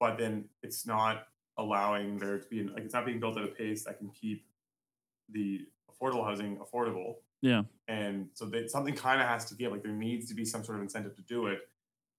but 0.00 0.18
then 0.18 0.46
it's 0.62 0.86
not 0.86 1.28
allowing 1.56 2.18
there 2.18 2.38
to 2.38 2.48
be 2.48 2.62
like 2.64 2.84
it's 2.84 2.94
not 2.94 3.06
being 3.06 3.20
built 3.20 3.36
at 3.38 3.44
a 3.44 3.48
pace 3.48 3.84
that 3.84 3.98
can 3.98 4.10
keep 4.10 4.44
the 5.30 5.66
affordable 5.90 6.24
housing 6.24 6.56
affordable. 6.58 7.16
Yeah, 7.42 7.62
and 7.88 8.28
so 8.34 8.46
they, 8.46 8.66
something 8.68 8.94
kind 8.94 9.20
of 9.20 9.28
has 9.28 9.44
to 9.46 9.54
give 9.54 9.70
like 9.72 9.82
there 9.82 9.92
needs 9.92 10.26
to 10.28 10.34
be 10.34 10.44
some 10.44 10.64
sort 10.64 10.76
of 10.78 10.82
incentive 10.82 11.14
to 11.16 11.22
do 11.22 11.46
it 11.48 11.68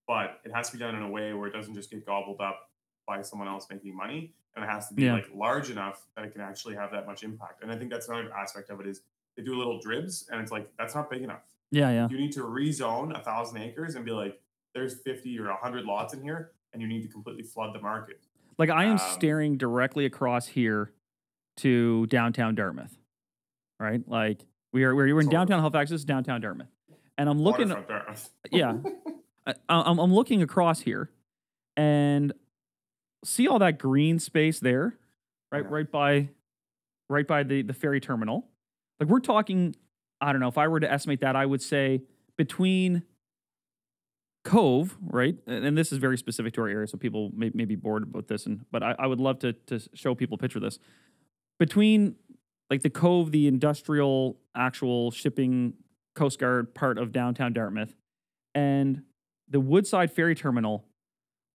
but 0.07 0.39
it 0.45 0.53
has 0.53 0.69
to 0.69 0.77
be 0.77 0.83
done 0.83 0.93
in 0.93 1.01
a 1.01 1.09
way 1.09 1.33
where 1.33 1.47
it 1.47 1.51
doesn't 1.51 1.73
just 1.73 1.89
get 1.89 2.05
gobbled 2.05 2.39
up 2.39 2.69
by 3.07 3.23
someone 3.23 3.47
else 3.47 3.65
making 3.71 3.95
money 3.95 4.31
and 4.55 4.63
it 4.63 4.67
has 4.67 4.87
to 4.87 4.93
be 4.93 5.01
Yeah. 5.05 5.13
like 5.13 5.27
large 5.33 5.71
enough 5.71 6.05
that 6.15 6.25
it 6.25 6.31
can 6.31 6.41
actually 6.41 6.75
have 6.75 6.91
that 6.91 7.07
much 7.07 7.23
impact. 7.23 7.63
And 7.63 7.71
i 7.71 7.75
think 7.75 7.89
that's 7.89 8.07
another 8.07 8.31
aspect 8.31 8.69
of 8.69 8.79
it 8.79 8.85
is 8.85 9.01
they 9.35 9.41
do 9.43 9.55
little 9.57 9.79
dribs 9.79 10.27
and 10.31 10.39
it's 10.39 10.51
like 10.51 10.69
that's 10.77 10.93
not 10.93 11.09
big 11.09 11.23
enough. 11.23 11.41
Yeah, 11.71 11.89
yeah. 11.89 12.07
you 12.07 12.17
need 12.19 12.31
to 12.33 12.41
rezone 12.41 13.19
a 13.19 13.23
thousand 13.23 13.57
acres 13.57 13.95
and 13.95 14.05
be 14.05 14.11
like 14.11 14.39
there's 14.75 14.93
50 15.01 15.39
or 15.39 15.47
100 15.47 15.85
lots 15.85 16.13
in 16.13 16.21
here 16.21 16.51
and 16.71 16.81
you 16.83 16.87
need 16.87 17.01
to 17.01 17.07
completely 17.07 17.41
flood 17.43 17.73
the 17.73 17.81
market 17.81 18.21
Like 18.57 18.69
I 18.69 18.85
am 18.85 18.93
Um, 18.93 18.97
staring 18.97 19.57
directly 19.57 20.05
across 20.05 20.47
here 20.47 20.91
to 21.57 22.05
downtown 22.07 22.55
Dartmouth, 22.55 22.97
right? 23.79 24.01
Like 24.07 24.45
we 24.73 24.83
are 24.83 24.95
we're, 24.95 25.13
we're 25.13 25.21
in 25.21 25.29
downtown 25.29 25.59
Halifax. 25.59 25.89
This 25.89 26.01
is 26.01 26.05
downtown 26.05 26.41
Dartmouth, 26.41 26.67
and 27.17 27.29
I'm 27.29 27.39
looking. 27.41 27.69
Yeah, 28.51 28.77
I, 29.45 29.53
I'm, 29.69 29.99
I'm 29.99 30.13
looking 30.13 30.41
across 30.41 30.81
here, 30.81 31.09
and 31.75 32.33
see 33.23 33.47
all 33.47 33.59
that 33.59 33.77
green 33.79 34.19
space 34.19 34.59
there, 34.59 34.97
right, 35.51 35.63
Yeah. 35.63 35.69
right 35.69 35.91
by, 35.91 36.29
right 37.09 37.27
by 37.27 37.43
the 37.43 37.61
the 37.61 37.73
ferry 37.73 37.99
terminal. 37.99 38.47
Like 38.99 39.09
we're 39.09 39.19
talking, 39.19 39.75
I 40.21 40.31
don't 40.31 40.39
know. 40.39 40.47
If 40.47 40.57
I 40.57 40.67
were 40.69 40.79
to 40.79 40.91
estimate 40.91 41.19
that, 41.21 41.35
I 41.35 41.45
would 41.45 41.61
say 41.61 42.03
between 42.37 43.03
Cove, 44.45 44.95
right, 45.01 45.35
and, 45.47 45.65
and 45.65 45.77
this 45.77 45.91
is 45.91 45.97
very 45.97 46.17
specific 46.17 46.53
to 46.53 46.61
our 46.61 46.69
area, 46.69 46.87
so 46.87 46.97
people 46.97 47.31
may, 47.35 47.51
may 47.55 47.65
be 47.65 47.75
bored 47.75 48.03
about 48.03 48.27
this, 48.27 48.45
and 48.45 48.63
but 48.71 48.83
I, 48.83 48.95
I 48.99 49.07
would 49.07 49.19
love 49.19 49.39
to 49.39 49.53
to 49.53 49.79
show 49.93 50.15
people 50.15 50.35
a 50.35 50.37
picture 50.37 50.59
of 50.59 50.63
this 50.63 50.79
between 51.59 52.15
like 52.69 52.83
the 52.83 52.89
Cove, 52.89 53.31
the 53.31 53.47
industrial 53.47 54.37
actual 54.55 55.11
shipping 55.11 55.73
Coast 56.15 56.39
Guard 56.39 56.73
part 56.75 56.97
of 56.97 57.11
downtown 57.11 57.53
Dartmouth, 57.53 57.95
and 58.53 59.01
the 59.49 59.59
Woodside 59.59 60.11
Ferry 60.11 60.35
Terminal, 60.35 60.85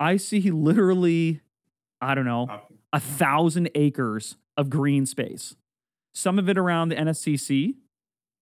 I 0.01 0.17
see 0.17 0.51
literally, 0.51 1.41
I 2.01 2.15
don't 2.15 2.25
know, 2.25 2.49
a 2.93 3.01
thousand 3.01 3.71
acres 3.75 4.37
of 4.57 4.69
green 4.69 5.07
space. 5.07 5.55
Some 6.13 6.39
of 6.41 6.49
it 6.49 6.59
around 6.59 6.89
the 6.89 6.97
NSCC. 6.97 7.75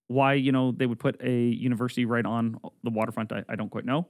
Why, 0.06 0.32
you 0.32 0.52
know, 0.52 0.72
they 0.72 0.86
would 0.86 0.98
put 0.98 1.22
a 1.22 1.38
university 1.38 2.06
right 2.06 2.24
on 2.24 2.58
the 2.82 2.88
waterfront, 2.88 3.30
I, 3.30 3.44
I 3.46 3.56
don't 3.56 3.68
quite 3.68 3.84
know. 3.84 4.08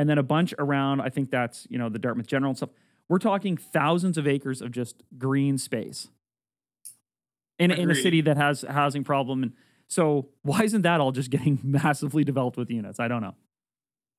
And 0.00 0.08
then 0.08 0.16
a 0.16 0.22
bunch 0.22 0.54
around, 0.58 1.02
I 1.02 1.10
think 1.10 1.30
that's, 1.30 1.66
you 1.68 1.76
know, 1.76 1.90
the 1.90 1.98
Dartmouth 1.98 2.26
General 2.26 2.48
and 2.48 2.56
stuff. 2.56 2.70
We're 3.10 3.18
talking 3.18 3.58
thousands 3.58 4.16
of 4.16 4.26
acres 4.26 4.62
of 4.62 4.72
just 4.72 5.02
green 5.18 5.58
space 5.58 6.08
in, 7.58 7.70
in 7.70 7.90
a 7.90 7.94
city 7.94 8.22
that 8.22 8.38
has 8.38 8.64
a 8.64 8.72
housing 8.72 9.04
problem. 9.04 9.42
And 9.42 9.52
so 9.88 10.30
why 10.40 10.62
isn't 10.62 10.80
that 10.82 11.02
all 11.02 11.12
just 11.12 11.28
getting 11.28 11.58
massively 11.62 12.24
developed 12.24 12.56
with 12.56 12.70
units? 12.70 12.98
I 12.98 13.08
don't 13.08 13.20
know. 13.20 13.34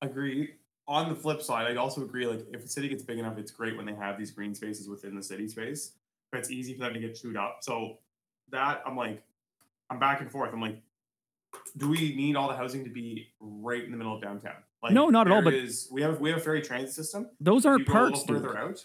agree. 0.02 0.54
On 0.86 1.08
the 1.08 1.16
flip 1.16 1.42
side, 1.42 1.66
I 1.66 1.74
also 1.74 2.02
agree. 2.02 2.28
Like, 2.28 2.46
if 2.52 2.64
a 2.64 2.68
city 2.68 2.88
gets 2.88 3.02
big 3.02 3.18
enough, 3.18 3.38
it's 3.38 3.50
great 3.50 3.76
when 3.76 3.84
they 3.84 3.94
have 3.94 4.16
these 4.16 4.30
green 4.30 4.54
spaces 4.54 4.88
within 4.88 5.16
the 5.16 5.22
city 5.22 5.48
space. 5.48 5.94
But 6.30 6.38
it's 6.38 6.50
easy 6.52 6.74
for 6.74 6.84
them 6.84 6.94
to 6.94 7.00
get 7.00 7.16
chewed 7.16 7.36
up. 7.36 7.58
So 7.62 7.98
that 8.50 8.82
I'm 8.86 8.96
like, 8.96 9.24
I'm 9.90 9.98
back 9.98 10.20
and 10.20 10.30
forth. 10.30 10.50
I'm 10.52 10.60
like, 10.60 10.80
do 11.76 11.88
we 11.88 12.14
need 12.14 12.36
all 12.36 12.46
the 12.46 12.56
housing 12.56 12.84
to 12.84 12.90
be 12.90 13.32
right 13.40 13.82
in 13.82 13.90
the 13.90 13.96
middle 13.96 14.14
of 14.14 14.22
downtown? 14.22 14.62
Like, 14.82 14.92
No, 14.92 15.08
not 15.10 15.26
at 15.28 15.32
all, 15.32 15.42
but- 15.42 15.54
is- 15.54 15.88
we 15.92 16.02
have 16.02 16.20
we 16.20 16.30
have 16.30 16.38
a 16.40 16.42
ferry 16.42 16.60
transit 16.62 16.94
system. 16.94 17.30
Those 17.40 17.64
aren't 17.66 17.86
go 17.86 17.92
a 17.92 18.02
little 18.04 18.18
dude. 18.24 18.42
further 18.42 18.58
out. 18.58 18.84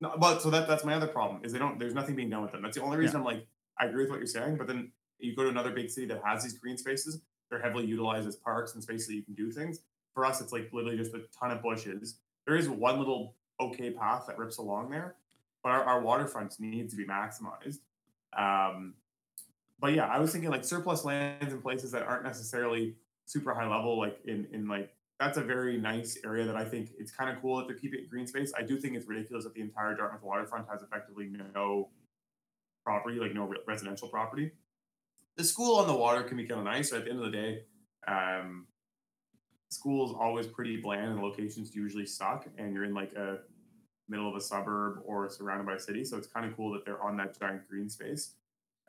No, 0.00 0.14
but 0.18 0.40
so 0.40 0.50
that 0.50 0.66
that's 0.66 0.84
my 0.84 0.94
other 0.94 1.06
problem 1.06 1.42
is 1.44 1.52
they 1.52 1.58
don't. 1.58 1.78
There's 1.78 1.94
nothing 1.94 2.16
being 2.16 2.30
done 2.30 2.42
with 2.42 2.52
them. 2.52 2.62
That's 2.62 2.76
the 2.76 2.82
only 2.82 2.96
reason 2.96 3.16
I'm 3.16 3.24
like, 3.24 3.46
I 3.78 3.84
agree 3.86 4.02
with 4.04 4.10
what 4.10 4.18
you're 4.18 4.26
saying. 4.26 4.56
But 4.56 4.66
then 4.66 4.92
you 5.18 5.36
go 5.36 5.42
to 5.44 5.50
another 5.50 5.70
big 5.70 5.90
city 5.90 6.06
that 6.08 6.22
has 6.24 6.42
these 6.42 6.58
green 6.58 6.76
spaces. 6.78 7.20
They're 7.50 7.60
heavily 7.60 7.84
utilized 7.86 8.26
as 8.26 8.36
parks 8.36 8.74
and 8.74 8.82
spaces 8.82 9.08
that 9.08 9.14
you 9.14 9.22
can 9.22 9.34
do 9.34 9.50
things. 9.50 9.80
For 10.14 10.24
us, 10.24 10.40
it's 10.40 10.52
like 10.52 10.70
literally 10.72 10.96
just 10.96 11.14
a 11.14 11.22
ton 11.38 11.50
of 11.50 11.62
bushes. 11.62 12.18
There 12.46 12.56
is 12.56 12.68
one 12.68 12.98
little 12.98 13.34
okay 13.60 13.90
path 13.90 14.24
that 14.26 14.38
rips 14.38 14.56
along 14.58 14.90
there, 14.90 15.16
but 15.62 15.70
our, 15.70 15.84
our 15.84 16.02
waterfronts 16.02 16.58
need 16.58 16.88
to 16.90 16.96
be 16.96 17.04
maximized. 17.04 17.78
Um, 18.36 18.94
but 19.78 19.94
yeah, 19.94 20.06
I 20.06 20.18
was 20.18 20.32
thinking 20.32 20.50
like 20.50 20.64
surplus 20.64 21.04
lands 21.04 21.52
in 21.52 21.60
places 21.60 21.90
that 21.92 22.02
aren't 22.02 22.24
necessarily 22.24 22.94
super 23.26 23.52
high 23.54 23.68
level, 23.68 23.98
like 23.98 24.18
in 24.24 24.46
in 24.52 24.66
like 24.66 24.92
that's 25.20 25.36
a 25.36 25.42
very 25.42 25.76
nice 25.76 26.18
area 26.24 26.46
that 26.46 26.56
I 26.56 26.64
think 26.64 26.90
it's 26.98 27.12
kind 27.12 27.30
of 27.30 27.40
cool 27.42 27.58
that 27.58 27.66
they're 27.68 27.76
keeping 27.76 28.00
it 28.00 28.08
green 28.10 28.26
space. 28.26 28.52
I 28.56 28.62
do 28.62 28.80
think 28.80 28.96
it's 28.96 29.06
ridiculous 29.06 29.44
that 29.44 29.52
the 29.54 29.60
entire 29.60 29.94
Dartmouth 29.94 30.22
waterfront 30.22 30.66
has 30.70 30.82
effectively 30.82 31.30
no 31.54 31.90
property, 32.84 33.18
like 33.20 33.34
no 33.34 33.44
re- 33.44 33.58
residential 33.68 34.08
property. 34.08 34.50
The 35.36 35.44
school 35.44 35.76
on 35.76 35.86
the 35.86 35.94
water 35.94 36.22
can 36.22 36.38
be 36.38 36.46
kind 36.46 36.60
of 36.60 36.64
nice, 36.64 36.90
but 36.90 37.00
at 37.00 37.04
the 37.04 37.10
end 37.10 37.18
of 37.20 37.26
the 37.26 37.30
day, 37.30 37.62
um, 38.08 38.66
school 39.70 40.06
is 40.08 40.16
always 40.18 40.46
pretty 40.46 40.78
bland 40.78 41.10
and 41.10 41.18
the 41.18 41.22
locations 41.22 41.74
usually 41.76 42.06
suck, 42.06 42.46
and 42.56 42.72
you're 42.74 42.84
in 42.84 42.94
like 42.94 43.12
a 43.12 43.40
middle 44.08 44.28
of 44.28 44.34
a 44.34 44.40
suburb 44.40 45.00
or 45.04 45.28
surrounded 45.28 45.66
by 45.66 45.74
a 45.74 45.78
city, 45.78 46.02
so 46.02 46.16
it's 46.16 46.26
kind 46.26 46.46
of 46.46 46.56
cool 46.56 46.72
that 46.72 46.84
they're 46.86 47.02
on 47.02 47.16
that 47.18 47.38
giant 47.38 47.68
green 47.68 47.90
space. 47.90 48.34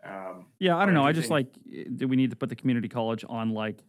Um, 0.03 0.45
Yeah, 0.59 0.77
I 0.77 0.85
don't 0.85 0.95
know. 0.95 1.01
do 1.01 1.07
I 1.07 1.11
just 1.11 1.27
think- 1.29 1.49
like, 1.67 1.75
eh, 1.87 1.89
do 1.95 2.07
we 2.07 2.15
need 2.15 2.31
to 2.31 2.35
put 2.37 2.47
the 2.49 2.55
community 2.55 2.87
college 2.87 3.23
on 3.27 3.51
like 3.51 3.83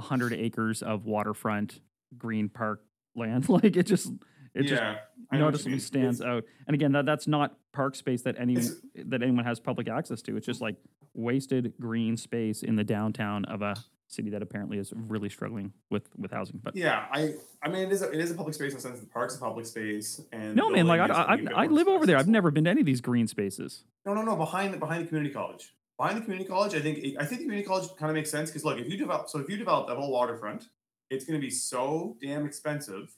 hundred 0.00 0.32
acres 0.32 0.82
of 0.82 1.04
waterfront 1.04 1.80
green 2.16 2.48
park 2.48 2.82
land? 3.14 3.48
like 3.48 3.76
it 3.76 3.86
just, 3.86 4.12
it 4.54 4.62
just 4.62 4.82
yeah, 4.82 4.96
I 5.30 5.38
know 5.38 5.44
what 5.46 5.52
you 5.54 5.70
noticeably 5.70 5.78
stands 5.78 6.20
It's- 6.20 6.30
out. 6.36 6.44
And 6.66 6.74
again, 6.74 6.92
that 6.92 7.06
that's 7.06 7.26
not 7.26 7.56
park 7.72 7.94
space 7.94 8.22
that 8.22 8.36
any 8.38 8.56
that 8.96 9.22
anyone 9.22 9.44
has 9.44 9.60
public 9.60 9.88
access 9.88 10.22
to. 10.22 10.36
It's 10.36 10.46
just 10.46 10.60
like 10.60 10.76
wasted 11.14 11.74
green 11.80 12.16
space 12.16 12.62
in 12.62 12.76
the 12.76 12.84
downtown 12.84 13.44
of 13.46 13.62
a 13.62 13.74
city 14.08 14.28
that 14.28 14.42
apparently 14.42 14.76
is 14.78 14.92
really 14.94 15.30
struggling 15.30 15.72
with 15.90 16.08
with 16.18 16.30
housing. 16.30 16.60
But 16.62 16.76
Yeah, 16.76 17.06
I 17.10 17.34
I 17.62 17.68
mean 17.68 17.82
it 17.82 17.92
is 17.92 18.02
a, 18.02 18.10
it 18.10 18.20
is 18.20 18.30
a 18.30 18.34
public 18.34 18.54
space 18.54 18.72
in 18.72 18.76
the 18.76 18.82
sense 18.82 18.98
that 19.00 19.06
the 19.06 19.10
park's 19.12 19.36
a 19.36 19.38
public 19.40 19.64
space 19.66 20.20
and 20.32 20.54
no, 20.54 20.68
man, 20.70 20.86
like 20.86 21.00
I, 21.00 21.06
I, 21.06 21.62
I 21.62 21.66
live 21.66 21.88
over 21.88 22.04
there. 22.06 22.18
I've 22.18 22.28
never 22.28 22.50
been 22.50 22.64
to 22.64 22.70
any 22.70 22.80
of 22.80 22.86
these 22.86 23.00
green 23.00 23.26
spaces. 23.26 23.84
No, 24.04 24.12
no, 24.14 24.22
no. 24.22 24.36
Behind 24.36 24.74
the 24.74 24.78
behind 24.78 25.04
the 25.04 25.08
community 25.08 25.32
college. 25.32 25.72
Behind 25.98 26.16
the 26.16 26.22
community 26.22 26.48
college, 26.48 26.74
I 26.74 26.80
think 26.80 26.98
I 27.18 27.24
think 27.24 27.40
the 27.40 27.44
community 27.44 27.66
college 27.66 27.88
kind 27.98 28.10
of 28.10 28.16
makes 28.16 28.30
sense 28.30 28.50
because 28.50 28.64
look, 28.64 28.78
if 28.78 28.88
you 28.88 28.96
develop 28.96 29.28
so 29.28 29.38
if 29.38 29.48
you 29.48 29.56
develop 29.56 29.88
that 29.88 29.96
whole 29.96 30.10
waterfront, 30.10 30.68
it's 31.10 31.24
going 31.24 31.38
to 31.38 31.44
be 31.44 31.50
so 31.50 32.16
damn 32.20 32.46
expensive 32.46 33.14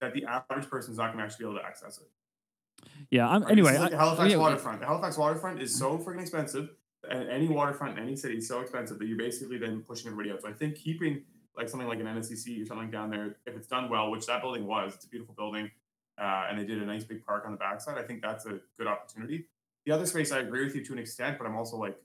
that 0.00 0.12
the 0.12 0.24
average 0.26 0.68
person 0.68 0.92
is 0.92 0.98
not 0.98 1.06
going 1.06 1.18
to 1.18 1.24
actually 1.24 1.44
be 1.46 1.50
able 1.50 1.60
to 1.60 1.66
access 1.66 1.98
it. 1.98 2.08
Yeah. 3.10 3.28
I'm, 3.28 3.42
Right? 3.42 3.52
anyway, 3.52 3.72
like 3.78 3.88
I- 3.88 3.90
the 3.90 3.96
Halifax 3.98 4.30
yeah, 4.30 4.36
waterfront. 4.38 4.80
The 4.80 4.86
Halifax 4.86 5.16
waterfront 5.16 5.60
is 5.60 5.76
so 5.76 5.98
freaking 5.98 6.20
expensive, 6.20 6.70
and 7.10 7.28
any 7.28 7.48
waterfront 7.48 7.98
in 7.98 8.04
any 8.04 8.14
city 8.14 8.36
is 8.38 8.46
so 8.46 8.60
expensive 8.60 8.98
that 8.98 9.06
you're 9.08 9.18
basically 9.18 9.58
then 9.58 9.82
pushing 9.82 10.10
everybody 10.10 10.30
out. 10.32 10.42
So 10.42 10.48
I 10.48 10.52
think 10.52 10.76
keeping 10.76 11.22
like 11.56 11.68
something 11.68 11.88
like 11.88 11.98
an 11.98 12.06
NSCC 12.06 12.62
or 12.62 12.66
something 12.66 12.90
down 12.90 13.10
there, 13.10 13.36
if 13.46 13.56
it's 13.56 13.66
done 13.66 13.88
well, 13.88 14.10
which 14.12 14.26
that 14.26 14.40
building 14.42 14.64
was, 14.66 14.94
it's 14.94 15.04
a 15.06 15.08
beautiful 15.08 15.34
building, 15.34 15.68
uh, 16.20 16.46
and 16.48 16.56
they 16.58 16.64
did 16.64 16.80
a 16.80 16.86
nice 16.86 17.02
big 17.02 17.24
park 17.26 17.44
on 17.46 17.50
the 17.50 17.58
backside. 17.58 17.98
I 17.98 18.02
think 18.02 18.22
that's 18.22 18.46
a 18.46 18.60
good 18.76 18.86
opportunity. 18.86 19.46
The 19.88 19.94
other 19.94 20.04
space, 20.04 20.32
I 20.32 20.40
agree 20.40 20.66
with 20.66 20.74
you 20.74 20.84
to 20.84 20.92
an 20.92 20.98
extent, 20.98 21.38
but 21.38 21.46
I'm 21.46 21.56
also 21.56 21.78
like, 21.78 21.96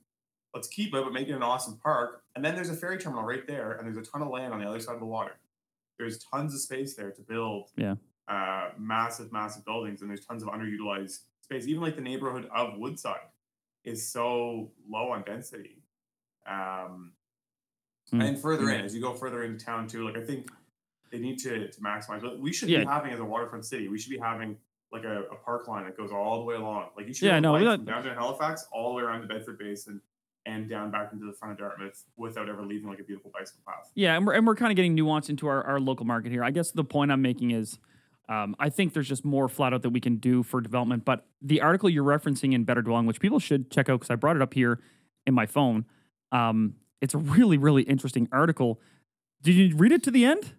let's 0.56 0.70
keep 0.70 0.96
it, 0.96 1.04
but 1.04 1.12
make 1.12 1.28
it 1.28 1.34
an 1.34 1.44
awesome 1.44 1.78
park. 1.84 2.24
And 2.34 2.44
then 2.46 2.56
there's 2.56 2.70
a 2.70 2.76
ferry 2.78 2.98
terminal 2.98 3.26
right 3.26 3.46
there, 3.46 3.74
and 3.74 3.86
there's 3.86 3.98
a 4.08 4.10
ton 4.10 4.22
of 4.22 4.30
land 4.30 4.54
on 4.54 4.62
the 4.62 4.66
other 4.66 4.80
side 4.80 4.94
of 4.94 5.02
the 5.02 5.06
water. 5.06 5.34
There's 6.00 6.18
tons 6.20 6.54
of 6.54 6.62
space 6.62 6.96
there 6.96 7.12
to 7.12 7.22
build 7.22 7.72
Yeah. 7.76 7.96
uh, 8.30 8.70
massive, 8.78 9.34
massive 9.34 9.66
buildings, 9.66 10.00
and 10.00 10.10
there's 10.10 10.26
tons 10.26 10.44
of 10.44 10.48
underutilized 10.48 11.24
space. 11.42 11.68
Even 11.68 11.82
like 11.82 11.98
the 11.98 12.02
neighborhood 12.02 12.50
of 12.56 12.78
Woodside 12.80 13.28
is 13.84 14.10
so 14.10 14.72
low 14.90 15.12
on 15.12 15.24
density. 15.24 15.84
Um, 16.48 17.12
Hmm. 18.12 18.22
And 18.22 18.40
further 18.40 18.70
in, 18.70 18.86
as 18.86 18.96
you 18.96 19.02
go 19.02 19.14
further 19.14 19.44
into 19.44 19.64
town 19.66 19.88
too, 19.88 20.06
like 20.06 20.16
I 20.18 20.24
think 20.26 20.50
they 21.12 21.20
need 21.20 21.38
to, 21.40 21.70
to 21.70 21.82
maximize. 21.82 22.22
But 22.22 22.40
we 22.40 22.54
should 22.54 22.70
Yeah. 22.70 22.80
be 22.80 22.86
having 22.86 23.12
as 23.12 23.20
a 23.20 23.26
waterfront 23.26 23.66
city, 23.66 23.90
we 23.90 23.98
should 24.00 24.10
be 24.12 24.18
having 24.20 24.58
like 24.94 25.04
a, 25.04 25.24
a 25.24 25.36
park 25.36 25.68
line 25.68 25.86
that 25.86 25.98
goes 25.98 26.12
all 26.12 26.38
the 26.40 26.46
way 26.46 26.56
along. 26.56 26.90
Like 26.96 27.08
you 27.08 27.14
should 27.14 27.26
Yeah, 27.26 27.40
no, 27.40 27.58
that- 27.60 27.78
from 27.78 27.86
down 27.86 28.04
to 28.04 28.14
Halifax 28.14 28.68
all 28.72 28.90
the 28.90 28.96
way 28.96 29.04
around 29.04 29.22
the 29.22 29.28
Bedford 29.28 29.58
Basin 29.58 30.00
and 30.46 30.70
down 30.70 30.92
back 30.92 31.12
into 31.14 31.26
the 31.26 31.32
front 31.34 31.54
of 31.54 31.58
Dartmouth 31.58 32.04
without 32.18 32.50
ever 32.50 32.62
leaving 32.64 32.90
like 32.90 33.00
a 33.00 33.04
beautiful 33.04 33.32
bicycle 33.34 33.62
path. 33.66 33.90
Yeah, 33.96 34.16
and 34.16 34.28
we're, 34.28 34.34
and 34.34 34.46
we're 34.46 34.56
kind 34.56 34.72
of 34.72 34.76
getting 34.76 34.94
nuance 34.94 35.30
into 35.30 35.48
our, 35.48 35.64
our 35.64 35.80
local 35.80 36.06
market 36.06 36.32
here. 36.32 36.44
I 36.44 36.52
guess 36.52 36.72
the 36.72 36.84
point 36.84 37.12
I'm 37.12 37.22
making 37.22 37.52
is 37.52 37.80
um, 38.30 38.56
I 38.60 38.70
think 38.70 38.94
there's 38.94 39.08
just 39.08 39.24
more 39.26 39.48
flat 39.50 39.74
out 39.74 39.82
that 39.84 39.90
we 39.92 40.00
can 40.02 40.18
do 40.18 40.44
for 40.44 40.60
development. 40.62 41.06
But 41.06 41.26
the 41.42 41.62
article 41.62 41.90
you're 41.90 42.04
referencing 42.04 42.54
in 42.54 42.64
Better 42.66 42.82
Dwelling, 42.82 43.06
which 43.06 43.20
people 43.20 43.40
should 43.40 43.72
check 43.72 43.90
out 43.90 44.00
because 44.02 44.10
I 44.12 44.16
brought 44.16 44.36
it 44.36 44.42
up 44.42 44.54
here 44.54 44.80
in 45.26 45.34
my 45.34 45.46
phone, 45.46 45.86
um, 46.32 46.76
it's 47.02 47.14
a 47.14 47.18
really, 47.18 47.58
really 47.58 47.84
interesting 47.84 48.28
article. 48.32 48.80
Did 49.42 49.56
you 49.56 49.76
read 49.76 49.92
it 49.92 50.04
to 50.04 50.12
the 50.12 50.26
end? 50.26 50.54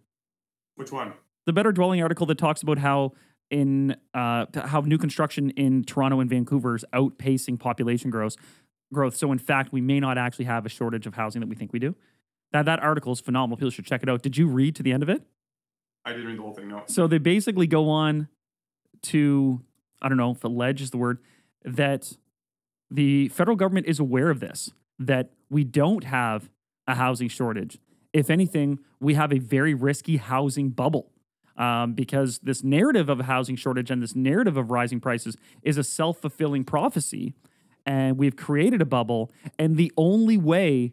Which 0.77 0.93
one? 0.93 1.13
The 1.47 1.53
Better 1.53 1.73
Dwelling 1.73 2.03
article 2.03 2.27
that 2.27 2.39
talks 2.39 2.63
about 2.63 2.79
how 2.79 3.13
in 3.51 3.97
uh, 4.15 4.47
how 4.55 4.81
new 4.81 4.99
construction 4.99 5.51
in 5.51 5.85
Toronto 5.85 6.21
and 6.21 6.29
Vancouver 6.29 6.75
is 6.75 6.85
outpacing 6.93 7.59
population 7.59 8.11
growth. 8.11 8.37
Growth. 8.93 9.17
So 9.17 9.33
in 9.33 9.39
fact, 9.39 9.73
we 9.73 9.81
may 9.81 10.01
not 10.01 10.19
actually 10.19 10.45
have 10.47 10.67
a 10.67 10.69
shortage 10.69 11.07
of 11.07 11.15
housing 11.15 11.41
that 11.41 11.49
we 11.49 11.57
think 11.57 11.73
we 11.73 11.79
do. 11.79 11.95
That 12.53 12.65
that 12.67 12.81
article 12.81 13.13
is 13.13 13.21
phenomenal. 13.21 13.57
People 13.57 13.71
should 13.71 13.87
check 13.87 14.03
it 14.03 14.09
out. 14.09 14.23
Did 14.23 14.37
you 14.37 14.47
read 14.47 14.77
to 14.77 14.83
the 14.83 14.93
end 14.93 15.03
of 15.03 15.09
it? 15.09 15.23
I 16.05 16.13
didn't 16.13 16.27
read 16.27 16.39
the 16.39 16.43
whole 16.43 16.55
thing. 16.55 16.69
No. 16.69 16.83
So 16.87 17.07
they 17.07 17.19
basically 17.19 17.67
go 17.67 17.89
on 17.89 18.29
to, 19.03 19.61
I 20.01 20.09
don't 20.09 20.19
know 20.19 20.33
if 20.33 20.45
allege 20.45 20.81
is 20.83 20.91
the 20.91 20.99
word, 20.99 21.19
that 21.65 22.13
the 22.91 23.29
federal 23.29 23.57
government 23.57 23.87
is 23.87 23.99
aware 23.99 24.31
of 24.31 24.41
this, 24.41 24.71
that 24.99 25.31
we 25.51 25.65
don't 25.65 26.05
have 26.05 26.51
a 26.87 26.95
housing 26.95 27.29
shortage. 27.29 27.79
If 28.13 28.31
anything, 28.31 28.79
we 29.01 29.15
have 29.15 29.33
a 29.33 29.39
very 29.39 29.75
risky 29.75 30.19
housing 30.19 30.71
bubble 30.71 31.11
um, 31.57 31.93
because 31.95 32.39
this 32.41 32.63
narrative 32.65 33.09
of 33.09 33.21
a 33.21 33.25
housing 33.25 33.57
shortage 33.57 33.91
and 33.91 34.03
this 34.03 34.15
narrative 34.15 34.57
of 34.57 34.71
rising 34.71 35.01
prices 35.01 35.37
is 35.63 35.79
a 35.79 35.85
self 35.85 36.19
fulfilling 36.21 36.65
prophecy. 36.65 37.35
And 37.87 38.17
we've 38.17 38.35
created 38.37 38.81
a 38.81 38.87
bubble. 38.87 39.31
And 39.59 39.77
the 39.77 39.93
only 39.97 40.39
way 40.39 40.93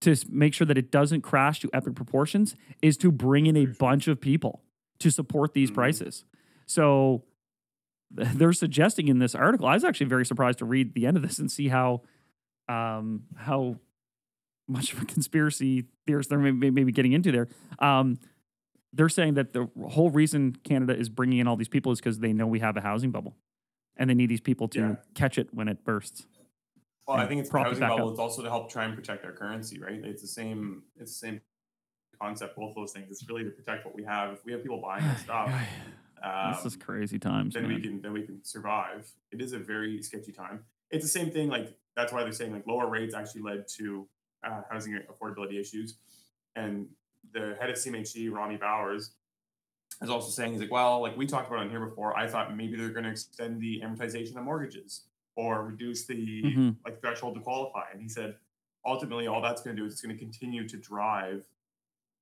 to 0.00 0.16
make 0.30 0.54
sure 0.54 0.66
that 0.66 0.78
it 0.78 0.90
doesn't 0.90 1.20
crash 1.20 1.60
to 1.60 1.70
epic 1.72 1.94
proportions 1.94 2.56
is 2.80 2.96
to 2.98 3.12
bring 3.12 3.46
in 3.46 3.56
a 3.56 3.66
bunch 3.66 4.08
of 4.08 4.20
people 4.20 4.62
to 4.98 5.10
support 5.10 5.52
these 5.54 5.70
Mhm. 5.70 5.74
prices. 5.74 6.24
So 6.66 7.24
they're 8.10 8.52
suggesting 8.52 9.08
in 9.08 9.18
this 9.20 9.34
article. 9.34 9.66
I 9.66 9.74
was 9.74 9.84
actually 9.84 10.06
very 10.06 10.26
surprised 10.26 10.58
to 10.58 10.64
read 10.64 10.94
the 10.94 11.06
end 11.06 11.16
of 11.16 11.22
this 11.22 11.38
and 11.38 11.50
see 11.50 11.68
how 11.68 12.02
um, 12.68 13.24
how 13.36 13.76
much 14.68 14.92
of 14.92 15.02
a 15.02 15.04
conspiracy 15.04 15.84
theorist 16.06 16.30
they're 16.30 16.38
maybe, 16.38 16.70
maybe 16.70 16.92
getting 16.92 17.12
into 17.12 17.32
there. 17.32 17.48
Um, 17.80 18.18
they're 18.92 19.08
saying 19.08 19.34
that 19.34 19.52
the 19.52 19.68
whole 19.88 20.10
reason 20.10 20.54
Canada 20.64 20.96
is 20.96 21.08
bringing 21.08 21.38
in 21.38 21.46
all 21.46 21.56
these 21.56 21.68
people 21.68 21.92
is 21.92 21.98
because 22.00 22.18
they 22.18 22.32
know 22.32 22.46
we 22.46 22.60
have 22.60 22.76
a 22.76 22.80
housing 22.80 23.10
bubble, 23.10 23.36
and 23.96 24.08
they 24.10 24.14
need 24.14 24.28
these 24.30 24.40
people 24.40 24.68
to 24.68 24.78
Yeah. 24.80 24.94
catch 25.14 25.38
it 25.38 25.52
when 25.52 25.68
it 25.68 25.84
bursts. 25.84 26.26
Well, 27.08 27.16
I 27.16 27.26
think 27.26 27.40
it's 27.40 27.48
the 27.48 27.52
prop 27.52 27.66
it 27.66 27.68
housing 27.70 27.88
bubble. 27.88 28.06
up. 28.08 28.10
It's 28.12 28.20
also 28.20 28.42
to 28.42 28.48
help 28.48 28.70
try 28.70 28.84
and 28.84 28.94
protect 28.94 29.24
our 29.24 29.32
currency, 29.32 29.80
right? 29.80 29.94
It's 30.04 30.22
the 30.22 30.28
same. 30.28 30.82
It's 30.98 31.12
the 31.18 31.26
same 31.26 31.40
concept. 32.20 32.56
Both 32.56 32.74
those 32.74 32.92
things. 32.92 33.10
It's 33.10 33.28
really 33.28 33.44
to 33.44 33.50
protect 33.50 33.84
what 33.84 33.94
we 33.94 34.04
have. 34.04 34.32
If 34.34 34.44
we 34.44 34.52
have 34.52 34.62
people 34.62 34.80
buying 34.80 35.04
our 35.04 35.16
stuff, 35.26 35.52
um, 36.22 36.52
this 36.54 36.64
is 36.64 36.76
crazy 36.76 37.18
times. 37.18 37.54
then 37.54 37.66
we 37.66 37.80
can 37.80 38.00
then 38.02 38.12
we 38.12 38.22
can 38.22 38.44
survive. 38.44 39.10
It 39.32 39.40
is 39.40 39.52
a 39.52 39.58
very 39.58 40.00
sketchy 40.02 40.32
time. 40.32 40.64
It's 40.90 41.04
the 41.04 41.08
same 41.10 41.30
thing. 41.30 41.48
Like 41.48 41.76
that's 41.96 42.12
why 42.12 42.22
they're 42.22 42.32
saying 42.32 42.52
like 42.52 42.66
lower 42.66 42.86
rates 42.88 43.14
actually 43.14 43.42
led 43.42 43.66
to 43.78 44.06
uh, 44.44 44.62
housing 44.70 44.98
affordability 45.10 45.58
issues. 45.58 45.96
And 46.54 46.88
the 47.32 47.56
head 47.60 47.70
of 47.70 47.76
CMHC, 47.76 48.30
Romy 48.32 48.56
Bowers, 48.56 49.12
is 50.02 50.10
also 50.10 50.30
saying 50.30 50.52
he's 50.52 50.60
like, 50.60 50.70
well, 50.72 51.00
like 51.00 51.16
we 51.16 51.26
talked 51.26 51.48
about 51.48 51.60
on 51.60 51.70
here 51.70 51.84
before. 51.84 52.16
I 52.16 52.26
thought 52.26 52.56
maybe 52.56 52.76
they're 52.76 52.88
going 52.90 53.04
to 53.04 53.10
extend 53.10 53.60
the 53.60 53.80
amortization 53.84 54.36
of 54.36 54.44
mortgages 54.44 55.02
or 55.36 55.64
reduce 55.64 56.04
the 56.06 56.42
Mhm. 56.42 56.76
like 56.84 57.00
threshold 57.00 57.34
to 57.36 57.40
qualify. 57.40 57.84
And 57.92 58.02
he 58.02 58.08
said 58.08 58.36
ultimately 58.84 59.26
all 59.28 59.40
that's 59.40 59.62
going 59.62 59.76
to 59.76 59.80
do 59.82 59.86
is 59.86 59.92
it's 59.94 60.02
going 60.02 60.14
to 60.16 60.18
continue 60.22 60.66
to 60.68 60.76
drive 60.76 61.44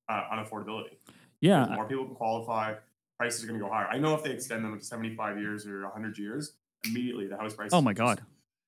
uh, 0.08 0.24
unaffordability. 0.34 0.96
Yeah, 1.40 1.62
Because 1.62 1.76
more 1.76 1.84
people 1.86 2.04
can 2.04 2.14
qualify, 2.16 2.74
prices 3.16 3.44
are 3.44 3.46
going 3.46 3.58
to 3.60 3.64
go 3.64 3.70
higher. 3.72 3.86
I 3.86 3.96
know 3.98 4.14
if 4.14 4.22
they 4.24 4.30
extend 4.32 4.64
them 4.64 4.76
to 4.78 4.84
75 4.84 5.38
years 5.38 5.66
or 5.66 5.82
100 5.84 6.18
years, 6.18 6.54
immediately 6.84 7.26
the 7.28 7.36
house 7.36 7.54
prices 7.54 7.72
Oh 7.74 7.80
my 7.80 7.92
god. 7.94 8.20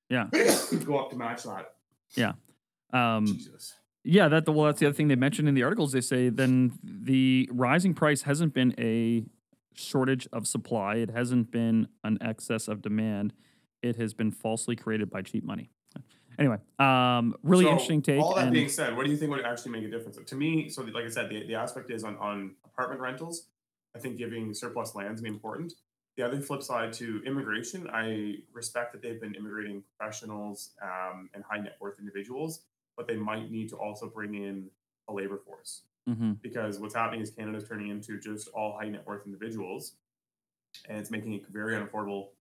Yeah. 0.09 0.29
go 0.85 0.97
up 0.99 1.09
to 1.11 1.17
match 1.17 1.43
that. 1.43 1.75
Yeah. 2.15 2.33
Um, 2.91 3.25
Jesus. 3.27 3.73
Yeah. 4.03 4.27
That 4.27 4.47
well, 4.47 4.65
that's 4.65 4.79
the 4.79 4.85
other 4.87 4.93
thing 4.93 5.07
they 5.07 5.15
mentioned 5.15 5.47
in 5.47 5.55
the 5.55 5.63
articles. 5.63 5.91
They 5.91 6.01
say 6.01 6.29
then 6.29 6.79
the 6.83 7.49
rising 7.51 7.93
price 7.93 8.23
hasn't 8.23 8.53
been 8.53 8.73
a 8.77 9.25
shortage 9.75 10.27
of 10.31 10.47
supply. 10.47 10.95
It 10.95 11.09
hasn't 11.09 11.51
been 11.51 11.87
an 12.03 12.17
excess 12.21 12.67
of 12.67 12.81
demand. 12.81 13.33
It 13.81 13.95
has 13.97 14.13
been 14.13 14.31
falsely 14.31 14.75
created 14.75 15.09
by 15.09 15.21
cheap 15.23 15.43
money. 15.43 15.69
Anyway, 16.39 16.57
um, 16.79 17.35
really 17.43 17.65
So, 17.65 17.71
interesting 17.71 18.01
take. 18.01 18.19
All 18.19 18.35
that 18.35 18.45
and- 18.45 18.53
being 18.53 18.69
said, 18.69 18.95
what 18.97 19.05
do 19.05 19.11
you 19.11 19.17
think 19.17 19.31
would 19.31 19.45
actually 19.45 19.71
make 19.71 19.83
a 19.83 19.89
difference? 19.89 20.17
To 20.25 20.35
me, 20.35 20.67
so 20.69 20.81
like 20.81 21.05
I 21.05 21.09
said, 21.09 21.29
the, 21.29 21.45
the 21.45 21.55
aspect 21.55 21.91
is 21.91 22.03
on, 22.03 22.17
on 22.17 22.55
apartment 22.65 23.01
rentals. 23.01 23.49
I 23.95 23.99
think 23.99 24.17
giving 24.17 24.53
surplus 24.53 24.95
lands 24.95 25.19
is 25.19 25.23
be 25.23 25.29
important. 25.29 25.73
The 26.17 26.23
other 26.23 26.41
flip 26.41 26.63
side 26.63 26.93
to 26.93 27.21
immigration, 27.25 27.87
I 27.91 28.37
respect 28.51 28.93
that 28.93 29.01
they've 29.03 29.19
been 29.21 29.35
immigrating 29.35 29.83
professionals 29.97 30.71
um, 30.81 31.29
and 31.35 31.43
high 31.43 31.59
net 31.59 31.77
worth 31.79 31.99
individuals, 31.99 32.61
but 32.97 33.07
they 33.07 33.15
might 33.17 33.49
need 33.51 33.69
to 33.69 33.75
also 33.77 34.09
bring 34.09 34.35
in 34.35 34.69
a 35.07 35.13
labor 35.13 35.37
force. 35.37 35.83
Mhm. 36.05 36.41
because 36.41 36.79
what's 36.79 36.93
happening 36.93 37.21
is 37.21 37.31
Canada's 37.31 37.65
turning 37.65 37.87
into 37.87 38.19
just 38.19 38.49
all 38.49 38.77
high 38.77 38.89
net 38.89 39.07
worth 39.07 39.25
individuals, 39.25 39.95
and 40.89 40.97
it's 40.97 41.09
making 41.09 41.31
it 41.33 41.47
very 41.47 41.75
unaffordable 41.75 42.31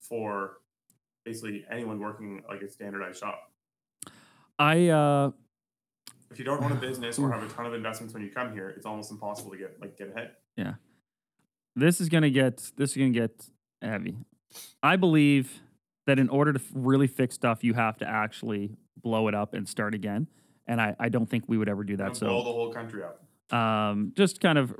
for 0.00 0.62
basically 1.26 1.66
anyone 1.70 1.98
working 2.00 2.42
like 2.48 2.62
a 2.62 2.68
standardized 2.70 3.20
shop. 3.20 3.52
I 4.58 4.88
uh, 4.88 5.32
If 6.30 6.38
you 6.38 6.46
don't 6.46 6.62
own 6.64 6.72
a 6.72 6.74
business 6.88 7.18
or 7.18 7.30
have 7.30 7.42
a 7.42 7.48
ton 7.48 7.66
of 7.66 7.74
investments 7.74 8.14
when 8.14 8.22
you 8.22 8.30
come 8.30 8.54
here, 8.54 8.70
it's 8.70 8.86
almost 8.86 9.10
impossible 9.10 9.50
to 9.50 9.58
get 9.58 9.78
like 9.82 9.98
get 9.98 10.08
ahead. 10.08 10.36
Yeah, 10.56 10.76
this 11.76 12.00
is 12.00 12.08
gonna 12.08 12.30
get 12.30 12.72
this 12.78 12.92
is 12.92 12.96
gonna 12.96 13.10
get 13.10 13.50
heavy. 13.82 14.16
I 14.82 14.96
believe 14.96 15.60
that 16.06 16.18
in 16.18 16.30
order 16.30 16.54
to 16.54 16.60
really 16.74 17.06
fix 17.06 17.34
stuff, 17.34 17.62
you 17.62 17.74
have 17.74 17.98
to 17.98 18.08
actually 18.08 18.78
blow 19.02 19.28
it 19.28 19.34
up 19.34 19.54
and 19.54 19.68
start 19.68 19.94
again. 19.94 20.26
And 20.66 20.80
I, 20.80 20.94
I 21.00 21.08
don't 21.08 21.26
think 21.28 21.44
we 21.48 21.58
would 21.58 21.68
ever 21.68 21.84
do 21.84 21.96
that. 21.96 22.16
So 22.16 22.26
blow 22.26 22.44
the 22.44 22.52
whole 22.52 22.72
country 22.72 23.02
up. 23.02 23.22
um, 23.56 24.12
just 24.16 24.40
kind 24.40 24.56
of 24.58 24.74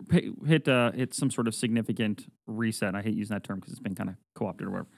hit 0.47 0.69
uh, 0.69 0.93
hit 0.93 1.15
some 1.15 1.31
sort 1.31 1.49
of 1.49 1.55
significant 1.55 2.31
reset. 2.47 2.95
I 2.95 3.03
hate 3.03 3.15
using 3.15 3.35
that 3.35 3.45
term 3.45 3.59
because 3.59 3.73
it's 3.73 3.81
been 3.81 3.95
kind 3.95 4.11
of 4.11 4.17
co-opted 4.35 4.67
or 4.67 4.71
whatever. 4.71 4.89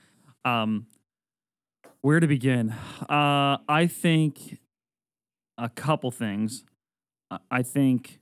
Um, 0.45 0.87
where 2.03 2.21
to 2.21 2.27
begin? 2.27 2.75
Uh, 3.09 3.59
I 3.69 3.87
think 3.89 4.59
a 5.57 5.69
couple 5.69 6.11
things. 6.11 6.65
I- 7.31 7.39
I 7.51 7.63
think 7.63 8.19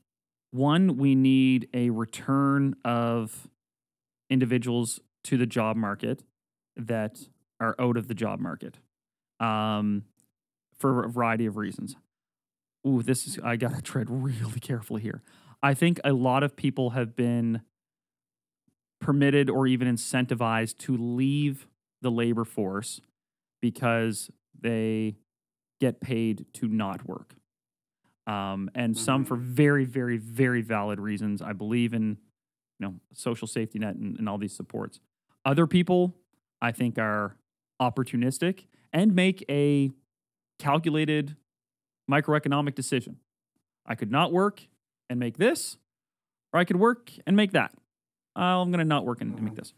one, 0.52 0.96
we 0.96 1.14
need 1.14 1.68
a 1.74 1.90
return 1.90 2.74
of 2.84 3.48
individuals 4.28 5.00
to 5.24 5.36
the 5.36 5.46
job 5.46 5.76
market 5.76 6.22
that 6.76 7.28
are 7.60 7.74
out 7.78 7.96
of 7.96 8.08
the 8.08 8.14
job 8.14 8.38
market, 8.40 8.78
um, 9.38 10.04
for 10.80 11.04
a 11.04 11.08
variety 11.08 11.46
of 11.46 11.56
reasons. 11.56 11.94
Ooh, 12.86 13.02
this 13.02 13.26
is 13.26 13.38
I 13.44 13.56
gotta 13.56 13.82
tread 13.82 14.08
really 14.10 14.60
carefully 14.60 15.02
here. 15.02 15.22
I 15.62 15.74
think 15.74 16.00
a 16.02 16.12
lot 16.12 16.42
of 16.42 16.56
people 16.56 16.90
have 16.90 17.14
been 17.14 17.60
permitted 19.00 19.48
or 19.48 19.66
even 19.66 19.86
incentivized 19.88 20.78
to 20.78 20.96
leave 20.96 21.68
the 22.02 22.10
labor 22.10 22.44
force 22.44 23.00
because 23.60 24.30
they 24.58 25.16
get 25.80 26.00
paid 26.00 26.46
to 26.54 26.66
not 26.66 27.06
work. 27.06 27.34
Um, 28.26 28.70
and 28.74 28.96
some 28.96 29.24
for 29.24 29.36
very, 29.36 29.84
very, 29.84 30.16
very 30.16 30.62
valid 30.62 31.00
reasons. 31.00 31.42
I 31.42 31.52
believe 31.52 31.92
in 31.92 32.18
you 32.78 32.86
know 32.86 32.94
social 33.12 33.46
safety 33.46 33.78
net 33.78 33.96
and, 33.96 34.18
and 34.18 34.28
all 34.28 34.38
these 34.38 34.54
supports. 34.54 35.00
Other 35.44 35.66
people, 35.66 36.14
I 36.60 36.72
think, 36.72 36.98
are 36.98 37.36
opportunistic 37.80 38.66
and 38.92 39.14
make 39.14 39.44
a 39.48 39.90
calculated 40.60 41.36
microeconomic 42.10 42.74
decision. 42.74 43.16
I 43.86 43.94
could 43.94 44.10
not 44.10 44.32
work 44.32 44.62
and 45.08 45.18
make 45.18 45.38
this, 45.38 45.76
or 46.52 46.60
I 46.60 46.64
could 46.64 46.76
work 46.76 47.10
and 47.26 47.36
make 47.36 47.52
that. 47.52 47.72
I'm 48.36 48.70
going 48.70 48.78
to 48.78 48.84
not 48.84 49.04
work 49.04 49.20
and 49.20 49.40
make 49.42 49.56
this. 49.56 49.72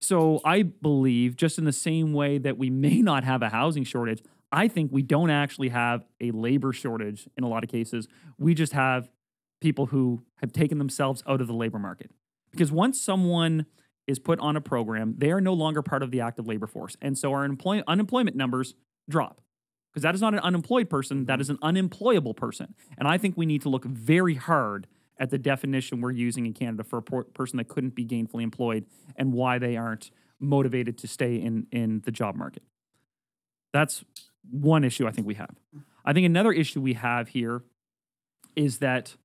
So 0.00 0.40
I 0.44 0.62
believe, 0.62 1.36
just 1.36 1.58
in 1.58 1.64
the 1.64 1.72
same 1.72 2.12
way 2.12 2.38
that 2.38 2.56
we 2.56 2.70
may 2.70 3.02
not 3.02 3.24
have 3.24 3.42
a 3.42 3.50
housing 3.50 3.84
shortage, 3.84 4.22
I 4.50 4.68
think 4.68 4.90
we 4.92 5.02
don't 5.02 5.30
actually 5.30 5.68
have 5.68 6.06
a 6.20 6.30
labor 6.30 6.72
shortage 6.72 7.28
in 7.36 7.44
a 7.44 7.48
lot 7.48 7.64
of 7.64 7.70
cases. 7.70 8.08
We 8.38 8.54
just 8.54 8.72
have 8.72 9.10
people 9.60 9.86
who 9.86 10.22
have 10.36 10.52
taken 10.52 10.78
themselves 10.78 11.22
out 11.26 11.40
of 11.40 11.48
the 11.48 11.52
labor 11.52 11.78
market. 11.78 12.10
Because 12.50 12.72
once 12.72 13.00
someone 13.00 13.66
is 14.06 14.18
put 14.18 14.38
on 14.38 14.56
a 14.56 14.60
program, 14.60 15.14
they 15.18 15.30
are 15.30 15.40
no 15.40 15.52
longer 15.52 15.82
part 15.82 16.02
of 16.02 16.10
the 16.10 16.20
active 16.20 16.46
labor 16.46 16.66
force. 16.66 16.96
And 17.02 17.18
so 17.18 17.32
our 17.32 17.44
employ- 17.44 17.82
unemployment 17.86 18.36
numbers 18.36 18.74
drop. 19.08 19.42
Because 19.98 20.04
that 20.04 20.14
is 20.14 20.20
not 20.20 20.32
an 20.32 20.38
unemployed 20.38 20.88
person, 20.88 21.24
that 21.24 21.40
is 21.40 21.50
an 21.50 21.58
unemployable 21.60 22.32
person. 22.32 22.76
And 22.98 23.08
I 23.08 23.18
think 23.18 23.36
we 23.36 23.46
need 23.46 23.62
to 23.62 23.68
look 23.68 23.84
very 23.84 24.36
hard 24.36 24.86
at 25.18 25.30
the 25.30 25.38
definition 25.38 26.00
we're 26.00 26.12
using 26.12 26.46
in 26.46 26.52
Canada 26.52 26.84
for 26.84 26.98
a 26.98 27.02
por- 27.02 27.24
person 27.24 27.56
that 27.56 27.66
couldn't 27.66 27.96
be 27.96 28.06
gainfully 28.06 28.44
employed 28.44 28.86
and 29.16 29.32
why 29.32 29.58
they 29.58 29.76
aren't 29.76 30.12
motivated 30.38 30.98
to 30.98 31.08
stay 31.08 31.34
in, 31.34 31.66
in 31.72 32.00
the 32.04 32.12
job 32.12 32.36
market. 32.36 32.62
That's 33.72 34.04
one 34.48 34.84
issue 34.84 35.08
I 35.08 35.10
think 35.10 35.26
we 35.26 35.34
have. 35.34 35.50
I 36.04 36.12
think 36.12 36.26
another 36.26 36.52
issue 36.52 36.80
we 36.80 36.92
have 36.92 37.26
here 37.26 37.64
is 38.54 38.78
that, 38.78 39.16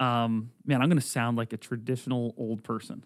um, 0.00 0.50
man, 0.66 0.82
I'm 0.82 0.88
going 0.88 1.00
to 1.00 1.06
sound 1.06 1.36
like 1.36 1.52
a 1.52 1.56
traditional 1.56 2.34
old 2.36 2.64
person. 2.64 3.04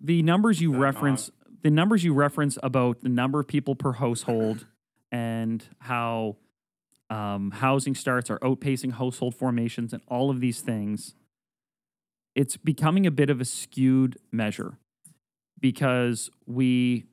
The 0.00 0.22
numbers 0.22 0.60
you 0.60 0.76
reference, 0.76 1.32
the 1.64 1.70
numbers 1.70 2.04
you 2.04 2.14
reference 2.14 2.58
about 2.62 3.00
the 3.00 3.08
number 3.08 3.40
of 3.40 3.48
people 3.48 3.74
per 3.74 3.94
household 3.94 4.66
and 5.14 5.64
how 5.78 6.36
um, 7.08 7.52
housing 7.52 7.94
starts 7.94 8.30
are 8.30 8.38
outpacing 8.40 8.94
household 8.94 9.32
formations 9.32 9.92
and 9.92 10.02
all 10.08 10.28
of 10.28 10.40
these 10.40 10.60
things, 10.60 11.14
it's 12.34 12.56
becoming 12.56 13.06
a 13.06 13.12
bit 13.12 13.30
of 13.30 13.40
a 13.40 13.44
skewed 13.44 14.16
measure 14.32 14.76
because 15.60 16.30
we 16.46 17.04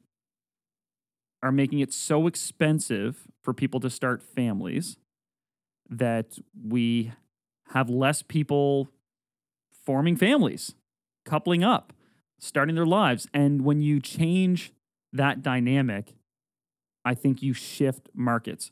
are 1.44 1.52
making 1.52 1.78
it 1.78 1.94
so 1.94 2.26
expensive 2.26 3.28
for 3.44 3.54
people 3.54 3.80
to 3.80 3.90
start 3.90 4.24
families 4.24 4.98
that 5.88 6.40
we 6.60 7.12
have 7.70 7.88
less 7.88 8.24
people 8.24 8.90
forming 9.86 10.16
families, 10.16 10.74
coupling 11.24 11.64
up, 11.64 11.94
starting 12.40 12.74
their 12.74 12.84
lives. 12.84 13.28
And 13.32 13.64
when 13.64 13.80
you 13.84 14.00
change 14.00 14.74
that 15.14 15.44
dynamic, 15.44 16.16
I 17.04 17.14
think 17.14 17.42
you 17.42 17.54
shift 17.54 18.10
markets. 18.14 18.72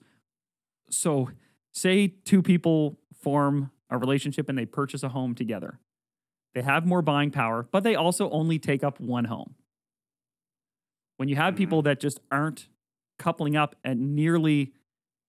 So, 0.89 1.29
say 1.73 2.07
two 2.07 2.41
people 2.41 2.99
form 3.21 3.71
a 3.89 3.97
relationship 3.97 4.49
and 4.49 4.57
they 4.57 4.65
purchase 4.65 5.03
a 5.03 5.09
home 5.09 5.35
together. 5.35 5.79
They 6.53 6.61
have 6.61 6.85
more 6.85 7.01
buying 7.01 7.31
power, 7.31 7.67
but 7.71 7.83
they 7.83 7.95
also 7.95 8.29
only 8.31 8.59
take 8.59 8.83
up 8.83 8.99
one 8.99 9.25
home. 9.25 9.55
When 11.17 11.29
you 11.29 11.35
have 11.35 11.55
people 11.55 11.79
mm-hmm. 11.79 11.89
that 11.89 11.99
just 11.99 12.19
aren't 12.31 12.67
coupling 13.17 13.55
up 13.55 13.75
at 13.83 13.97
nearly 13.97 14.73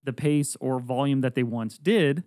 the 0.04 0.12
pace 0.12 0.56
or 0.60 0.78
volume 0.78 1.20
that 1.20 1.34
they 1.34 1.42
once 1.42 1.78
did, 1.78 2.24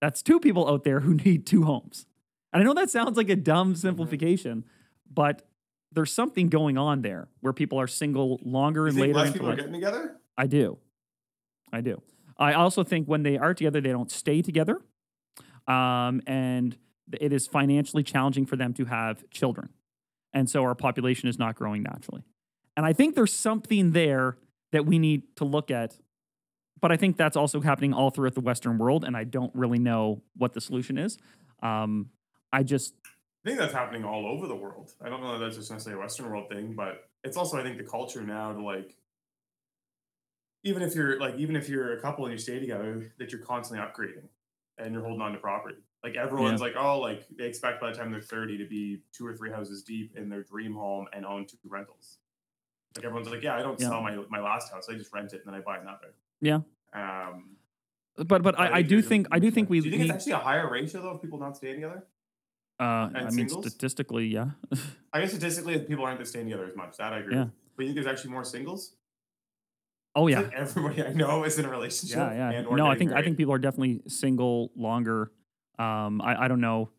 that's 0.00 0.22
two 0.22 0.40
people 0.40 0.68
out 0.68 0.84
there 0.84 1.00
who 1.00 1.14
need 1.24 1.46
two 1.46 1.64
homes. 1.64 2.06
And 2.52 2.62
I 2.62 2.64
know 2.64 2.74
that 2.74 2.90
sounds 2.90 3.16
like 3.16 3.30
a 3.30 3.36
dumb 3.36 3.68
mm-hmm. 3.68 3.76
simplification, 3.76 4.64
but 5.10 5.42
there's 5.92 6.12
something 6.12 6.48
going 6.48 6.78
on 6.78 7.02
there 7.02 7.28
where 7.40 7.52
people 7.52 7.80
are 7.80 7.86
single 7.86 8.40
longer 8.44 8.86
and 8.86 8.96
later 8.96 9.14
less 9.14 9.32
people 9.32 9.50
are 9.50 9.56
getting 9.56 9.72
together? 9.72 10.16
I 10.36 10.46
do. 10.46 10.78
I 11.72 11.80
do. 11.80 12.02
I 12.38 12.54
also 12.54 12.84
think 12.84 13.06
when 13.06 13.22
they 13.22 13.36
are 13.36 13.54
together, 13.54 13.80
they 13.80 13.90
don't 13.90 14.10
stay 14.10 14.40
together. 14.42 14.80
Um, 15.68 16.22
and 16.26 16.76
it 17.20 17.32
is 17.32 17.46
financially 17.46 18.02
challenging 18.02 18.46
for 18.46 18.56
them 18.56 18.72
to 18.74 18.86
have 18.86 19.28
children. 19.30 19.70
And 20.32 20.48
so 20.48 20.62
our 20.62 20.74
population 20.74 21.28
is 21.28 21.38
not 21.38 21.54
growing 21.56 21.82
naturally. 21.82 22.22
And 22.76 22.86
I 22.86 22.92
think 22.92 23.14
there's 23.14 23.32
something 23.32 23.92
there 23.92 24.38
that 24.72 24.86
we 24.86 24.98
need 24.98 25.36
to 25.36 25.44
look 25.44 25.70
at. 25.70 25.96
But 26.80 26.92
I 26.92 26.96
think 26.96 27.16
that's 27.16 27.36
also 27.36 27.60
happening 27.60 27.92
all 27.92 28.10
throughout 28.10 28.34
the 28.34 28.40
Western 28.40 28.78
world. 28.78 29.04
And 29.04 29.16
I 29.16 29.24
don't 29.24 29.54
really 29.54 29.78
know 29.78 30.22
what 30.36 30.54
the 30.54 30.60
solution 30.60 30.96
is. 30.96 31.18
Um, 31.62 32.10
I 32.52 32.62
just, 32.62 32.94
I 33.44 33.48
think 33.48 33.58
that's 33.58 33.72
happening 33.72 34.04
all 34.04 34.26
over 34.26 34.46
the 34.46 34.54
world. 34.54 34.92
I 35.02 35.08
don't 35.08 35.22
know 35.22 35.32
that 35.38 35.44
that's 35.44 35.56
just 35.56 35.70
necessarily 35.70 35.98
a 36.00 36.02
Western 36.04 36.28
world 36.28 36.48
thing, 36.50 36.74
but 36.74 37.08
it's 37.24 37.36
also 37.36 37.58
I 37.58 37.62
think 37.62 37.78
the 37.78 37.84
culture 37.84 38.22
now 38.22 38.52
to 38.52 38.62
like 38.62 38.96
even 40.62 40.82
if 40.82 40.94
you're 40.94 41.18
like 41.18 41.36
even 41.36 41.56
if 41.56 41.68
you're 41.68 41.96
a 41.96 42.00
couple 42.02 42.26
and 42.26 42.32
you 42.32 42.38
stay 42.38 42.58
together, 42.60 43.12
that 43.18 43.32
you're 43.32 43.40
constantly 43.40 43.84
upgrading 43.86 44.28
and 44.78 44.92
you're 44.92 45.02
holding 45.02 45.22
on 45.22 45.32
to 45.32 45.38
property. 45.38 45.76
Like 46.04 46.16
everyone's 46.16 46.60
like, 46.60 46.74
oh, 46.78 46.98
like 47.00 47.26
they 47.38 47.44
expect 47.46 47.80
by 47.80 47.90
the 47.90 47.96
time 47.96 48.10
they're 48.10 48.20
30 48.22 48.58
to 48.58 48.66
be 48.66 49.00
two 49.12 49.26
or 49.26 49.34
three 49.34 49.50
houses 49.50 49.82
deep 49.82 50.16
in 50.16 50.28
their 50.28 50.42
dream 50.42 50.74
home 50.74 51.06
and 51.12 51.24
own 51.26 51.46
two 51.46 51.56
rentals. 51.66 52.18
Like 52.96 53.04
everyone's 53.04 53.28
like, 53.28 53.42
yeah, 53.42 53.56
I 53.56 53.62
don't 53.62 53.80
Yeah. 53.80 53.88
sell 53.88 54.02
my 54.02 54.16
my 54.28 54.40
last 54.40 54.70
house. 54.70 54.88
I 54.90 54.94
just 54.94 55.12
rent 55.14 55.32
it 55.32 55.42
and 55.44 55.46
then 55.46 55.54
I 55.54 55.62
buy 55.62 55.78
another. 55.78 56.14
Yeah. 56.42 56.60
Um, 56.92 57.56
but 58.16 58.42
but 58.42 58.58
I, 58.58 58.78
I 58.78 58.82
do 58.82 59.00
think 59.00 59.28
I 59.30 59.38
do 59.38 59.50
think 59.50 59.70
we 59.70 59.80
Do 59.80 59.86
you 59.86 59.92
think 59.92 60.02
need, 60.02 60.10
it's 60.10 60.16
actually 60.26 60.32
a 60.32 60.44
higher 60.44 60.70
ratio 60.70 61.00
though 61.00 61.10
of 61.10 61.22
people 61.22 61.38
not 61.38 61.56
staying 61.56 61.76
together? 61.76 62.04
Uh, 62.80 63.10
I 63.14 63.22
mean 63.24 63.48
singles? 63.48 63.66
statistically, 63.66 64.26
yeah. 64.26 64.50
I 65.12 65.20
guess 65.20 65.30
statistically, 65.30 65.78
people 65.80 66.04
aren't 66.04 66.26
staying 66.26 66.46
together 66.46 66.66
as 66.66 66.76
much. 66.76 66.96
That 66.96 67.12
I 67.12 67.18
agree. 67.18 67.34
Yeah. 67.34 67.44
with. 67.44 67.52
But 67.76 67.82
you 67.86 67.88
think 67.92 68.04
there's 68.04 68.06
actually 68.12 68.32
more 68.32 68.44
singles? 68.44 68.94
oh 70.16 70.26
yeah. 70.26 70.40
think 70.42 70.54
everybody 70.54 71.04
I 71.04 71.12
know 71.12 71.44
is 71.44 71.58
in 71.58 71.64
a 71.64 71.70
relationship. 71.70 72.16
Yeah, 72.16 72.50
yeah. 72.50 72.62
No, 72.62 72.86
I 72.86 72.96
think 72.96 73.12
I 73.12 73.22
think 73.22 73.36
people 73.36 73.54
are 73.54 73.58
definitely 73.58 74.02
single 74.08 74.72
longer. 74.74 75.30
Um, 75.78 76.20
I, 76.20 76.44
I 76.44 76.48
don't 76.48 76.60
know 76.60 76.90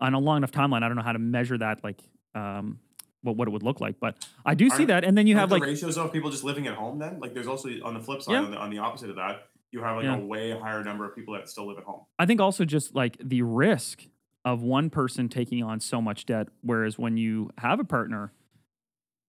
on 0.00 0.14
a 0.14 0.18
long 0.18 0.38
enough 0.38 0.52
timeline. 0.52 0.82
I 0.82 0.88
don't 0.88 0.96
know 0.96 1.02
how 1.02 1.12
to 1.12 1.18
measure 1.18 1.58
that, 1.58 1.82
like 1.82 2.00
um, 2.34 2.78
what 3.22 3.36
what 3.36 3.48
it 3.48 3.52
would 3.52 3.62
look 3.62 3.80
like. 3.80 4.00
But 4.00 4.26
I 4.44 4.54
do 4.54 4.68
see 4.68 4.74
Aren't- 4.74 4.88
that, 4.88 5.04
and 5.04 5.16
then 5.16 5.26
you 5.26 5.36
have 5.36 5.48
the 5.48 5.56
like 5.56 5.62
ratios 5.62 5.96
of 5.96 6.12
people 6.12 6.30
just 6.30 6.44
living 6.44 6.66
at 6.66 6.74
home. 6.74 6.98
Then, 6.98 7.20
like, 7.20 7.34
there's 7.34 7.46
also 7.46 7.68
on 7.84 7.94
the 7.94 8.00
flip 8.00 8.22
side, 8.22 8.32
Yeah. 8.32 8.42
on, 8.42 8.50
the, 8.50 8.56
on 8.58 8.70
the 8.70 8.78
opposite 8.78 9.10
of 9.10 9.16
that, 9.16 9.48
you 9.70 9.80
have 9.82 9.96
like 9.96 10.04
Yeah. 10.04 10.16
a 10.16 10.20
way 10.20 10.50
higher 10.50 10.84
number 10.84 11.04
of 11.04 11.14
people 11.14 11.34
that 11.34 11.48
still 11.48 11.66
live 11.66 11.78
at 11.78 11.84
home. 11.84 12.02
I 12.18 12.26
think 12.26 12.40
also 12.40 12.64
just 12.64 12.94
like 12.94 13.16
the 13.22 13.42
risk 13.42 14.06
of 14.44 14.62
one 14.62 14.90
person 14.90 15.28
taking 15.28 15.62
on 15.62 15.80
so 15.80 16.00
much 16.00 16.26
debt, 16.26 16.48
whereas 16.62 16.98
when 16.98 17.16
you 17.16 17.50
have 17.58 17.78
a 17.78 17.84
partner, 17.84 18.32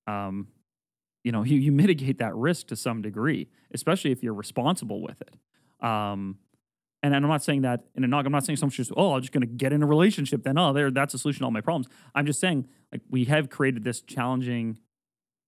um, 0.08 0.48
you 1.24 1.32
know, 1.32 1.44
you, 1.44 1.58
you 1.58 1.72
mitigate 1.72 2.20
that 2.20 2.36
risk 2.36 2.68
to 2.68 2.76
some 2.76 3.02
degree, 3.02 3.48
especially 3.74 4.12
if 4.12 4.24
you're 4.24 4.34
responsible 4.34 5.02
with 5.02 5.22
it. 5.22 5.86
Um, 5.86 6.38
and, 7.02 7.14
I'm 7.14 7.22
not 7.24 7.44
saying 7.44 7.64
that 7.64 7.82
in 7.96 8.06
a 8.06 8.08
knock. 8.08 8.26
I'm 8.26 8.32
not 8.32 8.46
saying 8.46 8.56
someone's 8.56 8.78
just, 8.78 8.94
oh, 8.96 9.14
I'm 9.14 9.22
just 9.22 9.34
going 9.34 9.42
to 9.42 9.48
get 9.48 9.74
in 9.74 9.84
a 9.84 9.86
relationship. 9.86 10.44
Then, 10.44 10.58
oh, 10.58 10.72
there, 10.72 10.90
that's 10.90 11.14
a 11.14 11.18
solution 11.18 11.40
to 11.40 11.46
all 11.46 11.52
my 11.52 11.60
problems. 11.60 11.88
I'm 12.16 12.26
just 12.26 12.40
saying, 12.40 12.66
like, 12.94 13.02
we 13.10 13.26
have 13.26 13.50
created 13.50 13.84
this 13.84 14.02
challenging 14.02 14.80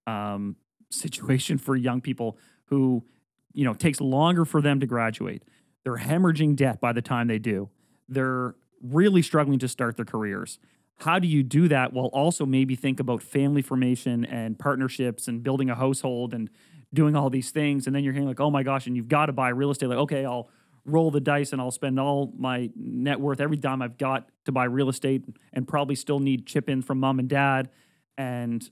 um, 0.05 0.57
situation 0.91 1.57
for 1.57 1.77
young 1.77 2.01
people 2.01 2.37
who, 2.65 3.05
you 3.53 3.63
know, 3.63 3.73
takes 3.73 4.01
longer 4.01 4.43
for 4.43 4.61
them 4.61 4.81
to 4.81 4.85
graduate. 4.85 5.43
They're 5.85 5.97
hemorrhaging 5.97 6.57
debt 6.57 6.81
by 6.81 6.91
the 6.91 7.01
time 7.01 7.27
they 7.27 7.39
do. 7.39 7.69
They're 8.09 8.55
really 8.91 9.21
struggling 9.21 9.59
to 9.59 9.67
start 9.67 9.95
their 9.95 10.05
careers. 10.05 10.59
How 10.99 11.19
do 11.19 11.27
you 11.27 11.43
do 11.43 11.67
that 11.67 11.93
while 11.93 12.07
also 12.07 12.45
maybe 12.45 12.75
think 12.75 12.99
about 12.99 13.21
family 13.21 13.61
formation 13.61 14.23
and 14.25 14.57
partnerships 14.57 15.27
and 15.27 15.43
building 15.43 15.69
a 15.69 15.75
household 15.75 16.33
and 16.33 16.49
doing 16.93 17.15
all 17.15 17.29
these 17.29 17.51
things? 17.51 17.85
And 17.85 17.95
then 17.95 18.03
you're 18.03 18.13
hearing 18.13 18.27
like, 18.27 18.39
oh 18.39 18.49
my 18.49 18.63
gosh, 18.63 18.87
and 18.87 18.95
you've 18.95 19.09
got 19.09 19.25
to 19.25 19.33
buy 19.33 19.49
real 19.49 19.71
estate. 19.71 19.87
Like, 19.87 19.97
okay, 19.99 20.25
I'll 20.25 20.49
roll 20.85 21.11
the 21.11 21.19
dice 21.19 21.51
and 21.51 21.61
I'll 21.61 21.71
spend 21.71 21.99
all 21.99 22.31
my 22.37 22.69
net 22.75 23.19
worth, 23.19 23.41
every 23.41 23.57
dime 23.57 23.81
I've 23.81 23.97
got 23.97 24.29
to 24.45 24.51
buy 24.51 24.65
real 24.65 24.87
estate 24.87 25.25
and 25.51 25.67
probably 25.67 25.95
still 25.95 26.19
need 26.19 26.45
chip 26.45 26.69
in 26.69 26.81
from 26.81 26.99
mom 26.99 27.19
and 27.19 27.27
dad. 27.27 27.69
And 28.17 28.69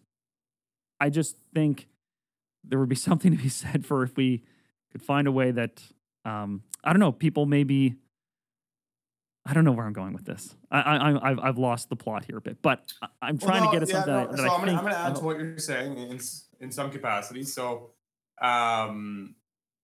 I 0.99 1.09
just 1.09 1.35
think 1.53 1.87
there 2.63 2.79
would 2.79 2.89
be 2.89 2.95
something 3.09 3.35
to 3.35 3.41
be 3.41 3.49
said 3.49 3.85
for 3.85 4.03
if 4.03 4.15
we 4.15 4.43
could 4.91 5.01
find 5.01 5.27
a 5.27 5.31
way 5.31 5.51
that 5.51 5.81
um, 6.25 6.63
I 6.83 6.93
don't 6.93 6.99
know, 6.99 7.11
people 7.11 7.45
maybe. 7.45 7.95
I 9.45 9.53
don't 9.53 9.65
know 9.65 9.73
where 9.73 9.85
I'm 9.85 9.93
going 9.93 10.13
with 10.13 10.25
this. 10.25 10.55
I, 10.71 10.81
I, 10.81 10.95
I- 11.11 11.29
I've, 11.31 11.39
I've 11.39 11.57
lost 11.57 11.89
the 11.89 11.95
plot 11.97 12.23
here 12.25 12.37
a 12.37 12.41
bit, 12.41 12.61
but 12.61 12.81
I'm 13.21 13.37
Well, 13.37 13.49
trying 13.49 13.63
no, 13.63 13.71
to 13.71 13.75
get 13.79 13.83
at 13.83 13.89
yeah, 13.89 13.95
something 13.95 14.13
no, 14.13 14.27
that, 14.27 14.37
so 14.37 14.43
I 14.45 14.53
I'm 14.55 14.59
gonna. 14.61 14.71
I'm 14.77 14.83
gonna 14.83 14.95
add 14.95 15.15
to 15.17 15.23
what 15.23 15.37
you're 15.37 15.57
saying 15.57 15.97
in 15.97 16.19
in 16.61 16.71
some 16.71 16.89
capacity. 16.91 17.43
So, 17.43 17.89
um, 18.41 19.35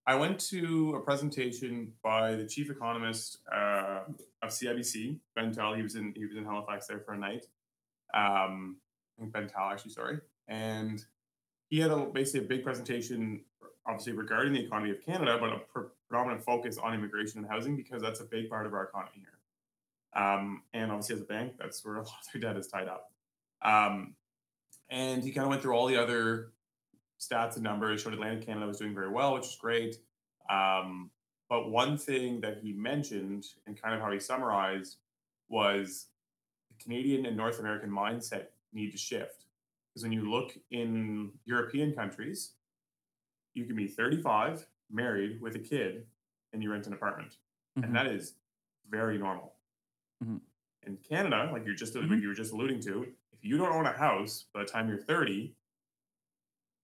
I 0.08 0.16
went 0.16 0.40
to 0.50 0.96
a 0.96 1.02
presentation 1.02 1.92
by 2.02 2.36
the 2.36 2.46
chief 2.48 2.72
economist 2.72 3.40
uh, 3.54 4.00
of 4.42 4.50
CIBC, 4.50 5.20
Ben 5.36 5.52
Tal. 5.52 5.74
He 5.76 5.82
was 5.84 5.96
in 5.96 6.14
he 6.16 6.26
was 6.26 6.38
in 6.38 6.46
Halifax 6.46 6.88
there 6.88 7.00
for 7.00 7.14
a 7.14 7.18
night. 7.18 7.46
Um, 8.14 8.78
I 9.18 9.22
think 9.24 9.34
Ben 9.34 9.48
Tal 9.50 9.70
actually, 9.72 9.92
sorry, 9.92 10.20
and 10.48 11.04
he 11.70 11.80
had 11.80 11.92
a, 11.92 11.98
basically 12.06 12.46
a 12.46 12.50
big 12.50 12.64
presentation, 12.64 13.42
obviously 13.86 14.14
regarding 14.14 14.54
the 14.54 14.62
economy 14.66 14.92
of 14.92 15.06
Canada, 15.06 15.38
but 15.40 15.50
a 15.52 15.60
pre- 15.60 15.90
predominant 16.08 16.44
focus 16.44 16.78
on 16.78 16.94
immigration 16.96 17.40
and 17.40 17.48
housing 17.48 17.76
because 17.76 18.02
that's 18.02 18.22
a 18.22 18.24
big 18.26 18.50
part 18.50 18.66
of 18.66 18.74
our 18.74 18.86
economy 18.86 19.12
here. 19.18 19.34
Um, 20.14 20.64
and 20.74 20.92
obviously, 20.92 21.16
as 21.16 21.22
a 21.22 21.26
bank, 21.26 21.54
that's 21.60 21.84
where 21.86 21.96
a 21.96 21.98
lot 22.04 22.08
of 22.08 22.32
their 22.34 22.42
debt 22.42 22.60
is 22.60 22.68
tied 22.68 22.88
up. 22.88 23.12
Um, 23.62 24.16
and 24.90 25.24
he 25.24 25.32
kind 25.32 25.46
of 25.46 25.50
went 25.50 25.62
through 25.62 25.74
all 25.74 25.88
the 25.88 26.02
other 26.02 26.54
stats 27.20 27.56
and 27.56 27.64
numbers, 27.64 28.02
showed 28.02 28.14
Atlantic 28.14 28.46
Canada 28.46 28.66
was 28.66 28.80
doing 28.80 28.96
very 28.96 29.10
well, 29.10 29.34
which 29.34 29.46
is 29.46 29.58
great. 29.60 29.98
Um, 30.50 31.12
but 31.50 31.70
one 31.70 31.98
thing 31.98 32.42
that 32.42 32.60
he 32.62 32.74
mentioned 32.74 33.46
and 33.68 33.80
kind 33.80 33.94
of 33.94 34.02
how 34.02 34.12
he 34.12 34.20
summarized 34.20 34.98
was 35.50 36.08
the 36.70 36.84
Canadian 36.84 37.26
and 37.26 37.36
North 37.36 37.60
American 37.60 37.90
mindset 37.90 38.48
need 38.72 38.92
to 38.92 38.98
shift. 38.98 39.46
Because 39.90 40.04
when 40.04 40.12
you 40.12 40.30
look 40.30 40.56
in 40.72 41.32
European 41.46 41.94
countries, 41.94 42.54
you 43.54 43.66
can 43.66 43.76
be 43.76 43.88
35, 43.88 44.66
married 44.92 45.42
with 45.42 45.56
a 45.56 45.60
kid, 45.60 46.06
and 46.54 46.62
you 46.62 46.72
rent 46.72 46.88
an 46.88 46.94
apartment. 46.94 47.38
Mhm. 47.78 47.86
And 47.86 47.96
that 47.96 48.08
is 48.08 48.36
very 48.90 49.18
normal. 49.18 49.56
Mhm. 50.24 50.42
In 50.86 50.98
Canada, 50.98 51.50
like 51.52 51.66
you're 51.66 51.76
just 51.76 51.96
like 51.96 52.06
Mhm. 52.06 52.22
you 52.22 52.28
were 52.30 52.34
just 52.34 52.54
alluding 52.54 52.80
to, 52.82 53.04
if 53.32 53.44
you 53.44 53.58
don't 53.58 53.72
own 53.72 53.86
a 53.86 53.92
house 53.98 54.46
by 54.54 54.62
the 54.62 54.66
time 54.66 54.88
you're 54.90 54.98
30, 54.98 55.56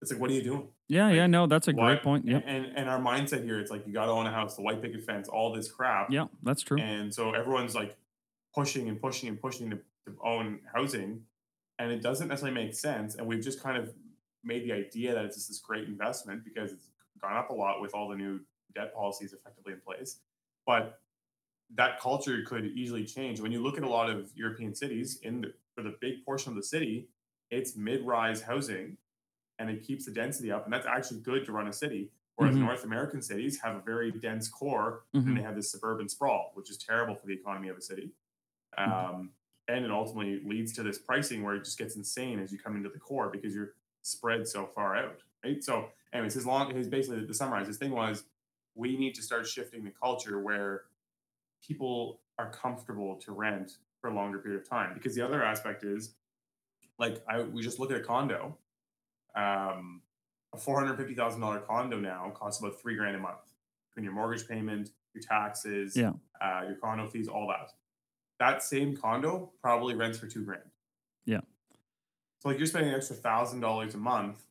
it's 0.02 0.12
like, 0.12 0.20
what 0.20 0.30
are 0.30 0.34
you 0.34 0.42
doing? 0.42 0.68
Yeah, 0.88 1.10
yeah, 1.10 1.26
no, 1.26 1.46
that's 1.46 1.68
a 1.68 1.72
Why- 1.72 1.92
great 1.94 2.02
point. 2.02 2.26
Yeah, 2.26 2.38
And 2.44 2.66
and 2.76 2.88
our 2.88 3.00
mindset 3.00 3.44
here, 3.44 3.58
it's 3.58 3.70
like 3.70 3.86
you 3.86 3.92
got 3.92 4.06
to 4.06 4.12
own 4.12 4.26
a 4.26 4.30
house, 4.30 4.54
the 4.56 4.62
white 4.62 4.80
picket 4.82 5.02
fence, 5.04 5.28
all 5.28 5.52
this 5.52 5.70
crap. 5.72 6.10
Yeah, 6.10 6.28
that's 6.42 6.62
true. 6.62 6.78
And 6.78 7.12
so 7.14 7.32
everyone's 7.32 7.74
like 7.74 7.96
pushing 8.54 8.88
and 8.88 9.00
pushing 9.00 9.28
and 9.28 9.40
pushing 9.40 9.70
to, 9.70 9.76
to 10.06 10.16
own 10.22 10.60
housing, 10.72 11.26
and 11.78 11.90
it 11.90 12.02
doesn't 12.02 12.28
necessarily 12.28 12.54
make 12.54 12.74
sense. 12.74 13.16
And 13.16 13.26
we've 13.26 13.42
just 13.42 13.60
kind 13.62 13.76
of 13.76 13.94
made 14.44 14.64
the 14.64 14.72
idea 14.72 15.14
that 15.14 15.24
it's 15.24 15.36
just 15.36 15.48
this 15.48 15.58
great 15.60 15.88
investment 15.88 16.44
because 16.44 16.72
it's 16.72 16.90
gone 17.20 17.36
up 17.36 17.50
a 17.50 17.52
lot 17.54 17.80
with 17.80 17.94
all 17.94 18.08
the 18.08 18.16
new 18.16 18.40
debt 18.74 18.94
policies 18.94 19.32
effectively 19.32 19.72
in 19.72 19.80
place. 19.80 20.20
But 20.66 21.00
that 21.74 22.00
culture 22.00 22.42
could 22.46 22.66
easily 22.66 23.04
change. 23.04 23.40
When 23.40 23.52
you 23.52 23.62
look 23.62 23.76
at 23.76 23.82
a 23.84 23.88
lot 23.88 24.08
of 24.08 24.30
European 24.34 24.74
cities, 24.74 25.18
in 25.22 25.40
the, 25.40 25.52
for 25.74 25.82
the 25.82 25.96
big 26.00 26.24
portion 26.24 26.50
of 26.50 26.56
the 26.56 26.62
city, 26.62 27.08
it's 27.50 27.76
mid-rise 27.76 28.42
housing, 28.42 28.96
and 29.58 29.70
it 29.70 29.82
keeps 29.82 30.04
the 30.06 30.12
density 30.12 30.52
up, 30.52 30.64
and 30.64 30.72
that's 30.72 30.86
actually 30.86 31.20
good 31.20 31.44
to 31.46 31.52
run 31.52 31.66
a 31.66 31.72
city. 31.72 32.10
Whereas 32.36 32.54
Mhm. 32.54 32.60
North 32.60 32.84
American 32.84 33.22
cities 33.22 33.60
have 33.60 33.76
a 33.76 33.80
very 33.80 34.10
dense 34.12 34.48
core, 34.48 35.04
Mhm. 35.14 35.26
and 35.26 35.36
they 35.38 35.42
have 35.42 35.54
this 35.56 35.70
suburban 35.70 36.08
sprawl, 36.08 36.52
which 36.54 36.70
is 36.70 36.76
terrible 36.76 37.14
for 37.14 37.26
the 37.26 37.32
economy 37.32 37.68
of 37.68 37.78
a 37.78 37.80
city. 37.80 38.12
Mm-hmm. 38.78 38.92
Um, 38.92 39.32
and 39.68 39.84
it 39.84 39.90
ultimately 39.90 40.40
leads 40.44 40.72
to 40.74 40.82
this 40.82 40.98
pricing 40.98 41.42
where 41.42 41.54
it 41.54 41.64
just 41.64 41.78
gets 41.78 41.96
insane 41.96 42.38
as 42.38 42.52
you 42.52 42.58
come 42.58 42.76
into 42.76 42.90
the 42.90 42.98
core 42.98 43.30
because 43.30 43.54
you're 43.54 43.74
spread 44.02 44.46
so 44.46 44.66
far 44.66 44.96
out, 44.96 45.22
right? 45.42 45.64
So, 45.64 45.90
anyways, 46.12 46.34
his 46.34 46.46
long, 46.46 46.72
his 46.74 46.88
basically 46.88 47.26
to 47.26 47.34
summarize, 47.34 47.66
his 47.66 47.78
thing 47.78 47.90
was, 47.92 48.24
we 48.74 48.96
need 48.98 49.14
to 49.14 49.22
start 49.22 49.46
shifting 49.46 49.82
the 49.82 49.90
culture 49.90 50.38
where 50.40 50.84
people 51.66 52.20
are 52.38 52.50
comfortable 52.50 53.16
to 53.16 53.32
rent 53.32 53.78
for 54.00 54.10
a 54.10 54.14
longer 54.14 54.38
period 54.38 54.60
of 54.60 54.68
time. 54.68 54.92
Because 54.94 55.14
the 55.14 55.22
other 55.22 55.42
aspect 55.42 55.84
is, 55.84 56.14
like, 56.98 57.22
I 57.28 57.42
we 57.42 57.62
just 57.62 57.78
look 57.78 57.90
at 57.90 57.96
a 57.96 58.04
condo. 58.04 58.56
Um, 59.34 60.02
a 60.54 60.56
four 60.58 60.78
hundred 60.80 60.96
fifty 60.96 61.14
thousand 61.14 61.40
dollar 61.40 61.60
condo 61.60 61.98
now 61.98 62.30
costs 62.34 62.60
about 62.62 62.80
three 62.80 62.96
grand 62.96 63.16
a 63.16 63.18
month 63.18 63.52
between 63.90 64.04
your 64.04 64.14
mortgage 64.14 64.46
payment, 64.48 64.90
your 65.14 65.22
taxes, 65.22 65.96
Yeah. 65.96 66.12
uh, 66.40 66.62
your 66.66 66.76
condo 66.76 67.06
fees, 67.06 67.28
all 67.28 67.48
that. 67.48 67.72
That 68.38 68.62
same 68.62 68.96
condo 68.96 69.52
probably 69.62 69.94
rents 69.94 70.18
for 70.18 70.26
two 70.26 70.44
grand. 70.44 70.70
Yeah. 71.24 71.40
So 72.38 72.48
like 72.50 72.58
you're 72.58 72.66
spending 72.66 72.90
an 72.92 72.96
extra 72.96 73.16
thousand 73.16 73.60
dollars 73.60 73.94
a 73.94 73.98
month 73.98 74.42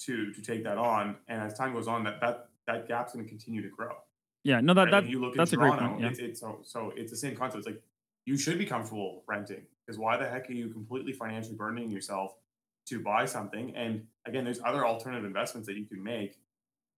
to 0.00 0.32
to 0.32 0.42
take 0.42 0.64
that 0.64 0.76
on, 0.78 1.16
and 1.28 1.40
as 1.40 1.54
time 1.54 1.72
goes 1.72 1.88
on, 1.88 2.04
that 2.04 2.20
that 2.20 2.48
that 2.66 2.88
gap's 2.88 3.12
going 3.12 3.24
to 3.24 3.28
continue 3.28 3.62
to 3.62 3.68
grow. 3.68 3.94
Yeah, 4.44 4.60
no, 4.60 4.74
that 4.74 4.84
Right? 4.84 4.90
that 4.90 5.08
you 5.08 5.20
look 5.20 5.34
that's 5.34 5.52
at 5.52 5.58
a 5.58 5.60
great 5.60 5.78
point. 5.78 6.00
Yeah. 6.00 6.08
it's, 6.08 6.18
it's 6.18 6.40
so 6.40 6.60
so 6.62 6.92
it's 6.96 7.10
the 7.10 7.16
same 7.16 7.34
concept. 7.34 7.58
It's 7.60 7.66
like 7.66 7.82
you 8.26 8.36
should 8.36 8.58
be 8.58 8.66
comfortable 8.66 9.22
renting 9.26 9.62
because 9.84 9.98
why 9.98 10.16
the 10.16 10.28
heck 10.28 10.48
are 10.48 10.52
you 10.52 10.68
completely 10.68 11.12
financially 11.12 11.56
burdening 11.56 11.90
yourself 11.90 12.34
to 12.86 13.00
buy 13.00 13.24
something? 13.24 13.74
And 13.74 14.06
again, 14.26 14.44
there's 14.44 14.60
other 14.64 14.86
alternative 14.86 15.24
investments 15.24 15.66
that 15.68 15.76
you 15.76 15.86
can 15.86 16.02
make 16.02 16.38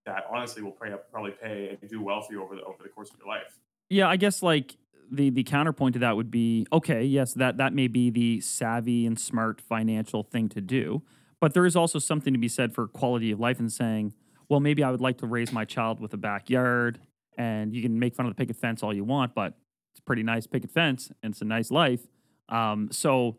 that 0.07 0.25
honestly 0.31 0.63
will 0.63 0.73
pay 0.73 0.93
probably 1.11 1.33
pay 1.33 1.77
and 1.81 1.91
do 1.91 2.03
well 2.03 2.21
for 2.21 2.33
you 2.33 2.43
over 2.43 2.57
the 2.57 2.63
over 2.63 2.83
the 2.83 2.89
course 2.89 3.11
of 3.11 3.19
your 3.19 3.29
life. 3.29 3.59
Yeah, 3.89 4.09
I 4.09 4.17
guess 4.17 4.43
like 4.43 4.77
the 5.11 5.31
the 5.31 5.45
counterpoint 5.45 5.95
to 5.95 5.99
that 6.01 6.17
would 6.17 6.33
be 6.33 6.67
okay, 6.73 7.05
yes, 7.05 7.35
that 7.35 7.59
that 7.59 7.73
may 7.73 7.87
be 7.87 8.11
the 8.11 8.41
savvy 8.41 9.07
and 9.07 9.19
smart 9.19 9.61
financial 9.61 10.25
thing 10.25 10.49
to 10.51 10.61
do, 10.61 11.03
but 11.41 11.55
there 11.55 11.67
is 11.67 11.77
also 11.77 12.01
something 12.01 12.33
to 12.33 12.41
be 12.41 12.49
said 12.49 12.75
for 12.75 12.89
quality 12.89 13.31
of 13.31 13.39
life 13.39 13.61
and 13.61 13.73
saying, 13.73 14.15
well, 14.49 14.59
maybe 14.59 14.83
I 14.83 14.91
would 14.91 15.01
like 15.01 15.19
to 15.19 15.27
raise 15.27 15.53
my 15.53 15.65
child 15.65 16.01
with 16.01 16.13
a 16.13 16.17
backyard, 16.17 16.99
and 17.37 17.75
you 17.75 17.83
can 17.83 17.99
make 17.99 18.15
fun 18.15 18.27
of 18.27 18.31
the 18.31 18.37
picket 18.37 18.57
fence 18.57 18.83
all 18.83 18.95
you 18.95 19.05
want, 19.05 19.35
but 19.35 19.55
it's 19.93 20.01
a 20.01 20.03
pretty 20.03 20.23
nice 20.23 20.47
picket 20.47 20.71
fence 20.71 21.11
and 21.23 21.33
it's 21.33 21.43
a 21.43 21.45
nice 21.45 21.71
life. 21.71 22.01
Um, 22.49 22.89
so 22.93 23.39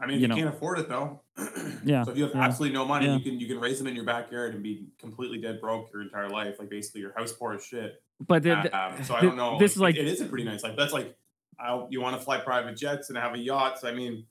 I 0.00 0.06
mean, 0.06 0.16
You 0.16 0.22
you, 0.22 0.28
know. 0.28 0.34
can't 0.36 0.48
afford 0.48 0.78
it 0.80 0.88
though. 0.88 1.20
Yeah, 1.84 2.04
So 2.04 2.12
if 2.12 2.16
you 2.16 2.24
have 2.24 2.34
yeah, 2.34 2.42
absolutely 2.42 2.74
no 2.76 2.84
money, 2.84 3.06
yeah. 3.06 3.16
you 3.16 3.22
can 3.24 3.40
you 3.40 3.46
can 3.48 3.58
raise 3.58 3.78
them 3.78 3.88
in 3.88 3.94
your 3.96 4.04
backyard 4.04 4.54
and 4.54 4.62
be 4.62 4.86
completely 4.98 5.38
dead 5.38 5.60
broke 5.60 5.92
your 5.92 6.02
entire 6.02 6.28
life. 6.28 6.56
Like 6.60 6.70
basically, 6.70 7.00
your 7.00 7.12
house 7.16 7.32
poor 7.32 7.54
as 7.54 7.64
shit. 7.64 8.00
but 8.26 8.42
the, 8.44 8.50
the- 8.50 8.76
Um, 8.78 9.02
so 9.04 9.14
I 9.14 9.20
the- 9.20 9.26
don't 9.28 9.36
know. 9.36 9.58
This 9.58 9.72
is 9.72 9.78
like 9.80 9.96
it 9.96 10.06
is 10.06 10.20
a 10.20 10.26
pretty 10.26 10.44
nice 10.44 10.62
life. 10.62 10.74
That's 10.76 10.92
like, 10.92 11.16
I, 11.58 11.84
you 11.90 12.00
want 12.00 12.16
to 12.16 12.22
fly 12.24 12.38
private 12.38 12.76
jets 12.76 13.08
and 13.08 13.18
have 13.18 13.34
a 13.34 13.38
yacht. 13.38 13.80
So 13.80 13.88
I 13.88 13.92
mean, 13.94 14.26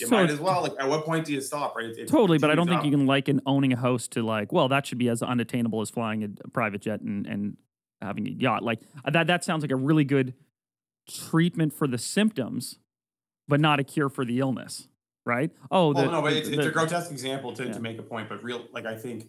you 0.00 0.06
so 0.06 0.16
might 0.16 0.30
as 0.30 0.40
well. 0.40 0.62
Like, 0.62 0.72
at 0.78 0.88
what 0.88 1.04
point 1.04 1.24
do 1.26 1.32
you 1.32 1.40
stop? 1.40 1.76
Right? 1.76 1.86
It- 1.86 2.08
Totally, 2.08 2.38
but 2.38 2.50
I 2.50 2.54
don't 2.54 2.66
continues 2.66 2.82
think 2.84 2.92
you 2.92 2.96
up. 2.98 3.00
can 3.02 3.06
liken 3.06 3.40
owning 3.46 3.72
a 3.72 3.76
house 3.76 4.08
to 4.08 4.22
like, 4.22 4.52
well, 4.52 4.68
that 4.68 4.86
should 4.86 4.98
be 4.98 5.08
as 5.08 5.22
unattainable 5.22 5.80
as 5.80 5.90
flying 5.90 6.24
a, 6.24 6.28
private 6.50 6.80
jet 6.82 7.00
and, 7.00 7.26
and 7.26 7.56
having 8.02 8.26
a 8.26 8.30
yacht. 8.30 8.62
Like 8.62 8.80
uh, 9.04 9.10
that, 9.10 9.26
that 9.28 9.44
sounds 9.44 9.62
like 9.62 9.70
a 9.72 9.76
really 9.76 10.04
good 10.04 10.34
treatment 11.08 11.72
for 11.72 11.86
the 11.86 11.98
symptoms, 11.98 12.78
but 13.48 13.60
not 13.60 13.78
a 13.80 13.84
cure 13.84 14.08
for 14.08 14.24
the 14.24 14.40
illness, 14.40 14.88
right? 15.24 15.50
Oh, 15.70 15.92
Well, 15.92 16.04
the, 16.06 16.10
no, 16.10 16.22
but 16.22 16.30
the- 16.30 16.38
it's, 16.38 16.48
it's 16.48 16.66
a 16.66 16.70
grotesque 16.70 17.10
example 17.10 17.52
to, 17.54 17.66
yeah. 17.66 17.72
to 17.72 17.80
make 17.80 17.98
a 17.98 18.02
point. 18.02 18.28
But 18.28 18.42
real, 18.42 18.66
like 18.72 18.86
I 18.86 18.96
think 18.96 19.28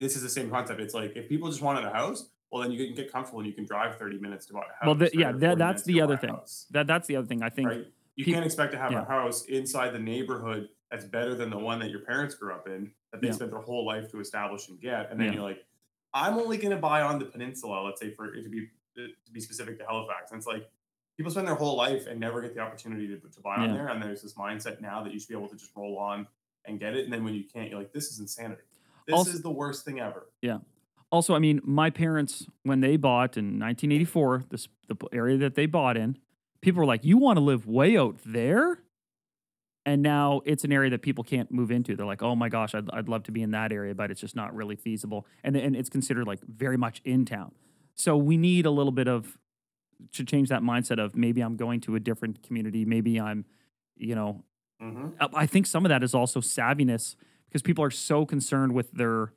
this 0.00 0.16
is 0.16 0.22
the 0.22 0.28
same 0.28 0.50
concept. 0.50 0.80
It's 0.80 0.94
like 0.94 1.16
if 1.16 1.28
people 1.28 1.48
just 1.48 1.62
wanted 1.62 1.84
a 1.84 1.90
house, 1.90 2.28
well, 2.50 2.62
then 2.62 2.70
you 2.72 2.86
can 2.86 2.94
get 2.94 3.10
comfortable 3.10 3.40
and 3.40 3.48
you 3.48 3.54
can 3.54 3.64
drive 3.64 3.96
thirty 3.98 4.18
minutes 4.18 4.46
to 4.46 4.52
buy 4.52 4.60
a 4.60 4.62
house. 4.62 4.86
Well, 4.86 4.94
the- 4.94 5.10
yeah, 5.14 5.32
that- 5.32 5.58
that's 5.58 5.82
the 5.82 6.00
other 6.00 6.16
thing. 6.16 6.36
that 6.70 6.86
that's 6.86 7.06
the 7.08 7.16
other 7.16 7.26
thing. 7.26 7.42
I 7.42 7.48
think 7.48 7.68
right? 7.68 7.86
You 8.16 8.24
peop- 8.24 8.34
can't 8.34 8.44
expect 8.46 8.72
to 8.72 8.78
have 8.78 8.92
yeah. 8.92 9.02
a 9.02 9.04
house 9.04 9.44
inside 9.46 9.90
the 9.90 9.98
neighborhood 9.98 10.68
that's 10.90 11.04
better 11.04 11.34
than 11.34 11.50
the 11.50 11.58
one 11.58 11.78
that 11.80 11.90
your 11.90 12.00
parents 12.00 12.34
grew 12.34 12.52
up 12.54 12.68
in, 12.68 12.92
that 13.12 13.20
they 13.20 13.28
Yeah. 13.28 13.32
spent 13.34 13.50
their 13.50 13.60
whole 13.60 13.84
life 13.84 14.10
to 14.12 14.20
establish 14.20 14.68
and 14.68 14.80
get, 14.80 15.10
and 15.10 15.18
then 15.18 15.28
Yeah. 15.28 15.34
you're 15.34 15.42
like, 15.42 15.64
I'm 16.12 16.34
only 16.34 16.56
going 16.58 16.70
to 16.70 16.76
buy 16.76 17.02
on 17.02 17.18
the 17.18 17.24
peninsula. 17.24 17.82
Let's 17.82 18.00
say 18.00 18.10
for 18.14 18.32
it 18.34 18.42
to 18.44 18.48
be 18.48 18.68
uh, 18.96 19.08
to 19.26 19.32
be 19.32 19.40
specific 19.40 19.76
to 19.80 19.84
Halifax, 19.84 20.30
and 20.30 20.38
it's 20.38 20.46
like 20.46 20.70
people 21.16 21.32
spend 21.32 21.48
their 21.48 21.56
whole 21.56 21.76
life 21.76 22.06
and 22.06 22.20
never 22.20 22.40
get 22.40 22.54
the 22.54 22.60
opportunity 22.60 23.08
to, 23.08 23.16
to 23.18 23.40
buy 23.40 23.56
on 23.56 23.72
there, 23.72 23.88
and 23.88 24.00
there's 24.00 24.22
this 24.22 24.34
mindset 24.34 24.80
now 24.80 25.02
that 25.02 25.12
you 25.12 25.18
should 25.18 25.28
be 25.30 25.34
able 25.34 25.48
to 25.48 25.56
just 25.56 25.72
roll 25.74 25.98
on 25.98 26.28
and 26.66 26.78
get 26.78 26.94
it, 26.94 27.02
and 27.04 27.12
then 27.12 27.24
when 27.24 27.34
you 27.34 27.42
can't, 27.42 27.68
you're 27.70 27.78
like, 27.80 27.92
this 27.92 28.12
is 28.12 28.20
insanity. 28.20 28.62
This 29.08 29.14
Also- 29.16 29.32
is 29.32 29.42
the 29.42 29.50
worst 29.50 29.84
thing 29.84 29.98
ever. 29.98 30.28
Yeah. 30.40 30.58
Also, 31.10 31.34
I 31.34 31.40
mean, 31.40 31.60
my 31.64 31.90
parents 31.90 32.46
when 32.62 32.78
they 32.80 32.96
bought 32.96 33.36
in 33.36 33.58
1984, 33.58 34.44
this 34.50 34.68
the 34.86 34.96
area 35.12 35.36
that 35.38 35.56
they 35.56 35.66
bought 35.66 35.96
in, 35.96 36.16
people 36.64 36.80
were 36.80 36.86
like, 36.86 37.04
"You 37.04 37.18
want 37.18 37.36
to 37.38 37.44
live 37.44 37.66
way 37.66 37.96
out 37.96 38.18
there?" 38.24 38.80
And 39.86 40.02
now 40.02 40.40
it's 40.46 40.64
an 40.64 40.72
area 40.72 40.90
that 40.90 41.02
people 41.02 41.24
can't 41.24 41.50
move 41.52 41.70
into. 41.70 41.94
They're 41.94 42.06
like, 42.06 42.22
"Oh 42.22 42.34
my 42.34 42.48
gosh, 42.48 42.74
I'd, 42.74 42.88
I'd 42.90 43.08
love 43.08 43.24
to 43.24 43.32
be 43.32 43.42
in 43.42 43.50
that 43.50 43.70
area, 43.72 43.94
but 43.94 44.10
it's 44.10 44.20
just 44.20 44.34
not 44.34 44.54
really 44.54 44.76
feasible." 44.76 45.26
And 45.42 45.56
and 45.56 45.76
it's 45.76 45.90
considered 45.90 46.26
like 46.26 46.40
very 46.46 46.76
much 46.76 47.00
in 47.04 47.24
town. 47.26 47.52
So 47.94 48.16
we 48.16 48.36
need 48.36 48.66
a 48.66 48.70
little 48.70 48.92
bit 48.92 49.08
of 49.08 49.36
to 50.12 50.24
change 50.24 50.48
that 50.48 50.62
mindset 50.62 51.02
of 51.02 51.14
maybe 51.14 51.40
I'm 51.40 51.56
going 51.56 51.80
to 51.82 51.96
a 51.96 52.00
different 52.00 52.42
community, 52.42 52.84
maybe 52.84 53.20
I'm, 53.20 53.44
you 53.96 54.14
know, 54.14 54.44
hmm 54.80 55.08
uh, 55.20 55.28
I 55.34 55.46
think 55.46 55.66
some 55.66 55.84
of 55.84 55.90
that 55.90 56.02
is 56.02 56.14
also 56.14 56.40
savviness 56.40 57.16
because 57.48 57.62
people 57.62 57.84
are 57.84 57.90
so 57.90 58.26
concerned 58.26 58.72
with 58.74 58.90
their 58.92 59.32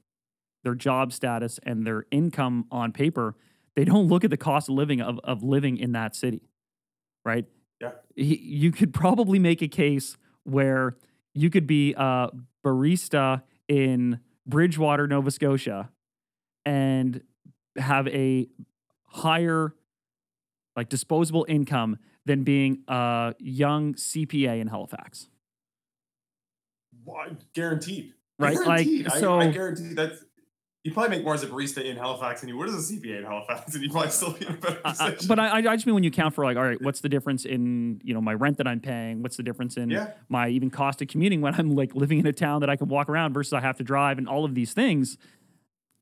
their 0.64 0.76
job 0.76 1.14
status 1.14 1.60
and 1.64 1.86
their 1.86 2.06
income 2.12 2.66
on 2.72 2.92
paper, 2.92 3.36
they 3.76 3.86
don't 3.86 4.08
look 4.08 4.24
at 4.24 4.32
the 4.32 4.38
cost 4.38 4.70
of 4.70 4.76
living 4.76 5.02
of, 5.02 5.20
of 5.24 5.44
living 5.44 5.78
in 5.78 5.92
that 5.94 6.16
city, 6.16 6.42
right? 7.28 7.46
Yeah. 7.80 7.92
He, 8.16 8.38
you 8.38 8.72
could 8.72 8.94
probably 8.94 9.38
make 9.38 9.62
a 9.62 9.68
case 9.68 10.18
where 10.44 10.96
you 11.36 11.50
could 11.52 11.68
be 11.68 11.94
a 11.96 12.30
barista 12.66 13.44
in 13.68 14.20
Bridgewater, 14.48 15.06
Nova 15.08 15.30
Scotia, 15.30 15.92
and 16.66 17.22
have 17.76 18.08
a 18.08 18.48
higher 19.04 19.76
like 20.76 20.90
disposable 20.90 21.46
income 21.50 21.98
than 22.26 22.44
being 22.44 22.84
a 22.88 23.36
young 23.40 23.94
CPA 23.94 24.60
in 24.60 24.68
Halifax. 24.68 25.28
Why- 27.04 27.36
Guaranteed. 27.54 28.14
Right, 28.40 28.56
like, 28.56 28.66
Guaranteed. 28.66 29.08
I, 29.08 29.20
so- 29.20 29.40
I 29.40 29.52
guarantee 29.52 29.94
that's 29.94 30.24
you 30.88 30.94
probably 30.94 31.18
make 31.18 31.26
more 31.26 31.34
as 31.34 31.44
a 31.44 31.48
barista 31.48 31.84
in 31.84 31.98
Halifax 31.98 32.40
than 32.40 32.48
you 32.48 32.56
would 32.56 32.70
as 32.70 32.90
a 32.90 32.94
CPA 32.94 33.18
in 33.18 33.26
Halifax, 33.26 33.76
and 33.76 33.84
you 33.84 33.90
probably 33.90 34.10
still 34.10 34.32
be 34.32 34.46
in 34.46 34.54
a 34.54 34.56
better 34.56 34.76
position. 34.86 35.28
but 35.28 35.38
I, 35.38 35.58
I 35.58 35.76
just 35.76 35.86
mean 35.86 35.96
when 35.96 36.06
you 36.06 36.12
count 36.12 36.34
for 36.34 36.46
like, 36.46 36.56
all 36.56 36.64
right, 36.64 36.82
what's 36.82 37.02
the 37.02 37.10
difference 37.10 37.44
in 37.44 38.00
you 38.06 38.14
know 38.14 38.22
my 38.22 38.34
rent 38.34 38.56
that 38.58 38.68
I'm 38.70 38.80
paying? 38.80 39.22
What's 39.22 39.36
the 39.36 39.44
difference 39.44 39.76
in 39.76 39.90
yeah, 39.90 40.12
my 40.30 40.48
even 40.48 40.70
cost 40.70 41.02
of 41.02 41.10
commuting 41.10 41.42
when 41.42 41.56
I'm 41.56 41.72
like 41.72 41.94
living 41.94 42.20
in 42.20 42.26
a 42.26 42.32
town 42.32 42.62
that 42.62 42.70
I 42.70 42.78
can 42.78 42.88
walk 42.88 43.10
around 43.10 43.34
versus 43.34 43.52
I 43.52 43.60
have 43.60 43.76
to 43.80 43.84
drive 43.84 44.18
and 44.18 44.30
all 44.30 44.46
of 44.46 44.56
these 44.56 44.72
things, 44.72 45.18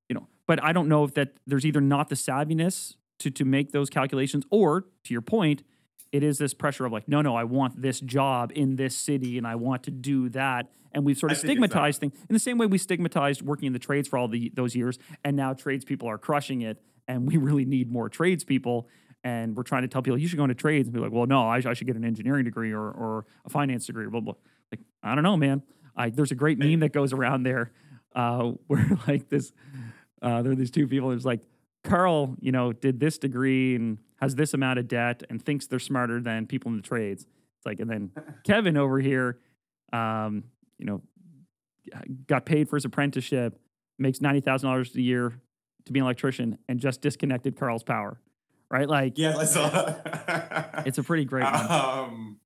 you 0.08 0.14
know. 0.14 0.28
But 0.46 0.64
I 0.64 0.72
don't 0.72 0.88
know 0.88 1.04
if 1.04 1.16
that 1.16 1.34
there's 1.48 1.66
either 1.66 1.82
not 1.82 2.10
the 2.10 2.16
savviness 2.16 2.96
to 3.20 3.32
to 3.32 3.44
make 3.44 3.72
those 3.72 3.90
calculations 3.90 4.46
or 4.52 4.82
to 5.06 5.14
your 5.14 5.22
point 5.22 5.64
it 6.12 6.24
is 6.24 6.38
this 6.38 6.54
pressure 6.54 6.86
of 6.86 6.92
like 6.92 7.08
no 7.08 7.22
no 7.22 7.36
i 7.36 7.44
want 7.44 7.82
this 7.82 8.00
job 8.00 8.52
in 8.56 8.76
this 8.76 8.96
city 8.96 9.38
and 9.38 9.46
i 9.46 9.56
want 9.56 9.84
to 9.84 9.92
do 9.92 10.30
that 10.30 10.70
and 10.94 11.06
we've 11.06 11.18
sort 11.18 11.32
of 11.32 11.38
I 11.38 11.42
think 11.42 11.52
it's 11.52 11.62
that. 11.62 11.70
stigmatized 11.70 12.00
things 12.00 12.14
in 12.30 12.34
the 12.34 12.40
same 12.40 12.58
way 12.58 12.66
we 12.66 12.78
stigmatized 12.78 13.42
working 13.42 13.68
in 13.68 13.74
the 13.74 13.80
trades 13.80 14.08
for 14.08 14.18
all 14.18 14.28
the 14.28 14.52
those 14.54 14.76
years 14.76 14.98
and 15.24 15.36
now 15.36 15.54
tradespeople 15.54 16.08
are 16.10 16.18
crushing 16.18 16.62
it 16.62 16.82
and 17.08 17.28
we 17.28 17.38
really 17.38 17.66
need 17.66 17.92
more 17.92 18.10
tradespeople 18.10 18.88
and 19.24 19.56
we're 19.56 19.64
trying 19.64 19.82
to 19.82 19.88
tell 19.88 20.02
people 20.02 20.18
you 20.18 20.28
should 20.28 20.38
go 20.38 20.44
into 20.44 20.56
trades 20.56 20.88
and 20.88 20.94
be 20.94 21.00
like 21.00 21.12
well 21.12 21.26
no 21.26 21.48
i, 21.48 21.62
I 21.66 21.74
should 21.74 21.88
get 21.88 21.96
an 21.96 22.06
engineering 22.06 22.46
degree 22.46 22.72
or, 22.72 22.90
or 22.92 23.26
a 23.46 23.50
finance 23.50 23.86
degree 23.86 24.08
blah 24.08 24.22
blah 24.22 24.36
like 24.72 24.82
i 25.04 25.16
don't 25.16 25.24
know 25.24 25.38
man 25.38 25.64
I, 25.98 26.10
there's 26.10 26.32
a 26.32 26.36
great 26.36 26.60
meme 26.60 26.82
that 26.82 26.92
goes 26.92 27.14
around 27.14 27.44
there 27.44 27.72
uh, 28.16 28.52
where 28.68 28.98
like 29.08 29.30
this 29.30 29.54
uh, 30.22 30.42
there 30.42 30.52
are 30.52 30.56
these 30.56 30.72
two 30.72 30.88
people. 30.88 31.12
It's 31.12 31.26
like 31.26 31.42
Carl, 31.84 32.36
you 32.40 32.52
know, 32.52 32.74
did 32.74 33.00
this 33.00 33.18
degree 33.18 33.76
and 33.76 34.00
has 34.22 34.36
this 34.36 34.54
amount 34.54 34.80
of 34.80 34.88
debt 34.88 35.24
and 35.30 35.44
thinks 35.44 35.68
they're 35.68 35.80
smarter 35.80 36.22
than 36.22 36.48
people 36.48 36.72
in 36.72 36.78
the 36.78 36.84
trades. 36.84 37.24
It's 37.58 37.66
like, 37.66 37.80
and 37.80 37.90
then 37.90 38.12
Kevin 38.44 38.78
over 38.78 39.00
here, 39.00 39.40
um, 39.94 40.44
you 40.78 40.86
know, 40.86 41.02
got 42.28 42.46
paid 42.46 42.70
for 42.70 42.76
his 42.76 42.86
apprenticeship, 42.86 43.60
makes 44.00 44.22
ninety 44.22 44.42
thousand 44.42 44.70
dollars 44.70 44.96
a 44.96 45.02
year 45.02 45.34
to 45.86 45.92
be 45.92 46.00
an 46.00 46.06
electrician, 46.06 46.58
and 46.68 46.80
just 46.80 47.02
disconnected 47.02 47.56
Carl's 47.56 47.84
power. 47.84 48.20
Right? 48.72 48.90
Like, 48.90 49.18
Yeah, 49.18 49.38
I 49.38 49.46
saw 49.46 49.70
that. 49.70 50.84
it's 50.88 50.98
a 50.98 51.04
pretty 51.04 51.24
great 51.26 51.44
one. 51.44 51.72
Um, 51.72 52.40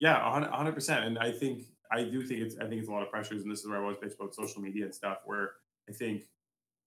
yeah, 0.00 0.18
hundred 0.50 0.72
percent. 0.72 1.04
And 1.04 1.18
I 1.18 1.30
think 1.30 1.62
I 1.90 2.02
do 2.02 2.22
think 2.26 2.40
it's 2.40 2.56
I 2.56 2.66
think 2.66 2.80
it's 2.80 2.88
a 2.88 2.92
lot 2.92 3.02
of 3.02 3.10
pressures, 3.10 3.42
and 3.42 3.50
this 3.52 3.60
is 3.60 3.68
where 3.68 3.78
I 3.78 3.82
always 3.82 3.96
bitch 3.98 4.14
about 4.14 4.34
social 4.34 4.60
media 4.60 4.84
and 4.84 4.94
stuff. 4.94 5.18
Where 5.24 5.52
I 5.88 5.92
think 5.92 6.24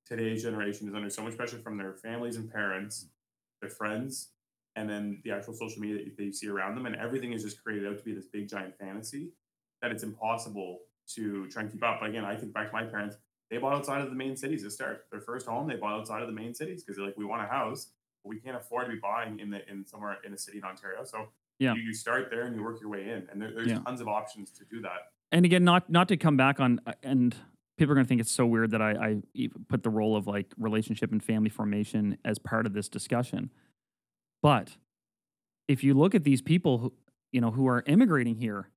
today's 0.06 0.44
generation 0.44 0.88
is 0.88 0.94
under 0.94 1.10
so 1.10 1.24
much 1.24 1.38
pressure 1.38 1.60
from 1.60 1.78
their 1.78 1.94
families 1.94 2.36
and 2.36 2.52
parents, 2.52 3.08
their 3.62 3.70
friends, 3.70 4.30
and 4.76 4.90
then 4.90 5.22
the 5.24 5.32
actual 5.32 5.54
social 5.54 5.82
media 5.82 5.98
that 5.98 6.24
you 6.24 6.32
see 6.34 6.48
around 6.48 6.76
them, 6.76 6.86
and 6.86 6.96
everything 6.96 7.34
is 7.34 7.44
just 7.44 7.64
created 7.64 7.88
out 7.88 7.98
to 7.98 8.04
be 8.04 8.14
this 8.14 8.26
big 8.28 8.48
giant 8.48 8.78
fantasy 8.78 9.30
that 9.82 9.92
it's 9.92 10.04
impossible 10.04 10.80
to 11.16 11.48
try 11.50 11.64
and 11.64 11.72
keep 11.72 11.84
up. 11.84 12.00
But 12.00 12.10
again, 12.10 12.26
I 12.26 12.36
think 12.36 12.54
back 12.54 12.68
to 12.68 12.74
my 12.74 12.84
parents. 12.84 13.16
They 13.50 13.58
bought 13.58 13.74
outside 13.76 14.02
of 14.02 14.10
the 14.10 14.16
main 14.16 14.36
cities 14.36 14.64
to 14.64 14.70
start. 14.70 15.06
Their 15.10 15.22
first 15.22 15.48
home, 15.48 15.68
they 15.68 15.76
bought 15.78 15.94
outside 15.98 16.22
of 16.22 16.28
the 16.28 16.34
main 16.34 16.54
cities 16.54 16.84
because 16.84 16.98
they're 16.98 17.06
like, 17.06 17.18
we 17.18 17.24
want 17.26 17.42
a 17.44 17.48
house, 17.48 17.92
but 18.24 18.30
we 18.30 18.40
can't 18.40 18.58
afford 18.58 18.88
to 18.88 18.92
be 18.94 19.00
buying 19.00 19.40
in 19.40 19.50
the 19.50 19.68
in 19.72 19.86
somewhere 19.86 20.18
in 20.26 20.34
a 20.34 20.38
city 20.38 20.58
in 20.58 20.64
Ontario. 20.66 21.04
So 21.06 21.30
Yeah. 21.60 21.74
you, 21.76 21.82
you 21.82 21.94
start 21.94 22.30
there 22.30 22.44
and 22.46 22.56
you 22.56 22.62
work 22.64 22.82
your 22.82 22.90
way 22.90 23.10
in, 23.10 23.28
and 23.32 23.42
there, 23.42 23.54
there's 23.54 23.70
Yeah. 23.70 23.80
tons 23.86 24.02
of 24.02 24.08
options 24.10 24.52
to 24.52 24.66
do 24.66 24.82
that. 24.82 25.14
and 25.32 25.44
again, 25.46 25.64
not 25.64 25.90
not 25.90 26.08
to 26.10 26.18
come 26.18 26.36
back 26.38 26.60
on, 26.60 26.80
uh, 26.86 26.94
and 27.04 27.36
people 27.78 27.92
are 27.92 27.96
going 27.96 28.06
to 28.06 28.10
think 28.10 28.22
it's 28.22 28.32
so 28.32 28.46
weird 28.46 28.72
that 28.72 28.82
I 28.82 29.18
put 29.70 29.84
the 29.84 29.90
role 29.90 30.16
of 30.16 30.28
like 30.28 30.48
relationship 30.58 31.12
and 31.12 31.24
family 31.24 31.50
formation 31.50 32.18
as 32.26 32.40
part 32.40 32.66
of 32.66 32.74
this 32.74 32.90
discussion. 32.90 33.52
But 34.42 34.78
if 35.68 35.84
you 35.84 35.94
look 35.94 36.16
at 36.16 36.24
these 36.24 36.42
people, 36.42 36.78
who, 36.80 36.94
you 37.32 37.42
know, 37.42 37.52
who 37.52 37.68
are 37.68 37.84
immigrating 37.86 38.36
here, 38.36 38.70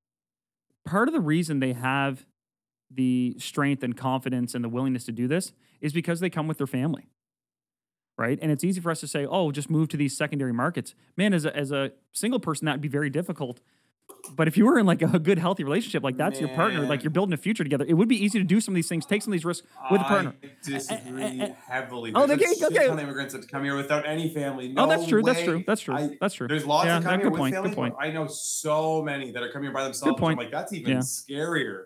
part 0.84 1.08
of 1.08 1.14
the 1.14 1.20
reason 1.20 1.60
they 1.60 1.72
have 1.72 2.26
the 2.90 3.36
strength 3.38 3.82
and 3.82 3.96
confidence 3.96 4.54
and 4.54 4.64
the 4.64 4.68
willingness 4.68 5.04
to 5.04 5.12
do 5.12 5.28
this 5.28 5.52
is 5.80 5.92
because 5.92 6.20
they 6.20 6.28
come 6.28 6.48
with 6.48 6.58
their 6.58 6.66
family. 6.66 7.08
Right. 8.18 8.38
And 8.42 8.52
it's 8.52 8.64
easy 8.64 8.82
for 8.82 8.90
us 8.90 9.00
to 9.00 9.06
say, 9.06 9.24
oh, 9.24 9.50
just 9.50 9.70
move 9.70 9.88
to 9.90 9.96
these 9.96 10.14
secondary 10.14 10.52
markets. 10.52 10.94
Man, 11.16 11.32
as 11.32 11.46
a, 11.46 11.56
as 11.56 11.72
a 11.72 11.92
single 12.12 12.38
person, 12.38 12.66
that 12.66 12.72
would 12.72 12.80
be 12.82 12.88
very 12.88 13.08
difficult. 13.08 13.60
But 14.36 14.48
if 14.48 14.56
you 14.56 14.64
were 14.64 14.78
in 14.78 14.86
like 14.86 15.02
a 15.02 15.18
good, 15.18 15.38
healthy 15.38 15.64
relationship, 15.64 16.02
like 16.02 16.16
that's 16.16 16.40
your 16.40 16.48
partner, 16.50 16.80
like 16.80 17.02
you're 17.02 17.10
building 17.10 17.32
a 17.32 17.36
future 17.36 17.62
together, 17.64 17.84
it 17.86 17.94
would 17.94 18.08
be 18.08 18.22
easy 18.22 18.38
to 18.38 18.44
do 18.44 18.60
some 18.60 18.72
of 18.72 18.76
these 18.76 18.88
things, 18.88 19.04
take 19.04 19.22
some 19.22 19.32
of 19.32 19.38
these 19.38 19.44
risks 19.44 19.66
with 19.90 20.00
a 20.00 20.04
partner. 20.04 20.34
I 20.42 20.50
disagree 20.64 21.22
eh, 21.22 21.44
eh. 21.46 21.52
heavily. 21.66 22.12
Oh, 22.14 22.26
There's 22.26 22.40
okay, 22.40 22.64
okay. 22.66 22.86
ton 22.86 22.98
of 22.98 23.04
immigrants 23.04 23.34
that 23.34 23.46
come 23.50 23.64
here 23.64 23.76
without 23.76 24.06
any 24.06 24.32
family. 24.32 24.72
oh, 24.76 24.86
that's 24.88 25.02
No 25.02 25.08
true. 25.08 25.22
That's 25.22 25.42
true. 25.42 25.64
That's 25.66 25.80
true. 25.80 25.94
I- 25.94 26.16
that's 26.20 26.34
true. 26.34 26.48
There's 26.48 26.64
lots 26.64 26.86
Yeah, 26.86 27.00
that 27.00 27.04
come 27.04 27.14
good 27.16 27.20
here 27.22 27.30
with 27.30 27.38
point, 27.38 27.54
good 27.54 27.56
families, 27.58 27.74
point. 27.74 27.94
I 28.00 28.10
know 28.10 28.26
so 28.28 29.02
many 29.02 29.32
that 29.32 29.42
are 29.42 29.50
coming 29.50 29.66
here 29.66 29.74
by 29.74 29.84
themselves. 29.84 30.18
point. 30.20 30.38
I'm 30.38 30.44
like, 30.44 30.52
that's 30.52 30.72
even 30.72 30.92
Yeah. 30.92 30.98
scarier. 30.98 31.84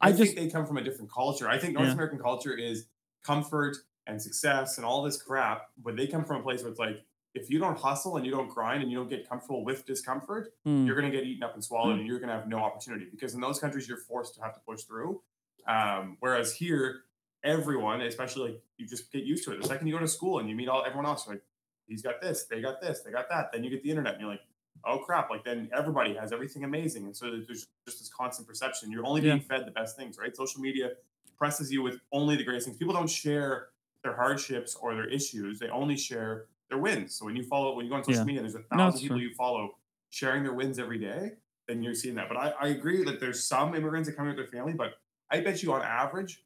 I 0.00 0.08
I, 0.08 0.12
just- 0.12 0.34
think 0.34 0.36
they 0.36 0.48
come 0.48 0.66
from 0.66 0.76
a 0.76 0.82
different 0.82 1.10
culture. 1.10 1.48
I 1.48 1.58
think 1.58 1.74
North 1.74 1.86
Yeah. 1.86 1.92
American 1.94 2.18
culture 2.18 2.52
is 2.56 2.86
comfort 3.24 3.76
and 4.06 4.20
success 4.20 4.76
and 4.76 4.84
all 4.86 5.02
this 5.02 5.20
crap, 5.20 5.62
but 5.82 5.96
they 5.96 6.06
come 6.06 6.24
from 6.24 6.40
a 6.40 6.42
place 6.42 6.62
where 6.62 6.70
it's 6.70 6.78
like, 6.78 7.02
if 7.36 7.50
you 7.50 7.58
don't 7.58 7.78
hustle 7.78 8.16
and 8.16 8.24
you 8.26 8.32
don't 8.32 8.48
grind 8.48 8.82
and 8.82 8.90
you 8.90 8.96
don't 8.98 9.08
get 9.10 9.28
comfortable 9.28 9.64
with 9.64 9.84
discomfort, 9.86 10.54
Hmm. 10.64 10.86
you're 10.86 10.96
going 11.00 11.10
to 11.10 11.16
get 11.16 11.26
eaten 11.26 11.42
up 11.42 11.54
and 11.54 11.62
swallowed 11.62 11.98
and 11.98 12.06
you're 12.06 12.18
going 12.18 12.30
to 12.30 12.34
have 12.34 12.48
no 12.48 12.58
opportunity 12.58 13.06
because 13.10 13.34
in 13.34 13.40
those 13.40 13.58
countries 13.60 13.88
you're 13.88 13.98
forced 13.98 14.34
to 14.36 14.40
have 14.42 14.54
to 14.54 14.60
push 14.60 14.82
through. 14.82 15.20
Um, 15.68 16.16
whereas 16.20 16.54
here 16.54 17.02
everyone 17.44 18.00
especially 18.00 18.50
like 18.50 18.62
you 18.78 18.86
just 18.86 19.12
get 19.12 19.22
used 19.24 19.44
to 19.44 19.52
it. 19.52 19.60
The 19.62 19.68
second 19.68 19.86
you 19.86 19.92
go 19.92 20.00
to 20.00 20.08
school 20.08 20.38
and 20.40 20.48
you 20.48 20.56
meet 20.56 20.68
all 20.68 20.82
everyone 20.84 21.06
else 21.06 21.28
like 21.28 21.42
he's 21.86 22.02
got 22.02 22.20
this 22.20 22.44
they 22.44 22.60
got 22.60 22.80
this 22.80 23.00
they 23.00 23.10
got 23.12 23.28
that. 23.28 23.52
Then 23.52 23.62
you 23.64 23.70
get 23.70 23.82
the 23.82 23.90
internet 23.90 24.14
and 24.14 24.20
you're 24.22 24.30
like 24.30 24.40
oh 24.84 24.98
crap. 24.98 25.30
Like 25.30 25.44
then 25.44 25.68
everybody 25.76 26.14
has 26.14 26.32
everything 26.32 26.64
amazing. 26.64 27.04
And 27.06 27.16
so 27.16 27.30
there's 27.30 27.46
just 27.46 27.68
this 28.00 28.10
constant 28.16 28.46
perception. 28.48 28.90
You're 28.90 29.06
only 29.06 29.20
being 29.20 29.40
fed 29.40 29.66
the 29.66 29.70
best 29.70 29.96
things 29.96 30.18
right? 30.18 30.34
Social 30.36 30.60
media 30.60 30.90
presses 31.38 31.70
you 31.72 31.82
with 31.82 31.98
only 32.12 32.34
the 32.36 32.44
greatest 32.44 32.66
things. 32.66 32.78
People 32.78 32.94
don't 32.94 33.10
share 33.10 33.68
their 34.02 34.14
hardships 34.16 34.74
or 34.80 34.94
their 34.94 35.08
issues. 35.08 35.58
They 35.58 35.68
only 35.68 35.96
share 35.96 36.46
their 36.70 36.78
wins 36.78 37.14
so 37.16 37.24
when 37.24 37.36
you 37.36 37.42
follow 37.44 37.74
when 37.76 37.84
you 37.84 37.90
go 37.90 37.96
on 37.96 38.04
social 38.04 38.20
Yeah. 38.20 38.24
media 38.24 38.40
there's 38.42 38.54
a 38.54 38.62
thousand 38.62 38.88
it's 38.94 39.00
people 39.02 39.16
true. 39.18 39.26
you 39.26 39.34
follow 39.34 39.70
sharing 40.10 40.42
their 40.42 40.54
wins 40.54 40.78
every 40.78 40.98
day, 40.98 41.32
then 41.68 41.82
you're 41.82 41.94
seeing 41.94 42.14
that. 42.14 42.28
But 42.28 42.38
I, 42.38 42.52
I 42.60 42.68
agree 42.68 43.04
that 43.04 43.20
there's 43.20 43.42
some 43.44 43.74
immigrants 43.74 44.08
that 44.08 44.16
come 44.16 44.26
with 44.28 44.36
their 44.36 44.46
family, 44.46 44.72
but 44.72 44.94
I 45.30 45.40
bet 45.40 45.62
you 45.62 45.72
on 45.72 45.82
average, 45.82 46.44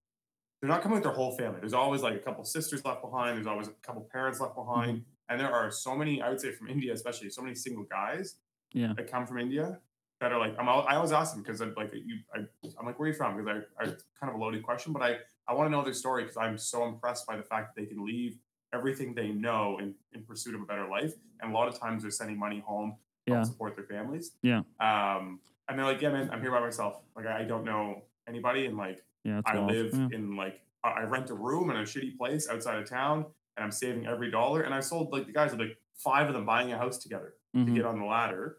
they're 0.60 0.68
not 0.68 0.82
coming 0.82 0.96
with 0.96 1.04
their 1.04 1.12
whole 1.12 1.36
family. 1.36 1.60
There's 1.60 1.74
always 1.74 2.02
like 2.02 2.14
a 2.14 2.18
couple 2.18 2.42
sisters 2.44 2.84
left 2.84 3.02
behind. 3.02 3.36
There's 3.36 3.46
always 3.46 3.68
a 3.68 3.72
couple 3.82 4.08
parents 4.10 4.40
left 4.40 4.54
behind. 4.56 4.98
Mm-hmm. 4.98 5.28
And 5.28 5.40
there 5.40 5.52
are 5.52 5.70
so 5.70 5.94
many, 5.94 6.20
I 6.20 6.30
would 6.30 6.40
say 6.40 6.52
from 6.52 6.68
India, 6.68 6.92
especially 6.92 7.30
so 7.30 7.42
many 7.42 7.54
single 7.54 7.84
guys 7.84 8.36
Yeah. 8.72 8.94
that 8.96 9.10
come 9.10 9.26
from 9.26 9.38
India 9.38 9.78
that 10.20 10.32
are 10.32 10.38
like, 10.38 10.54
I'm, 10.58 10.68
I 10.68 10.96
always 10.96 11.12
ask 11.12 11.34
them 11.34 11.42
because 11.42 11.60
I'm 11.60 11.74
like, 11.76 11.92
you, 11.94 12.16
I, 12.34 12.38
I'm 12.78 12.86
like, 12.86 12.98
where 12.98 13.06
are 13.08 13.12
you 13.12 13.16
from? 13.16 13.36
Because 13.36 13.62
I, 13.78 13.82
I, 13.82 13.84
kind 14.18 14.30
of 14.30 14.34
a 14.34 14.38
loaded 14.38 14.62
question, 14.62 14.92
but 14.92 15.02
I, 15.02 15.18
I 15.48 15.54
want 15.54 15.66
to 15.68 15.70
know 15.70 15.84
their 15.84 15.94
story 15.94 16.24
because 16.24 16.36
I'm 16.36 16.58
so 16.58 16.86
impressed 16.86 17.26
by 17.26 17.36
the 17.36 17.42
fact 17.42 17.74
that 17.74 17.80
they 17.80 17.86
can 17.86 18.04
leave 18.04 18.38
everything 18.72 19.14
they 19.14 19.28
know 19.28 19.78
in, 19.80 19.94
in 20.12 20.22
pursuit 20.24 20.54
of 20.54 20.60
a 20.60 20.64
better 20.64 20.88
life. 20.88 21.14
And 21.40 21.50
a 21.52 21.54
lot 21.54 21.68
of 21.68 21.78
times 21.78 22.02
they're 22.02 22.10
sending 22.10 22.38
money 22.38 22.60
home 22.60 22.96
to 23.26 23.32
Yeah. 23.34 23.42
support 23.42 23.74
their 23.76 23.84
families. 23.84 24.32
Yeah. 24.42 24.62
Um, 24.80 25.40
and 25.68 25.78
they're 25.78 25.86
like, 25.86 26.00
yeah, 26.00 26.10
man, 26.10 26.30
I'm 26.32 26.40
here 26.40 26.50
by 26.50 26.60
myself. 26.60 27.02
Like, 27.16 27.26
I, 27.26 27.44
don't 27.44 27.64
know 27.64 28.02
anybody. 28.28 28.66
And 28.66 28.76
like, 28.76 29.04
Yeah. 29.24 29.40
I 29.44 29.56
wild. 29.56 29.70
live 29.70 29.94
Yeah. 29.94 30.08
in 30.12 30.36
like, 30.36 30.60
I 30.82 31.02
rent 31.02 31.30
a 31.30 31.34
room 31.34 31.70
in 31.70 31.76
a 31.76 31.82
shitty 31.82 32.16
place 32.16 32.48
outside 32.48 32.78
of 32.78 32.88
town 32.88 33.26
and 33.56 33.64
I'm 33.64 33.70
saving 33.70 34.06
every 34.06 34.30
dollar. 34.30 34.62
And 34.62 34.72
I 34.74 34.80
sold 34.80 35.12
like 35.12 35.26
the 35.26 35.32
guys, 35.32 35.54
like 35.54 35.76
five 35.94 36.28
of 36.28 36.34
them 36.34 36.46
buying 36.46 36.72
a 36.72 36.78
house 36.78 36.98
together 36.98 37.34
to 37.54 37.58
Mhm. 37.60 37.74
get 37.74 37.84
on 37.84 37.98
the 37.98 38.06
ladder. 38.06 38.58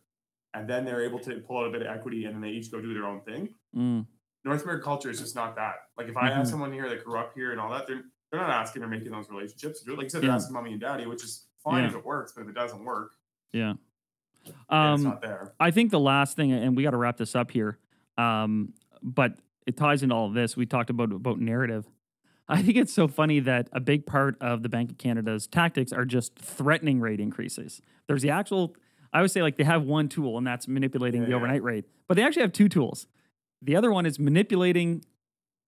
And 0.54 0.70
then 0.70 0.84
they're 0.86 1.02
able 1.04 1.20
to 1.20 1.40
pull 1.42 1.60
out 1.60 1.68
a 1.68 1.72
bit 1.72 1.82
of 1.82 1.88
equity 1.88 2.26
and 2.26 2.36
then 2.36 2.42
they 2.42 2.50
each 2.50 2.70
go 2.72 2.82
do 2.82 2.94
their 2.94 3.06
own 3.06 3.22
thing. 3.22 3.56
Mm. 3.76 4.06
North 4.44 4.64
American 4.64 4.84
culture 4.84 5.10
is 5.10 5.20
just 5.20 5.36
not 5.36 5.56
that. 5.56 5.76
Like 5.98 6.10
if 6.10 6.18
I 6.18 6.30
have 6.30 6.46
Mhm. 6.46 6.50
someone 6.50 6.74
here 6.74 6.90
that 6.90 7.04
grew 7.06 7.18
up 7.18 7.34
here 7.34 7.52
and 7.52 7.60
all 7.60 7.72
that, 7.72 7.88
they're 7.88 8.04
they're 8.32 8.40
not 8.40 8.50
asking 8.50 8.84
or 8.84 8.88
making 8.88 9.12
those 9.12 9.30
relationships. 9.30 9.84
Like 9.88 10.04
you 10.04 10.10
said, 10.10 10.22
they're 10.22 10.30
Yeah. 10.30 10.36
asking 10.36 10.54
mommy 10.54 10.72
and 10.72 10.82
daddy, 10.82 11.06
which 11.06 11.24
is 11.24 11.46
fine 11.64 11.84
Yeah. 11.84 11.90
if 11.90 11.96
it 11.96 12.06
works, 12.06 12.32
but 12.32 12.42
if 12.44 12.50
it 12.50 12.56
doesn't 12.56 12.84
work, 12.84 13.14
Yeah. 13.52 13.74
then 14.46 14.54
it's 14.56 14.64
Um, 14.70 15.04
not 15.04 15.22
there. 15.22 15.54
I 15.60 15.72
think 15.72 15.92
the 15.92 16.00
last 16.00 16.36
thing, 16.38 16.52
and 16.52 16.76
we 16.76 16.84
got 16.84 16.92
to 16.92 16.98
wrap 16.98 17.18
this 17.18 17.36
up 17.36 17.52
here, 17.52 17.78
um, 18.18 18.74
but 19.04 19.38
it 19.68 19.76
ties 19.78 20.02
into 20.02 20.16
all 20.16 20.28
of 20.28 20.34
this. 20.34 20.56
We 20.56 20.66
talked 20.66 20.90
about 20.90 21.12
about 21.12 21.40
narrative. 21.40 21.88
I 22.48 22.62
think 22.62 22.78
it's 22.78 22.92
so 22.94 23.08
funny 23.08 23.40
that 23.42 23.70
a 23.72 23.80
big 23.80 24.06
part 24.06 24.38
of 24.42 24.64
the 24.64 24.70
Bank 24.70 24.92
of 24.92 24.98
Canada's 24.98 25.48
tactics 25.48 25.94
are 25.94 26.06
just 26.06 26.36
threatening 26.38 27.00
rate 27.00 27.20
increases. 27.20 27.82
There's 28.08 28.22
the 28.24 28.30
actual, 28.30 28.76
I 29.14 29.22
would 29.22 29.32
say, 29.32 29.42
like 29.42 29.58
they 29.58 29.64
have 29.64 29.84
one 29.84 30.10
tool, 30.10 30.38
and 30.38 30.46
that's 30.48 30.68
manipulating 30.68 31.22
Yeah, 31.22 31.28
the 31.30 31.34
overnight 31.34 31.64
rate, 31.64 31.86
but 32.08 32.16
they 32.16 32.24
actually 32.24 32.42
have 32.42 32.52
two 32.54 32.68
tools. 32.68 33.08
The 33.62 33.76
other 33.76 33.92
one 33.92 34.06
is 34.06 34.20
manipulating 34.20 35.06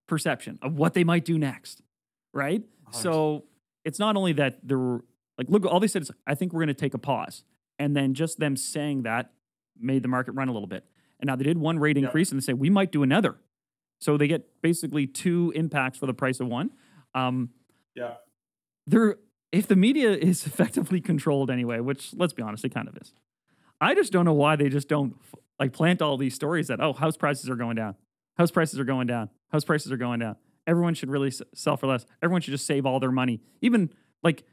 perception 0.06 0.58
of 0.60 0.74
what 0.76 0.92
they 0.94 1.04
might 1.04 1.24
do 1.24 1.38
next, 1.38 1.80
right? 2.34 2.62
Hundred 2.84 3.02
So 3.02 3.44
it's 3.84 3.98
not 3.98 4.16
only 4.16 4.32
that 4.34 4.58
they're 4.62 5.00
like, 5.38 5.48
look, 5.48 5.64
all 5.64 5.80
they 5.80 5.86
said 5.88 6.02
is, 6.02 6.10
I 6.26 6.34
think 6.34 6.52
we're 6.52 6.60
going 6.60 6.68
to 6.68 6.74
take 6.74 6.94
a 6.94 6.98
pause. 6.98 7.44
And 7.78 7.96
then 7.96 8.14
just 8.14 8.38
them 8.38 8.56
saying 8.56 9.02
that 9.02 9.32
made 9.78 10.02
the 10.02 10.08
market 10.08 10.32
run 10.32 10.48
a 10.48 10.52
little 10.52 10.68
bit. 10.68 10.84
And 11.20 11.26
now 11.28 11.36
they 11.36 11.44
did 11.44 11.58
one 11.58 11.78
rate 11.78 11.96
Yep. 11.96 12.04
increase 12.04 12.30
and 12.30 12.40
they 12.40 12.44
say, 12.44 12.52
we 12.52 12.70
might 12.70 12.92
do 12.92 13.02
another. 13.02 13.36
So 14.00 14.16
they 14.16 14.28
get 14.28 14.60
basically 14.62 15.06
two 15.06 15.52
impacts 15.56 15.98
for 15.98 16.06
the 16.06 16.14
price 16.14 16.40
of 16.40 16.46
one. 16.48 16.70
Um, 17.14 17.50
Yeah. 17.94 18.14
they're, 18.86 19.16
if 19.50 19.66
the 19.66 19.76
media 19.76 20.10
is 20.30 20.46
effectively 20.46 21.00
controlled 21.00 21.50
anyway, 21.50 21.80
which 21.80 22.12
let's 22.14 22.32
be 22.32 22.42
honest, 22.42 22.64
it 22.64 22.74
kind 22.74 22.88
of 22.88 22.96
is. 23.00 23.12
I 23.80 23.94
just 23.94 24.12
don't 24.12 24.24
know 24.24 24.32
why 24.34 24.56
they 24.56 24.68
just 24.68 24.88
don't 24.88 25.16
like 25.58 25.72
plant 25.72 26.00
all 26.02 26.16
these 26.16 26.34
stories 26.34 26.68
that, 26.68 26.80
oh, 26.80 26.92
house 26.92 27.16
prices 27.16 27.48
are 27.50 27.56
going 27.56 27.76
down. 27.76 27.96
House 28.36 28.50
prices 28.50 28.78
are 28.80 28.84
going 28.84 29.06
down. 29.06 29.30
House 29.50 29.64
prices 29.64 29.90
are 29.92 29.96
going 29.96 30.20
down. 30.20 30.36
Everyone 30.66 30.94
should 30.94 31.10
really 31.10 31.30
sell 31.54 31.76
for 31.76 31.86
less. 31.86 32.06
Everyone 32.22 32.40
should 32.40 32.52
just 32.52 32.66
save 32.66 32.86
all 32.86 33.00
their 33.00 33.12
money. 33.12 33.40
Even 33.60 33.90
like 34.22 34.44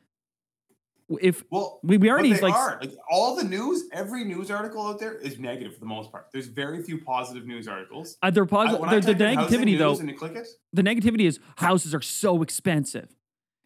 if 1.19 1.43
Well, 1.49 1.79
we, 1.83 1.97
we 1.97 2.09
already 2.09 2.33
like 2.39 2.53
are 2.53 2.79
like 2.81 2.93
all 3.09 3.35
the 3.35 3.43
news. 3.43 3.83
Every 3.91 4.23
news 4.23 4.49
article 4.49 4.85
out 4.85 4.99
there 4.99 5.13
is 5.15 5.39
negative 5.39 5.73
for 5.73 5.79
the 5.79 5.85
most 5.85 6.11
part. 6.11 6.27
There's 6.31 6.47
very 6.47 6.81
few 6.83 6.99
positive 7.01 7.45
news 7.45 7.67
articles. 7.67 8.17
uh, 8.21 8.31
they're 8.31 8.45
positive. 8.45 8.83
I 8.83 8.99
The, 8.99 9.13
the 9.13 9.13
type 9.13 9.21
in 9.21 9.37
housing 9.37 9.59
negativity 9.59 9.77
though, 9.77 9.97
and 9.99 10.09
you 10.09 10.15
click 10.17 10.35
it, 10.35 10.47
the 10.71 10.81
negativity 10.81 11.27
is 11.27 11.39
houses 11.57 11.93
are 11.93 12.01
so 12.01 12.41
expensive. 12.41 13.15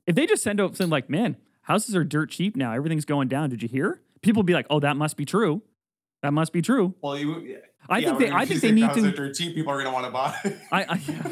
If 0.08 0.16
they 0.16 0.26
just 0.26 0.44
send 0.44 0.60
out 0.62 0.76
something 0.76 0.92
like, 0.92 1.10
man, 1.10 1.38
houses 1.62 1.96
are 1.96 2.04
dirt 2.04 2.30
cheap 2.32 2.56
now. 2.56 2.74
Everything's 2.74 3.06
going 3.06 3.28
down. 3.28 3.50
Did 3.50 3.62
you 3.62 3.68
hear? 3.70 4.02
People 4.22 4.44
be 4.44 4.54
like, 4.54 4.66
"Oh, 4.70 4.80
that 4.80 4.98
must 4.98 5.18
be 5.18 5.26
true. 5.26 5.62
That 6.24 6.32
must 6.32 6.52
be 6.52 6.62
true." 6.62 6.96
Well, 7.02 7.18
you, 7.18 7.40
yeah, 7.42 7.58
I 7.90 8.00
yeah, 8.00 8.08
think 8.08 8.20
they. 8.20 8.32
I 8.32 8.46
think 8.46 8.62
they 8.62 8.72
need 8.72 8.94
to. 8.94 9.34
cheap. 9.34 9.56
People 9.56 9.72
are 9.72 9.82
going 9.82 9.86
to 9.86 9.92
want 9.92 10.06
to 10.06 10.12
buy. 10.12 10.36
I, 10.72 10.84
I, 10.84 11.02
yeah. 11.08 11.32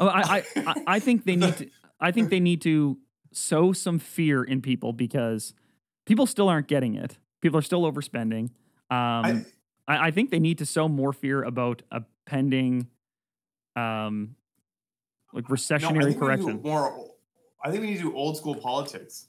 Oh, 0.00 0.08
I, 0.08 0.44
I, 0.56 0.74
I, 0.86 0.98
think 0.98 1.24
they 1.24 1.36
need 1.36 1.56
to. 1.56 1.68
I 2.00 2.10
think 2.12 2.30
they 2.30 2.40
need 2.40 2.62
to 2.62 2.98
sow 3.32 3.72
some 3.72 3.98
fear 3.98 4.42
in 4.42 4.62
people 4.62 4.92
because 4.92 5.54
people 6.06 6.26
still 6.26 6.48
aren't 6.48 6.68
getting 6.68 6.94
it. 6.94 7.18
People 7.40 7.58
are 7.58 7.62
still 7.62 7.82
overspending. 7.82 8.50
Um, 8.90 9.46
I, 9.86 10.06
I, 10.06 10.10
think 10.10 10.30
they 10.30 10.38
need 10.38 10.58
to 10.58 10.66
sow 10.66 10.88
more 10.88 11.12
fear 11.12 11.42
about 11.42 11.82
a 11.90 12.02
pending, 12.26 12.88
um, 13.76 14.34
like 15.32 15.44
recessionary 15.44 15.80
think 15.80 15.92
we 15.92 15.98
need 15.98 16.04
to 16.04 16.12
do 16.12 16.18
correction. 16.18 16.62
More, 16.62 17.10
I 17.62 17.70
think 17.70 17.82
we 17.82 17.90
need 17.90 17.96
to 17.96 18.04
do 18.04 18.16
old 18.16 18.36
school 18.36 18.54
politics, 18.54 19.28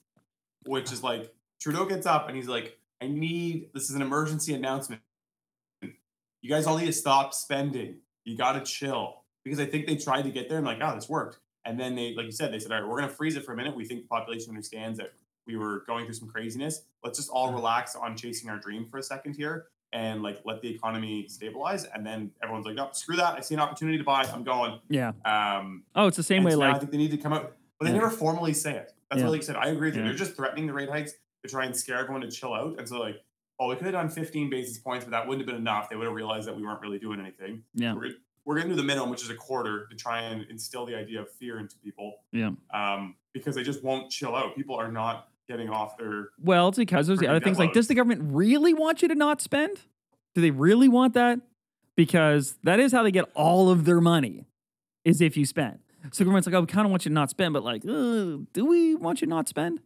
which 0.65 0.91
is 0.91 1.03
like 1.03 1.33
Trudeau 1.59 1.85
gets 1.85 2.05
up 2.05 2.27
and 2.27 2.37
he's 2.37 2.47
like, 2.47 2.77
"I 3.01 3.07
need 3.07 3.69
this 3.73 3.89
is 3.89 3.95
an 3.95 4.01
emergency 4.01 4.53
announcement. 4.53 5.01
You 6.41 6.49
guys 6.49 6.65
all 6.67 6.77
need 6.77 6.85
to 6.85 6.93
stop 6.93 7.33
spending. 7.33 7.97
You 8.25 8.35
got 8.37 8.53
to 8.53 8.61
chill." 8.61 9.23
Because 9.43 9.59
I 9.59 9.65
think 9.65 9.87
they 9.87 9.95
tried 9.95 10.23
to 10.23 10.29
get 10.31 10.49
there 10.49 10.57
and 10.57 10.65
like, 10.67 10.79
"Oh, 10.81 10.93
this 10.95 11.09
worked," 11.09 11.39
and 11.65 11.79
then 11.79 11.95
they, 11.95 12.13
like 12.13 12.25
you 12.25 12.31
said, 12.31 12.51
they 12.53 12.59
said, 12.59 12.71
"All 12.71 12.79
right, 12.81 12.87
we're 12.89 12.97
going 12.97 13.09
to 13.09 13.15
freeze 13.15 13.35
it 13.35 13.45
for 13.45 13.53
a 13.53 13.55
minute. 13.55 13.75
We 13.75 13.85
think 13.85 14.01
the 14.01 14.07
population 14.07 14.49
understands 14.49 14.97
that 14.99 15.13
we 15.47 15.55
were 15.55 15.83
going 15.87 16.05
through 16.05 16.13
some 16.15 16.27
craziness. 16.27 16.83
Let's 17.03 17.17
just 17.17 17.29
all 17.29 17.51
relax 17.53 17.95
on 17.95 18.15
chasing 18.15 18.49
our 18.49 18.57
dream 18.59 18.85
for 18.89 18.97
a 18.97 19.03
second 19.03 19.35
here." 19.35 19.67
And 19.91 20.21
like 20.21 20.41
let 20.45 20.61
the 20.61 20.69
economy 20.69 21.25
stabilize, 21.29 21.83
and 21.85 22.05
then 22.05 22.31
everyone's 22.43 22.65
like, 22.67 22.75
"No, 22.75 22.89
screw 22.91 23.15
that! 23.15 23.33
I 23.35 23.39
see 23.39 23.55
an 23.55 23.59
opportunity 23.61 23.97
to 23.97 24.03
buy. 24.03 24.23
I'm 24.31 24.43
going." 24.43 24.79
Yeah. 24.89 25.13
Um, 25.25 25.83
Oh, 25.95 26.05
it's 26.07 26.17
the 26.17 26.21
same 26.23 26.43
way. 26.43 26.51
so 26.51 26.59
now 26.59 26.75
I 26.75 26.77
think 26.77 26.91
they 26.91 26.97
need 26.97 27.09
to 27.11 27.17
come 27.17 27.33
out, 27.33 27.55
but 27.79 27.85
they 27.85 27.91
Yeah. 27.91 27.97
never 28.01 28.11
formally 28.11 28.53
say 28.53 28.75
it. 28.75 28.93
That's 29.09 29.19
Yeah. 29.21 29.25
what 29.25 29.31
like 29.31 29.41
I 29.41 29.45
said. 29.45 29.55
I 29.55 29.69
agree 29.69 29.87
with 29.87 29.95
you. 29.97 30.03
They're 30.03 30.13
just 30.13 30.35
threatening 30.35 30.67
the 30.67 30.73
rate 30.73 30.89
hikes 30.89 31.13
to 31.43 31.49
try 31.49 31.65
and 31.65 31.75
scare 31.75 31.97
everyone 31.97 32.21
to 32.21 32.29
chill 32.29 32.53
out. 32.53 32.77
And 32.77 32.87
so 32.87 32.99
like, 32.99 33.23
oh, 33.59 33.67
we 33.69 33.75
could 33.75 33.85
have 33.85 33.93
done 33.93 34.09
15 34.09 34.49
basis 34.49 34.77
points, 34.77 35.05
but 35.05 35.11
that 35.11 35.27
wouldn't 35.27 35.41
have 35.41 35.47
been 35.47 35.61
enough. 35.61 35.89
They 35.89 35.95
would 35.95 36.05
have 36.05 36.15
realized 36.15 36.47
that 36.47 36.55
we 36.55 36.63
weren't 36.63 36.81
really 36.81 36.99
doing 36.99 37.19
anything. 37.19 37.63
yeah, 37.73 37.93
We're, 37.93 38.11
we're 38.45 38.55
going 38.55 38.67
to 38.67 38.73
do 38.73 38.81
the 38.81 38.85
minimum, 38.85 39.09
which 39.09 39.21
is 39.21 39.29
a 39.29 39.35
quarter, 39.35 39.85
to 39.87 39.95
try 39.95 40.21
and 40.21 40.45
instill 40.49 40.85
the 40.85 40.95
idea 40.95 41.21
of 41.21 41.31
fear 41.31 41.59
into 41.59 41.75
people. 41.77 42.21
Yeah. 42.31 42.51
Um, 42.73 43.15
because 43.33 43.55
they 43.55 43.63
just 43.63 43.83
won't 43.83 44.09
chill 44.09 44.35
out. 44.35 44.55
People 44.55 44.75
are 44.75 44.91
not 44.91 45.29
getting 45.47 45.69
off 45.69 45.97
their. 45.97 46.29
Well, 46.41 46.69
it's 46.69 46.77
because 46.77 47.07
there's 47.07 47.19
the 47.19 47.27
other 47.27 47.39
things 47.39 47.59
like, 47.59 47.73
does 47.73 47.87
the 47.87 47.95
government 47.95 48.21
really 48.33 48.73
want 48.73 49.01
you 49.01 49.07
to 49.07 49.15
not 49.15 49.41
spend? 49.41 49.77
Do 50.35 50.41
they 50.41 50.51
really 50.51 50.87
want 50.87 51.13
that? 51.15 51.39
Because 51.95 52.55
that 52.63 52.79
is 52.79 52.91
how 52.91 53.03
they 53.03 53.11
get 53.11 53.25
all 53.35 53.69
of 53.69 53.83
their 53.85 53.99
money, 53.99 54.45
is 55.03 55.21
if 55.21 55.35
you 55.35 55.45
spend. 55.45 55.79
So 56.11 56.23
government's 56.23 56.47
like, 56.47 56.55
oh, 56.55 56.61
we 56.61 56.67
kind 56.67 56.85
of 56.85 56.91
want 56.91 57.03
you 57.05 57.09
to 57.09 57.13
not 57.13 57.29
spend, 57.29 57.53
but 57.53 57.63
like, 57.63 57.81
do 57.81 58.47
we 58.55 58.95
want 58.95 59.19
you 59.21 59.27
to 59.27 59.29
not 59.29 59.49
spend? 59.49 59.81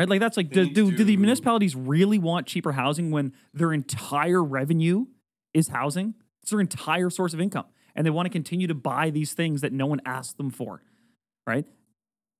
Right? 0.00 0.08
Like 0.08 0.20
that's 0.20 0.38
like, 0.38 0.48
do, 0.48 0.64
do, 0.64 0.90
do 0.90 1.04
the 1.04 1.18
municipalities 1.18 1.76
really 1.76 2.18
want 2.18 2.46
cheaper 2.46 2.72
housing 2.72 3.10
when 3.10 3.34
their 3.52 3.70
entire 3.70 4.42
revenue 4.42 5.04
is 5.52 5.68
housing? 5.68 6.14
It's 6.40 6.52
their 6.52 6.60
entire 6.60 7.10
source 7.10 7.34
of 7.34 7.40
income. 7.42 7.66
And 7.94 8.06
they 8.06 8.10
want 8.10 8.24
to 8.24 8.30
continue 8.30 8.66
to 8.66 8.74
buy 8.74 9.10
these 9.10 9.34
things 9.34 9.60
that 9.60 9.74
no 9.74 9.84
one 9.84 10.00
asked 10.06 10.38
them 10.38 10.50
for. 10.50 10.82
Right? 11.46 11.66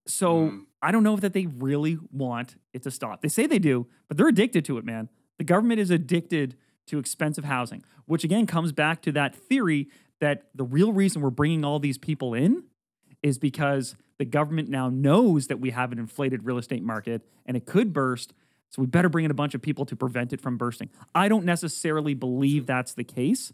So 0.07 0.37
Mm. 0.37 0.61
I 0.81 0.91
don't 0.91 1.03
know 1.03 1.13
if 1.13 1.21
that 1.21 1.35
they 1.35 1.45
really 1.45 1.99
want 2.11 2.57
it 2.73 2.83
to 2.85 2.91
stop. 2.91 3.21
They 3.21 3.29
say 3.29 3.47
they 3.47 3.59
do, 3.59 3.87
but 4.09 4.17
they're 4.17 4.29
addicted 4.29 4.65
to 4.65 4.79
it, 4.79 4.85
man. 4.87 5.11
The 5.37 5.45
government 5.45 5.81
is 5.81 5.91
addicted 5.91 6.57
to 6.87 6.99
expensive 6.99 7.45
housing, 7.45 7.85
which 8.07 8.25
again 8.25 8.47
comes 8.47 8.73
back 8.73 9.03
to 9.03 9.13
that 9.13 9.35
theory 9.35 9.89
that 10.19 10.45
the 10.55 10.65
real 10.65 10.95
reason 10.95 11.21
we're 11.21 11.29
bringing 11.29 11.63
all 11.63 11.79
these 11.79 11.99
people 11.99 12.33
in 12.33 12.65
is 13.23 13.37
because 13.37 13.97
the 14.21 14.27
government 14.27 14.69
now 14.69 14.91
knows 14.91 15.47
that 15.47 15.61
we 15.61 15.71
have 15.71 15.93
an 15.93 15.99
inflated 15.99 16.45
real 16.45 16.59
estate 16.59 16.83
market 16.83 17.23
and 17.47 17.57
it 17.57 17.65
could 17.65 17.95
burst. 17.95 18.35
So 18.69 18.83
we 18.83 18.87
better 18.87 19.09
bring 19.09 19.25
in 19.25 19.31
a 19.31 19.35
bunch 19.35 19.55
of 19.55 19.63
people 19.63 19.87
to 19.87 19.97
prevent 19.97 20.35
it 20.35 20.43
from 20.43 20.59
bursting. 20.59 20.91
I 21.15 21.27
don't 21.27 21.47
necessarily 21.47 22.13
believe 22.13 22.67
that's 22.67 22.93
the 22.93 23.03
case, 23.03 23.51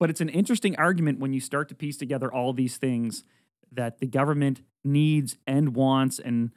but 0.00 0.10
it's 0.10 0.20
an 0.20 0.28
interesting 0.28 0.74
argument 0.74 1.20
when 1.20 1.32
you 1.32 1.38
start 1.38 1.68
to 1.68 1.76
piece 1.76 1.96
together 1.96 2.34
all 2.34 2.52
these 2.52 2.78
things 2.78 3.22
that 3.70 4.00
the 4.00 4.08
government 4.08 4.62
needs 4.82 5.38
and 5.46 5.76
wants 5.76 6.18
and 6.18 6.50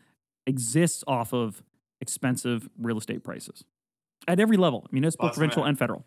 exists 0.47 1.03
off 1.05 1.31
of 1.31 1.61
expensive 2.01 2.67
real 2.79 2.97
estate 2.97 3.23
prices 3.23 3.63
at 4.27 4.39
every 4.39 4.57
level 4.57 4.87
municipal, 4.91 5.27
Last 5.27 5.35
provincial, 5.35 5.65
and 5.65 5.77
federal. 5.77 6.03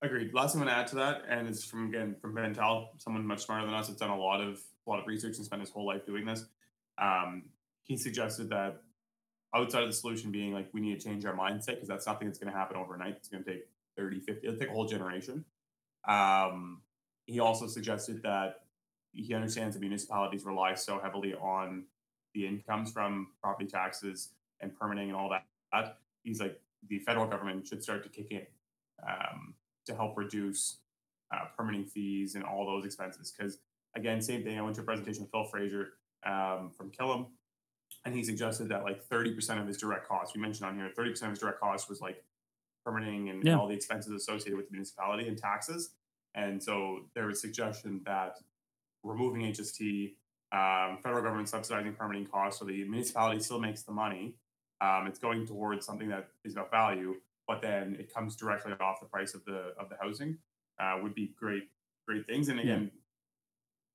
Agreed. 0.00 0.32
Last 0.32 0.52
thing 0.52 0.62
I'm 0.62 0.68
going 0.68 0.76
to 0.76 0.80
add 0.80 0.86
to 0.88 0.94
that, 0.96 1.22
and 1.28 1.48
it's 1.48 1.64
from 1.64 1.88
again 1.88 2.14
from 2.22 2.34
Ben 2.34 2.54
Tal, 2.54 2.92
someone 2.98 3.26
much 3.26 3.44
smarter 3.44 3.66
than 3.66 3.74
us, 3.74 3.88
that's 3.88 3.98
done 3.98 4.10
a 4.10 4.16
lot 4.16 4.40
of 4.40 4.60
a 4.86 4.90
lot 4.90 5.00
of 5.00 5.06
research 5.06 5.36
and 5.36 5.44
spent 5.44 5.60
his 5.60 5.70
whole 5.70 5.86
life 5.86 6.06
doing 6.06 6.24
this. 6.24 6.44
Um, 6.98 7.44
he 7.82 7.96
suggested 7.96 8.48
that 8.50 8.82
outside 9.54 9.82
of 9.82 9.88
the 9.88 9.94
solution 9.94 10.30
being 10.30 10.52
like 10.52 10.68
we 10.72 10.80
need 10.80 10.98
to 10.98 11.04
change 11.04 11.24
our 11.24 11.34
mindset 11.34 11.66
because 11.66 11.88
that's 11.88 12.04
something 12.04 12.26
that's 12.26 12.38
going 12.38 12.52
to 12.52 12.58
happen 12.58 12.76
overnight. 12.76 13.16
It's 13.16 13.28
going 13.28 13.44
to 13.44 13.50
take 13.50 13.68
30, 13.96 14.20
50, 14.20 14.46
it'll 14.46 14.58
take 14.58 14.68
a 14.68 14.72
whole 14.72 14.86
generation. 14.86 15.44
Um, 16.06 16.82
he 17.26 17.40
also 17.40 17.66
suggested 17.66 18.22
that 18.22 18.62
he 19.12 19.34
understands 19.34 19.74
that 19.74 19.80
municipalities 19.80 20.44
rely 20.44 20.74
so 20.74 20.98
heavily 20.98 21.34
on 21.34 21.84
the 22.34 22.46
incomes 22.46 22.92
from 22.92 23.28
property 23.42 23.68
taxes 23.68 24.30
and 24.60 24.78
permitting 24.78 25.08
and 25.08 25.16
all 25.16 25.30
that. 25.30 25.98
He's 26.22 26.40
like 26.40 26.60
the 26.88 26.98
federal 27.00 27.26
government 27.26 27.66
should 27.66 27.82
start 27.82 28.02
to 28.02 28.08
kick 28.08 28.30
in 28.30 28.46
um, 29.08 29.54
to 29.86 29.94
help 29.94 30.16
reduce 30.16 30.78
uh, 31.32 31.46
permitting 31.56 31.84
fees 31.84 32.34
and 32.34 32.44
all 32.44 32.66
those 32.66 32.84
expenses. 32.84 33.32
Because 33.36 33.58
again, 33.96 34.20
same 34.22 34.44
thing. 34.44 34.58
I 34.58 34.62
went 34.62 34.76
to 34.76 34.82
a 34.82 34.84
presentation 34.84 35.22
with 35.22 35.30
Phil 35.32 35.44
Fraser 35.44 35.94
um, 36.24 36.70
from 36.76 36.90
Killam, 36.92 37.26
and 38.04 38.14
he 38.14 38.22
suggested 38.22 38.68
that 38.68 38.84
like 38.84 39.04
30% 39.08 39.60
of 39.60 39.66
his 39.66 39.76
direct 39.78 40.06
costs, 40.06 40.34
we 40.34 40.40
mentioned 40.40 40.68
on 40.68 40.76
here, 40.76 40.90
30% 40.96 41.22
of 41.24 41.30
his 41.30 41.38
direct 41.40 41.58
costs 41.60 41.88
was 41.88 42.00
like 42.00 42.22
permitting 42.84 43.30
and, 43.30 43.42
Yeah. 43.44 43.58
all 43.58 43.66
the 43.66 43.74
expenses 43.74 44.12
associated 44.12 44.56
with 44.56 44.66
the 44.68 44.72
municipality 44.72 45.26
and 45.26 45.36
taxes. 45.36 45.90
And 46.34 46.62
so 46.62 47.06
there 47.14 47.26
was 47.26 47.40
suggestion 47.40 48.02
that 48.04 48.36
removing 49.02 49.42
HST, 49.42 50.16
um, 50.52 50.98
federal 51.02 51.22
government 51.22 51.48
subsidizing 51.48 51.94
permitting 51.94 52.26
costs, 52.26 52.60
so 52.60 52.64
the 52.64 52.84
municipality 52.84 53.40
still 53.40 53.58
makes 53.58 53.82
the 53.82 53.92
money. 53.92 54.36
Um, 54.80 55.06
it's 55.06 55.18
going 55.18 55.46
towards 55.46 55.84
something 55.86 56.08
that 56.08 56.28
is 56.44 56.52
about 56.52 56.70
value, 56.70 57.14
but 57.48 57.62
then 57.62 57.96
it 57.98 58.12
comes 58.12 58.36
directly 58.36 58.72
off 58.78 59.00
the 59.00 59.06
price 59.06 59.34
of 59.34 59.44
the 59.44 59.74
of 59.78 59.88
the 59.88 59.96
housing. 60.00 60.38
Uh, 60.78 60.98
would 61.02 61.14
be 61.14 61.28
great, 61.28 61.70
great 62.06 62.26
things. 62.26 62.48
And 62.48 62.60
Yeah. 62.60 62.80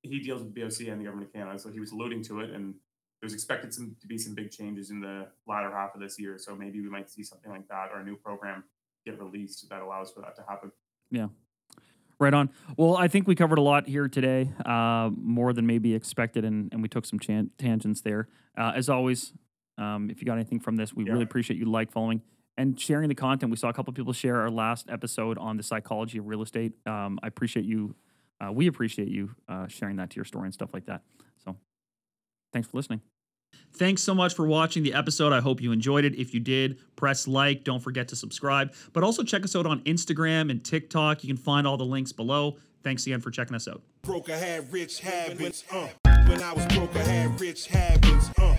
He 0.02 0.20
deals 0.20 0.42
with 0.42 0.54
BOC 0.54 0.88
and 0.88 1.00
the 1.00 1.04
government 1.04 1.28
of 1.28 1.32
Canada, 1.32 1.58
so 1.58 1.70
he 1.70 1.80
was 1.80 1.92
alluding 1.92 2.22
to 2.24 2.40
it, 2.40 2.50
and 2.50 2.74
there's 3.20 3.34
expected 3.34 3.72
some 3.72 3.96
to 4.00 4.06
be 4.08 4.18
some 4.18 4.34
big 4.34 4.50
changes 4.50 4.90
in 4.90 5.00
the 5.00 5.28
latter 5.46 5.70
half 5.70 5.94
of 5.94 6.00
this 6.00 6.18
year. 6.18 6.38
So 6.38 6.56
maybe 6.56 6.80
we 6.80 6.88
might 6.90 7.08
see 7.08 7.22
something 7.22 7.50
like 7.50 7.68
that 7.68 7.88
or 7.92 8.00
a 8.00 8.04
new 8.04 8.16
program 8.16 8.64
get 9.06 9.18
released 9.20 9.68
that 9.70 9.80
allows 9.80 10.10
for 10.12 10.20
that 10.22 10.34
to 10.36 10.42
happen. 10.48 10.72
Yeah. 11.10 11.28
Right 12.18 12.34
on. 12.34 12.50
Well, 12.76 12.96
I 12.96 13.08
think 13.08 13.26
we 13.26 13.34
covered 13.34 13.58
a 13.58 13.62
lot 13.62 13.88
here 13.88 14.08
today, 14.08 14.50
uh, 14.64 15.10
more 15.16 15.52
than 15.52 15.66
maybe 15.66 15.94
expected, 15.94 16.44
and, 16.44 16.72
and 16.72 16.82
we 16.82 16.88
took 16.88 17.04
some 17.04 17.18
chan- 17.18 17.50
tangents 17.58 18.00
there. 18.00 18.28
Uh, 18.56 18.72
as 18.76 18.88
always, 18.88 19.32
um, 19.78 20.08
if 20.10 20.20
you 20.20 20.26
got 20.26 20.34
anything 20.34 20.60
from 20.60 20.76
this, 20.76 20.92
we 20.94 21.04
Yeah. 21.04 21.12
really 21.12 21.24
appreciate 21.24 21.58
you 21.58 21.64
like, 21.66 21.90
following, 21.90 22.22
and 22.56 22.78
sharing 22.78 23.08
the 23.08 23.14
content. 23.14 23.50
We 23.50 23.56
saw 23.56 23.68
a 23.70 23.72
couple 23.72 23.90
of 23.90 23.96
people 23.96 24.12
share 24.12 24.40
our 24.40 24.50
last 24.50 24.88
episode 24.88 25.38
on 25.38 25.56
the 25.56 25.62
psychology 25.64 26.18
of 26.18 26.26
real 26.26 26.42
estate. 26.42 26.72
Um, 26.86 27.18
I 27.22 27.26
appreciate 27.28 27.64
you. 27.64 27.94
Uh, 28.42 28.50
we 28.50 28.66
appreciate 28.66 29.08
you 29.08 29.30
uh, 29.48 29.66
sharing 29.68 29.96
that 29.96 30.10
to 30.10 30.16
your 30.16 30.24
story 30.24 30.46
and 30.46 30.54
stuff 30.54 30.70
like 30.74 30.86
that. 30.86 31.02
So, 31.44 31.56
thanks 32.52 32.68
for 32.68 32.76
listening. 32.76 33.00
Thanks 33.74 34.02
so 34.02 34.14
much 34.14 34.34
for 34.34 34.46
watching 34.46 34.82
the 34.82 34.94
episode. 34.94 35.32
I 35.32 35.40
hope 35.40 35.60
you 35.60 35.72
enjoyed 35.72 36.04
it. 36.04 36.14
If 36.14 36.34
you 36.34 36.40
did, 36.40 36.78
press 36.96 37.28
like. 37.28 37.64
Don't 37.64 37.80
forget 37.80 38.08
to 38.08 38.16
subscribe. 38.16 38.72
But 38.92 39.04
also 39.04 39.22
check 39.22 39.44
us 39.44 39.54
out 39.54 39.66
on 39.66 39.80
Instagram 39.80 40.50
and 40.50 40.64
TikTok. 40.64 41.22
You 41.22 41.28
can 41.28 41.36
find 41.36 41.66
all 41.66 41.76
the 41.76 41.84
links 41.84 42.12
below. 42.12 42.56
Thanks 42.82 43.06
again 43.06 43.20
for 43.20 43.30
checking 43.30 43.54
us 43.54 43.68
out. 43.68 43.82
Broke, 44.02 44.30
I 44.30 44.36
had 44.36 44.72
rich 44.72 45.00
habits. 45.00 45.64
Uh. 45.70 45.88
When 46.26 46.42
I 46.42 46.52
was 46.52 46.66
broke, 46.66 46.94
I 46.96 47.02
had 47.02 47.40
rich 47.40 47.66
habits. 47.68 48.30
Uh. 48.38 48.56